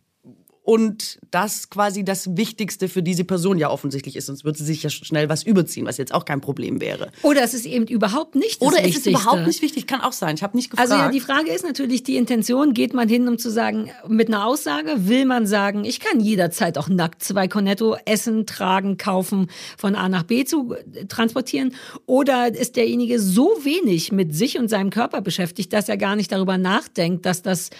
[0.63, 4.83] und das quasi das Wichtigste für diese Person ja offensichtlich ist, sonst würde sie sich
[4.83, 7.11] ja schnell was überziehen, was jetzt auch kein Problem wäre.
[7.23, 9.09] Oder es ist eben überhaupt nicht das Oder ist es Wichtigste.
[9.09, 9.87] überhaupt nicht wichtig?
[9.87, 10.35] Kann auch sein.
[10.35, 10.91] Ich habe nicht gefragt.
[10.91, 14.27] Also ja, die Frage ist natürlich die Intention, geht man hin, um zu sagen, mit
[14.27, 19.47] einer Aussage, will man sagen, ich kann jederzeit auch nackt zwei Cornetto essen, tragen, kaufen,
[19.77, 21.73] von A nach B zu äh, transportieren?
[22.05, 26.31] Oder ist derjenige so wenig mit sich und seinem Körper beschäftigt, dass er gar nicht
[26.31, 27.71] darüber nachdenkt, dass das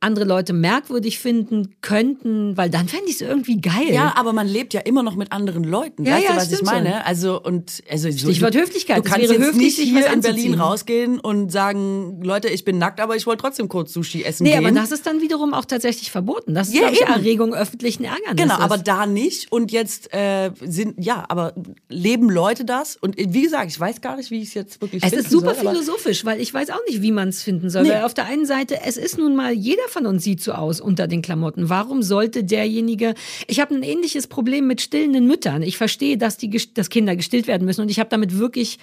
[0.00, 3.90] andere Leute merkwürdig finden könnten, weil dann fände ich es irgendwie geil.
[3.90, 6.04] Ja, aber man lebt ja immer noch mit anderen Leuten.
[6.04, 7.04] Ja, weißt ja, du, was ich meine?
[7.04, 8.98] Also und also so, Stichwort du, Höflichkeit.
[8.98, 12.64] Du Es kannst wäre jetzt höflich, nicht hier in Berlin rausgehen und sagen, Leute, ich
[12.64, 14.64] bin nackt, aber ich wollte trotzdem kurz Sushi essen Nee, gehen.
[14.64, 16.54] aber das ist dann wiederum auch tatsächlich verboten.
[16.54, 17.00] Das ist, Ja, ich.
[17.00, 18.36] Erregung öffentlichen Ärgernisses.
[18.36, 19.50] Genau, aber da nicht.
[19.50, 21.54] Und jetzt äh, sind, ja, aber
[21.88, 22.96] leben Leute das?
[22.96, 25.24] Und äh, wie gesagt, ich weiß gar nicht, wie ich es jetzt wirklich Es finden
[25.24, 27.82] ist super soll, philosophisch, weil ich weiß auch nicht, wie man es finden soll.
[27.82, 27.90] Nee.
[27.90, 30.80] Weil auf der einen Seite, es ist nun mal, jeder von uns sieht so aus
[30.80, 31.68] unter den Klamotten.
[31.68, 33.14] Warum sollte derjenige.
[33.46, 35.62] Ich habe ein ähnliches Problem mit stillenden Müttern.
[35.62, 38.78] Ich verstehe, dass, die, dass Kinder gestillt werden müssen und ich habe damit wirklich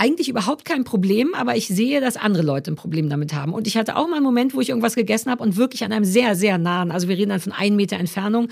[0.00, 3.52] eigentlich überhaupt kein Problem, aber ich sehe, dass andere Leute ein Problem damit haben.
[3.52, 5.92] Und ich hatte auch mal einen Moment, wo ich irgendwas gegessen habe und wirklich an
[5.92, 8.48] einem sehr, sehr nahen, also wir reden dann von einem Meter Entfernung,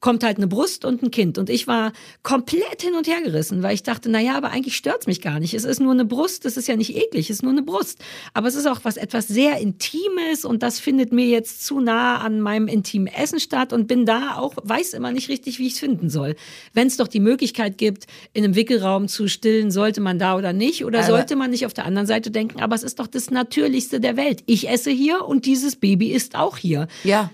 [0.00, 1.38] kommt halt eine Brust und ein Kind.
[1.38, 1.92] Und ich war
[2.22, 5.54] komplett hin und her gerissen, weil ich dachte, naja, aber eigentlich stört's mich gar nicht.
[5.54, 7.98] Es ist nur eine Brust, das ist ja nicht eklig, es ist nur eine Brust.
[8.34, 12.18] Aber es ist auch was etwas sehr Intimes und das findet mir jetzt zu nah
[12.18, 15.72] an meinem intimen Essen statt und bin da auch, weiß immer nicht richtig, wie ich
[15.72, 16.36] es finden soll.
[16.74, 20.52] Wenn es doch die Möglichkeit gibt, in einem Wickelraum zu stillen, sollte man da oder
[20.52, 20.89] nicht?
[20.90, 23.30] Oder Aber- sollte man nicht auf der anderen Seite denken, aber es ist doch das
[23.30, 24.42] Natürlichste der Welt.
[24.46, 26.88] Ich esse hier und dieses Baby ist auch hier.
[27.04, 27.30] Ja.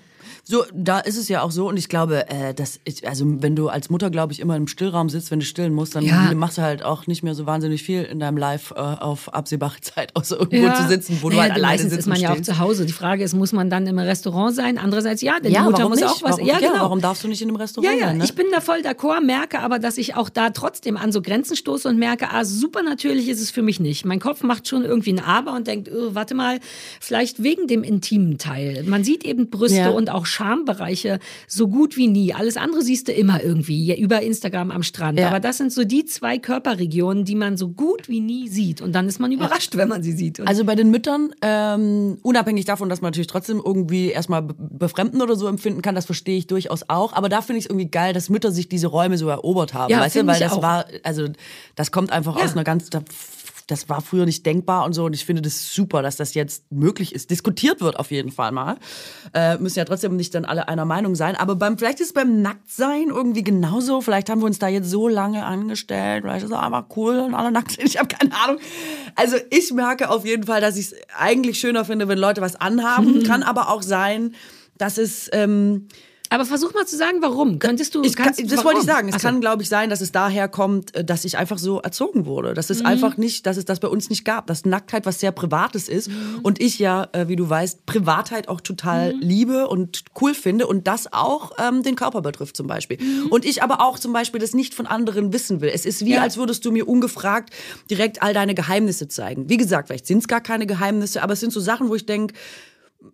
[0.48, 3.56] So, da ist es ja auch so und ich glaube, äh, dass ich, also wenn
[3.56, 6.32] du als Mutter, glaube ich, immer im Stillraum sitzt, wenn du stillen musst, dann Ja.
[6.36, 9.74] machst du halt auch nicht mehr so wahnsinnig viel in deinem Life äh, auf absehbare
[9.80, 12.60] Zeit, außer irgendwo zu sitzen, wo du halt alleine sitzt ist man ja auch zu
[12.60, 12.86] Hause.
[12.86, 14.78] Die Frage ist, muss man dann im Restaurant sein?
[14.78, 16.08] Andererseits ja, denn Ja, die Mutter warum muss nicht?
[16.10, 16.32] auch was.
[16.36, 16.74] Warum, ja, genau.
[16.74, 18.18] warum darfst du nicht in einem Ja, Restaurant ja, sein?
[18.18, 18.24] Ne?
[18.24, 21.56] ich bin da voll d'accord, merke aber, dass ich auch da trotzdem an so Grenzen
[21.56, 24.04] stoße und merke, ah, super natürlich ist es für mich nicht.
[24.04, 26.60] Mein Kopf macht schon irgendwie ein Aber und denkt, oh, warte mal,
[27.00, 28.84] vielleicht wegen dem intimen Teil.
[28.84, 29.88] Man sieht eben Brüste Ja.
[29.90, 31.18] und auch Schambereiche
[31.48, 32.34] so gut wie nie.
[32.34, 35.18] Alles andere siehst du immer irgendwie, ja, über Instagram am Strand.
[35.18, 35.28] Ja.
[35.28, 38.80] Aber das sind so die zwei Körperregionen, die man so gut wie nie sieht.
[38.80, 40.40] Und dann ist man überrascht, wenn man sie sieht.
[40.40, 44.54] Und Also bei den Müttern, ähm, unabhängig davon, dass man natürlich trotzdem irgendwie erstmal be-
[44.58, 47.12] befremden oder so empfinden kann, das verstehe ich durchaus auch.
[47.14, 49.90] Aber da finde ich es irgendwie geil, dass Mütter sich diese Räume so erobert haben.
[49.90, 50.62] Ja, weißt du, weil ich das auch.
[50.62, 51.26] war, also
[51.74, 52.44] das kommt einfach Ja.
[52.44, 52.90] aus einer ganz,
[53.66, 55.04] das war früher nicht denkbar und so.
[55.04, 57.30] Und ich finde das super, dass das jetzt möglich ist.
[57.30, 58.76] Diskutiert wird auf jeden Fall mal.
[59.34, 61.34] Äh, müssen ja trotzdem nicht dann alle einer Meinung sein.
[61.34, 64.00] Aber beim, vielleicht ist es beim Nacktsein irgendwie genauso.
[64.00, 66.22] Vielleicht haben wir uns da jetzt so lange angestellt.
[66.22, 67.86] Vielleicht ist es einfach cool und alle nackt sind.
[67.96, 68.58] Ich habe keine Ahnung.
[69.14, 72.56] Also ich merke auf jeden Fall, dass ich es eigentlich schöner finde, wenn Leute was
[72.56, 73.22] anhaben.
[73.26, 74.34] Kann aber auch sein,
[74.76, 75.88] dass es ähm,
[76.30, 77.58] aber versuch mal zu sagen, warum.
[77.58, 78.02] Könntest du.
[78.02, 78.64] ich kann, das warum?
[78.64, 79.08] wollte ich sagen.
[79.08, 79.28] Es Ach so.
[79.28, 82.54] kann, glaube ich, sein, dass es daher kommt, äh, dass ich einfach so erzogen wurde.
[82.54, 82.74] Dass Mhm.
[82.76, 84.46] es einfach nicht, dass es das bei uns nicht gab.
[84.46, 86.08] Dass Nacktheit was sehr Privates ist.
[86.08, 86.40] Mhm.
[86.42, 90.66] Und ich ja, äh, wie du weißt, Privatheit auch total liebe und cool finde.
[90.66, 92.98] Und das auch ähm, den Körper betrifft zum Beispiel.
[93.30, 95.70] Und ich aber auch zum Beispiel das nicht von anderen wissen will.
[95.72, 96.10] Es ist wie, Mhm.
[96.16, 96.22] Ja.
[96.22, 97.50] als würdest du mir ungefragt
[97.90, 99.48] direkt all deine Geheimnisse zeigen.
[99.48, 102.06] Wie gesagt, vielleicht sind es gar keine Geheimnisse, aber es sind so Sachen, wo ich
[102.06, 102.34] denke,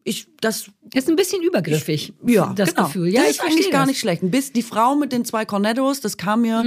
[0.05, 2.87] ich, das Ist ein bisschen übergriffig, ja, das genau.
[2.87, 3.09] Gefühl.
[3.09, 3.87] Ja, das ich ist eigentlich gar das.
[3.87, 3.91] Mhm.
[3.91, 4.23] nicht schlecht.
[4.25, 6.65] Bis die Frau mit den zwei Cornettos, das kam mir.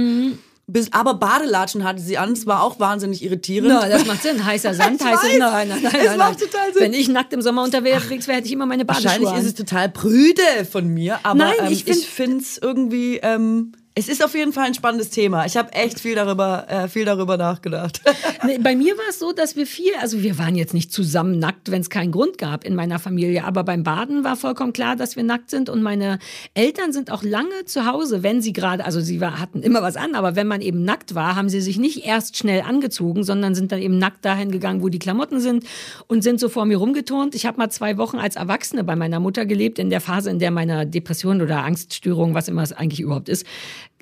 [0.68, 3.68] Bis, aber Badelatschen hatte sie an, das war auch wahnsinnig irritierend.
[3.68, 4.44] Na, das macht Sinn.
[4.44, 5.38] Heißer Sand, Ich heißes weiß.
[5.38, 5.92] Nein, nein, nein.
[5.94, 6.48] Es nein, macht nein.
[6.50, 6.82] total Sinn.
[6.82, 9.40] Wenn ich nackt im Sommer unterwegs wäre, hätte ich immer meine Badeschuhe Wahrscheinlich an.
[9.40, 13.18] ist es total prüde von mir, aber Nein, ähm, ich ich find- finde es irgendwie.
[13.22, 15.46] Ähm, Es ist auf jeden Fall ein spannendes Thema.
[15.46, 18.02] Ich habe echt viel darüber, äh, viel darüber nachgedacht.
[18.44, 21.38] Nee, bei mir war es so, dass wir viel, also wir waren jetzt nicht zusammen
[21.38, 24.94] nackt, wenn es keinen Grund gab in meiner Familie, aber beim Baden war vollkommen klar,
[24.94, 26.18] dass wir nackt sind und meine
[26.54, 29.96] Eltern sind auch lange zu Hause, wenn sie gerade, also sie war, hatten immer was
[29.96, 33.54] an, aber wenn man eben nackt war, haben sie sich nicht erst schnell angezogen, sondern
[33.54, 35.64] sind dann eben nackt dahin gegangen, wo die Klamotten sind
[36.06, 37.34] und sind so vor mir rumgeturnt.
[37.34, 40.38] Ich habe mal zwei Wochen als Erwachsene bei meiner Mutter gelebt, in der Phase, in
[40.38, 43.44] der meine Depression oder Angststörung, was immer es eigentlich überhaupt ist,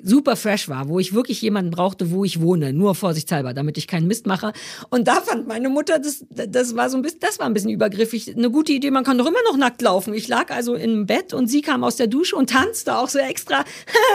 [0.05, 3.87] super fresh war, wo ich wirklich jemanden brauchte, wo ich wohne, nur vorsichtshalber, damit ich
[3.87, 4.53] keinen Mist mache.
[4.89, 7.71] Und da fand meine Mutter, das, das war so ein bisschen, das war ein bisschen
[7.71, 8.35] übergriffig.
[8.35, 10.13] Eine gute Idee, man kann doch immer noch nackt laufen.
[10.13, 13.17] Ich lag also im Bett und sie kam aus der Dusche und tanzte auch so
[13.19, 13.65] extra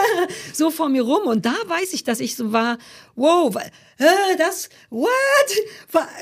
[0.53, 1.27] so vor mir rum.
[1.27, 2.79] Und da weiß ich, dass ich so war,
[3.17, 3.55] wow,
[4.01, 5.05] äh, das, what?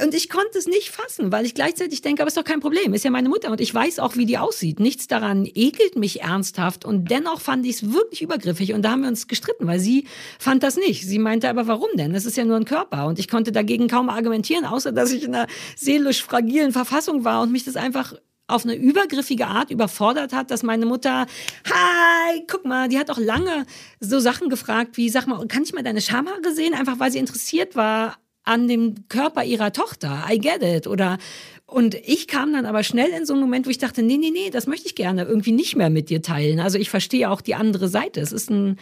[0.03, 2.93] Und ich konnte es nicht fassen, weil ich gleichzeitig denke, aber ist doch kein Problem,
[2.93, 4.81] ist ja meine Mutter und ich weiß auch, wie die aussieht.
[4.81, 9.03] Nichts daran ekelt mich ernsthaft und dennoch fand ich es wirklich übergriffig und da haben
[9.03, 10.07] wir uns gestritten, weil sie
[10.41, 11.07] fand das nicht.
[11.07, 12.15] Sie meinte aber, warum denn?
[12.15, 15.23] Es ist ja nur ein Körper und ich konnte dagegen kaum argumentieren, außer dass ich
[15.23, 18.15] in einer seelisch fragilen Verfassung war und mich das einfach
[18.49, 21.27] auf eine übergriffige Art überfordert hat, dass meine Mutter,
[21.67, 23.67] hi, guck mal, die hat auch lange
[24.01, 26.75] so Sachen gefragt wie, sag mal, kann ich mal deine Schamhaare sehen?
[26.75, 30.25] Einfach weil sie interessiert war an dem Körper ihrer Tochter.
[30.31, 30.87] I get it.
[30.87, 31.19] Oder,
[31.67, 34.31] und ich kam dann aber schnell in so einen Moment, wo ich dachte, nee, nee,
[34.31, 36.59] nee, das möchte ich gerne irgendwie nicht mehr mit dir teilen.
[36.59, 38.21] Also ich verstehe auch die andere Seite.
[38.23, 38.79] Es ist ein,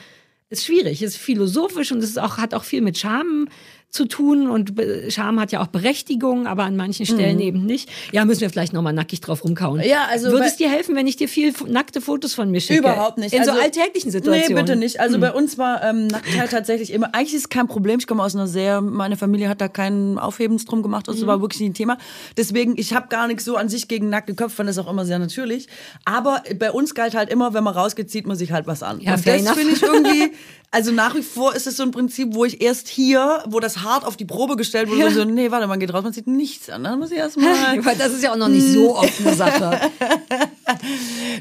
[0.49, 3.49] ist schwierig, ist philosophisch und es ist auch, hat auch viel mit Scham
[3.91, 4.75] zu tun und
[5.09, 7.43] Scham hat ja auch Berechtigung, aber an manchen Stellen mhm.
[7.43, 7.89] eben nicht.
[8.13, 9.81] Ja, müssen wir vielleicht nochmal nackig drauf rumkauen.
[9.81, 12.81] Ja, also Würde es dir helfen, wenn ich dir viel nackte Fotos von mir schicke?
[12.81, 13.33] Überhaupt nicht.
[13.33, 14.55] In also, so alltäglichen Situationen?
[14.55, 15.01] Nee, bitte nicht.
[15.01, 15.23] Also mhm.
[15.23, 17.99] bei uns war ähm, Nacktheit tatsächlich immer, eigentlich ist es kein Problem.
[17.99, 21.09] Ich komme aus einer sehr, meine Familie hat da keinen Aufhebens drum gemacht.
[21.09, 21.27] Das mhm.
[21.27, 21.97] war wirklich nicht ein Thema.
[22.37, 25.07] Deswegen, ich habe gar nichts so an sich gegen nackte Köpfe, fand das auch immer
[25.07, 25.69] sehr natürlich.
[26.05, 29.01] Aber bei uns galt halt immer, wenn man rausgeht, zieht man sich halt was an.
[29.01, 30.33] Ja, und das finde ich irgendwie,
[30.71, 33.79] also nach wie vor ist es so ein Prinzip, wo ich erst hier, wo das
[33.79, 35.11] hart auf die Probe gestellt wurde, ja.
[35.11, 36.85] so, nee, warte, man geht raus, man sieht nichts an.
[36.85, 37.55] Dann muss ich erstmal.
[37.85, 39.81] Weil das ist ja auch noch nicht so oft eine Sache.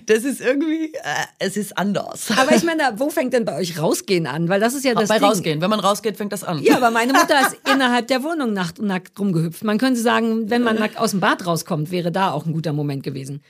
[0.05, 0.99] das ist irgendwie, äh,
[1.39, 2.29] es ist anders.
[2.37, 4.47] Aber ich meine, wo fängt denn bei euch Rausgehen an?
[4.47, 5.27] Weil das ist ja das Bei Ding.
[5.27, 6.61] Rausgehen, wenn man rausgeht, fängt das an.
[6.61, 9.63] Ja, aber meine Mutter ist innerhalb der Wohnung nackt, nackt rumgehüpft.
[9.63, 12.73] Man könnte sagen, wenn man nackt aus dem Bad rauskommt, wäre da auch ein guter
[12.73, 13.41] Moment gewesen.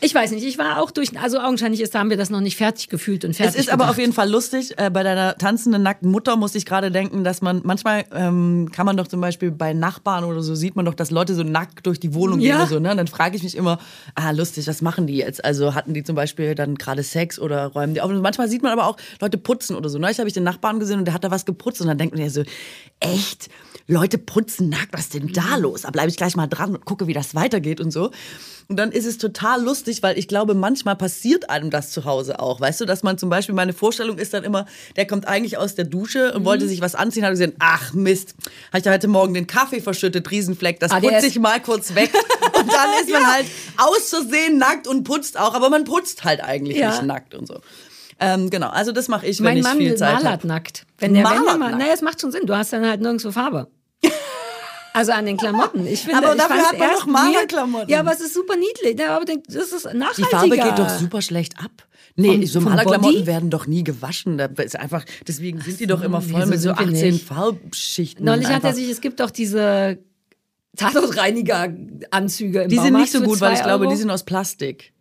[0.00, 2.40] Ich weiß nicht, ich war auch durch, also augenscheinlich ist, da haben wir das noch
[2.40, 3.80] nicht fertig gefühlt und fertig Es ist gedacht.
[3.80, 4.74] aber auf jeden Fall lustig.
[4.78, 8.86] Äh, bei deiner tanzenden nackten Mutter muss ich gerade denken, dass man, manchmal ähm, kann
[8.86, 11.86] man doch zum Beispiel bei Nachbarn oder so, sieht man doch, dass Leute so nackt
[11.86, 12.52] durch die Wohnung Ja.
[12.54, 12.90] gehen oder so, ne?
[12.90, 13.78] Und dann frage ich mich immer,
[14.14, 15.44] ah, lustig, was machen die jetzt?
[15.44, 18.10] Also hatten die zum Beispiel dann gerade Sex oder räumen die auf?
[18.10, 19.98] Und manchmal sieht man aber auch Leute putzen oder so.
[19.98, 22.14] Neulich habe ich den Nachbarn gesehen und der hat da was geputzt und dann denkt
[22.14, 22.42] man ja so,
[23.00, 23.48] echt?
[23.86, 25.82] Leute putzen nackt, was ist denn da los?
[25.82, 28.10] Da bleibe ich gleich mal dran und gucke, wie das weitergeht und so.
[28.68, 32.40] Und dann ist es total lustig, weil ich glaube, manchmal passiert einem das zu Hause
[32.40, 32.60] auch.
[32.60, 35.74] Weißt du, dass man zum Beispiel, meine Vorstellung ist dann immer, der kommt eigentlich aus
[35.74, 38.34] der Dusche und wollte sich was anziehen, hat gesehen, ach Mist,
[38.68, 41.60] habe ich da heute Morgen den Kaffee verschüttet, Riesenfleck, das Ah, der putze ich mal
[41.60, 42.10] kurz weg.
[42.58, 43.46] Und dann ist man halt
[43.76, 46.90] aus Versehen nackt und putzt auch, aber man putzt halt eigentlich Ja.
[46.90, 47.60] nicht nackt und so.
[48.20, 50.46] Ähm, genau, also das mache ich, wenn mein ich Mann viel Zeit malert habe.
[50.46, 50.86] nackt.
[50.98, 51.80] Wenn der, wenn der Malert mal, nackt?
[51.82, 52.46] naja, es macht schon Sinn.
[52.46, 53.66] Du hast dann halt nirgendwo Farbe.
[54.96, 55.86] Also an den Klamotten.
[55.88, 57.88] Ich finde, Aber ich dafür hat man doch Malerklamotten.
[57.90, 58.96] Ja, aber es ist super niedlich.
[58.98, 60.24] Ja, aber das ist nachhaltiger.
[60.24, 61.72] Die Farbe geht doch super schlecht ab.
[62.16, 64.38] Nee, Vom- so Malerklamotten werden doch nie gewaschen.
[64.38, 67.26] Da ist einfach, deswegen sind die doch immer voll mit so sind wir 18 nicht.
[67.26, 68.24] Farbschichten.
[68.24, 69.98] Neulich hat er sich, es gibt doch diese
[70.76, 73.92] Tatortreiniger-Anzüge im Die sind nicht so gut, weil ich glaube, Euro.
[73.92, 74.92] die sind aus Plastik.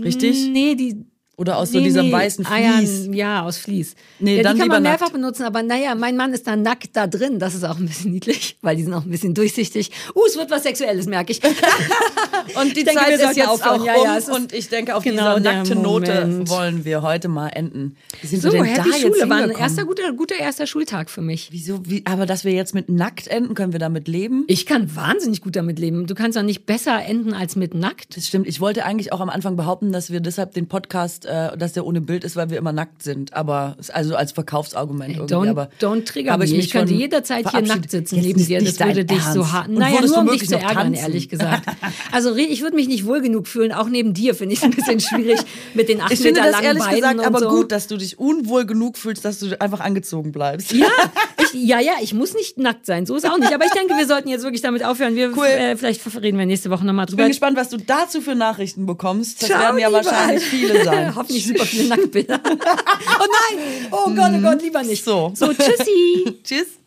[0.00, 0.48] Richtig?
[0.48, 1.04] Nee, die.
[1.40, 2.12] Oder aus so nee, diesem nee.
[2.12, 3.08] weißen Ah, ja, Vlies.
[3.12, 3.94] ja, aus Vlies.
[4.18, 5.12] Nee, ja, dann die kann man mehrfach nackt.
[5.14, 7.38] benutzen, aber naja, mein Mann ist dann nackt da drin.
[7.38, 9.90] Das ist auch ein bisschen niedlich, weil die sind auch ein bisschen durchsichtig.
[10.14, 11.40] Uh, es wird was Sexuelles, merke ich.
[12.60, 15.04] Und die Ich denke, Zeit ist jetzt auch um ja, ist und ich denke, auf
[15.04, 17.96] genau dieser nackten Note wollen wir heute mal enden.
[18.20, 20.66] Wie sind So, wir denn Happy da jetzt Schule war ein erster guter, guter erster
[20.66, 21.48] Schultag für mich.
[21.52, 24.44] Wieso, wie, aber dass wir jetzt mit nackt enden, können wir damit leben?
[24.48, 26.06] Ich kann wahnsinnig gut damit leben.
[26.06, 28.16] Du kannst doch nicht besser enden als mit nackt.
[28.16, 28.48] Das stimmt.
[28.48, 31.86] Ich wollte eigentlich auch am Anfang behaupten, dass wir deshalb den Podcast, äh, dass der
[31.86, 33.32] ohne Bild ist, weil wir immer nackt sind.
[33.34, 35.34] Aber also als Verkaufsargument irgendwie.
[35.34, 36.52] Don't, aber don't trigger mich.
[36.52, 38.62] Ich, könnte von jederzeit hier nackt sitzen neben dir.
[38.62, 39.68] Das würde dich so hart.
[39.68, 40.94] Naja, nur um dich zu ärgern, tanzen?
[40.94, 41.68] ehrlich gesagt.
[42.12, 43.72] Also ich würde mich nicht wohl genug fühlen.
[43.72, 45.40] Auch neben dir finde ich es ein bisschen schwierig
[45.74, 47.48] mit den acht Ich finde Meter das langen ehrlich Beinen gesagt aber so.
[47.50, 50.72] gut, dass du dich unwohl genug fühlst, dass du einfach angezogen bleibst.
[50.72, 50.86] Ja,
[51.52, 53.06] ich, ja, ja, ich muss nicht nackt sein.
[53.06, 53.54] So ist auch nicht.
[53.54, 55.14] Aber ich denke, wir sollten jetzt wirklich damit aufhören.
[55.14, 55.46] Wir, Cool.
[55.46, 57.22] äh, vielleicht reden wir nächste Woche nochmal Ich drüber.
[57.22, 59.42] bin gespannt, was du dazu für Nachrichten bekommst.
[59.42, 60.04] Das Ciao, werden ja lieber.
[60.04, 61.09] wahrscheinlich viele sein.
[61.14, 62.40] Hoffentlich super viele Nacktbilder.
[62.46, 63.88] oh nein!
[63.90, 65.04] Oh Gott, oh Gott, lieber nicht.
[65.04, 65.32] So.
[65.34, 66.38] So, tschüssi!
[66.44, 66.79] Tschüss.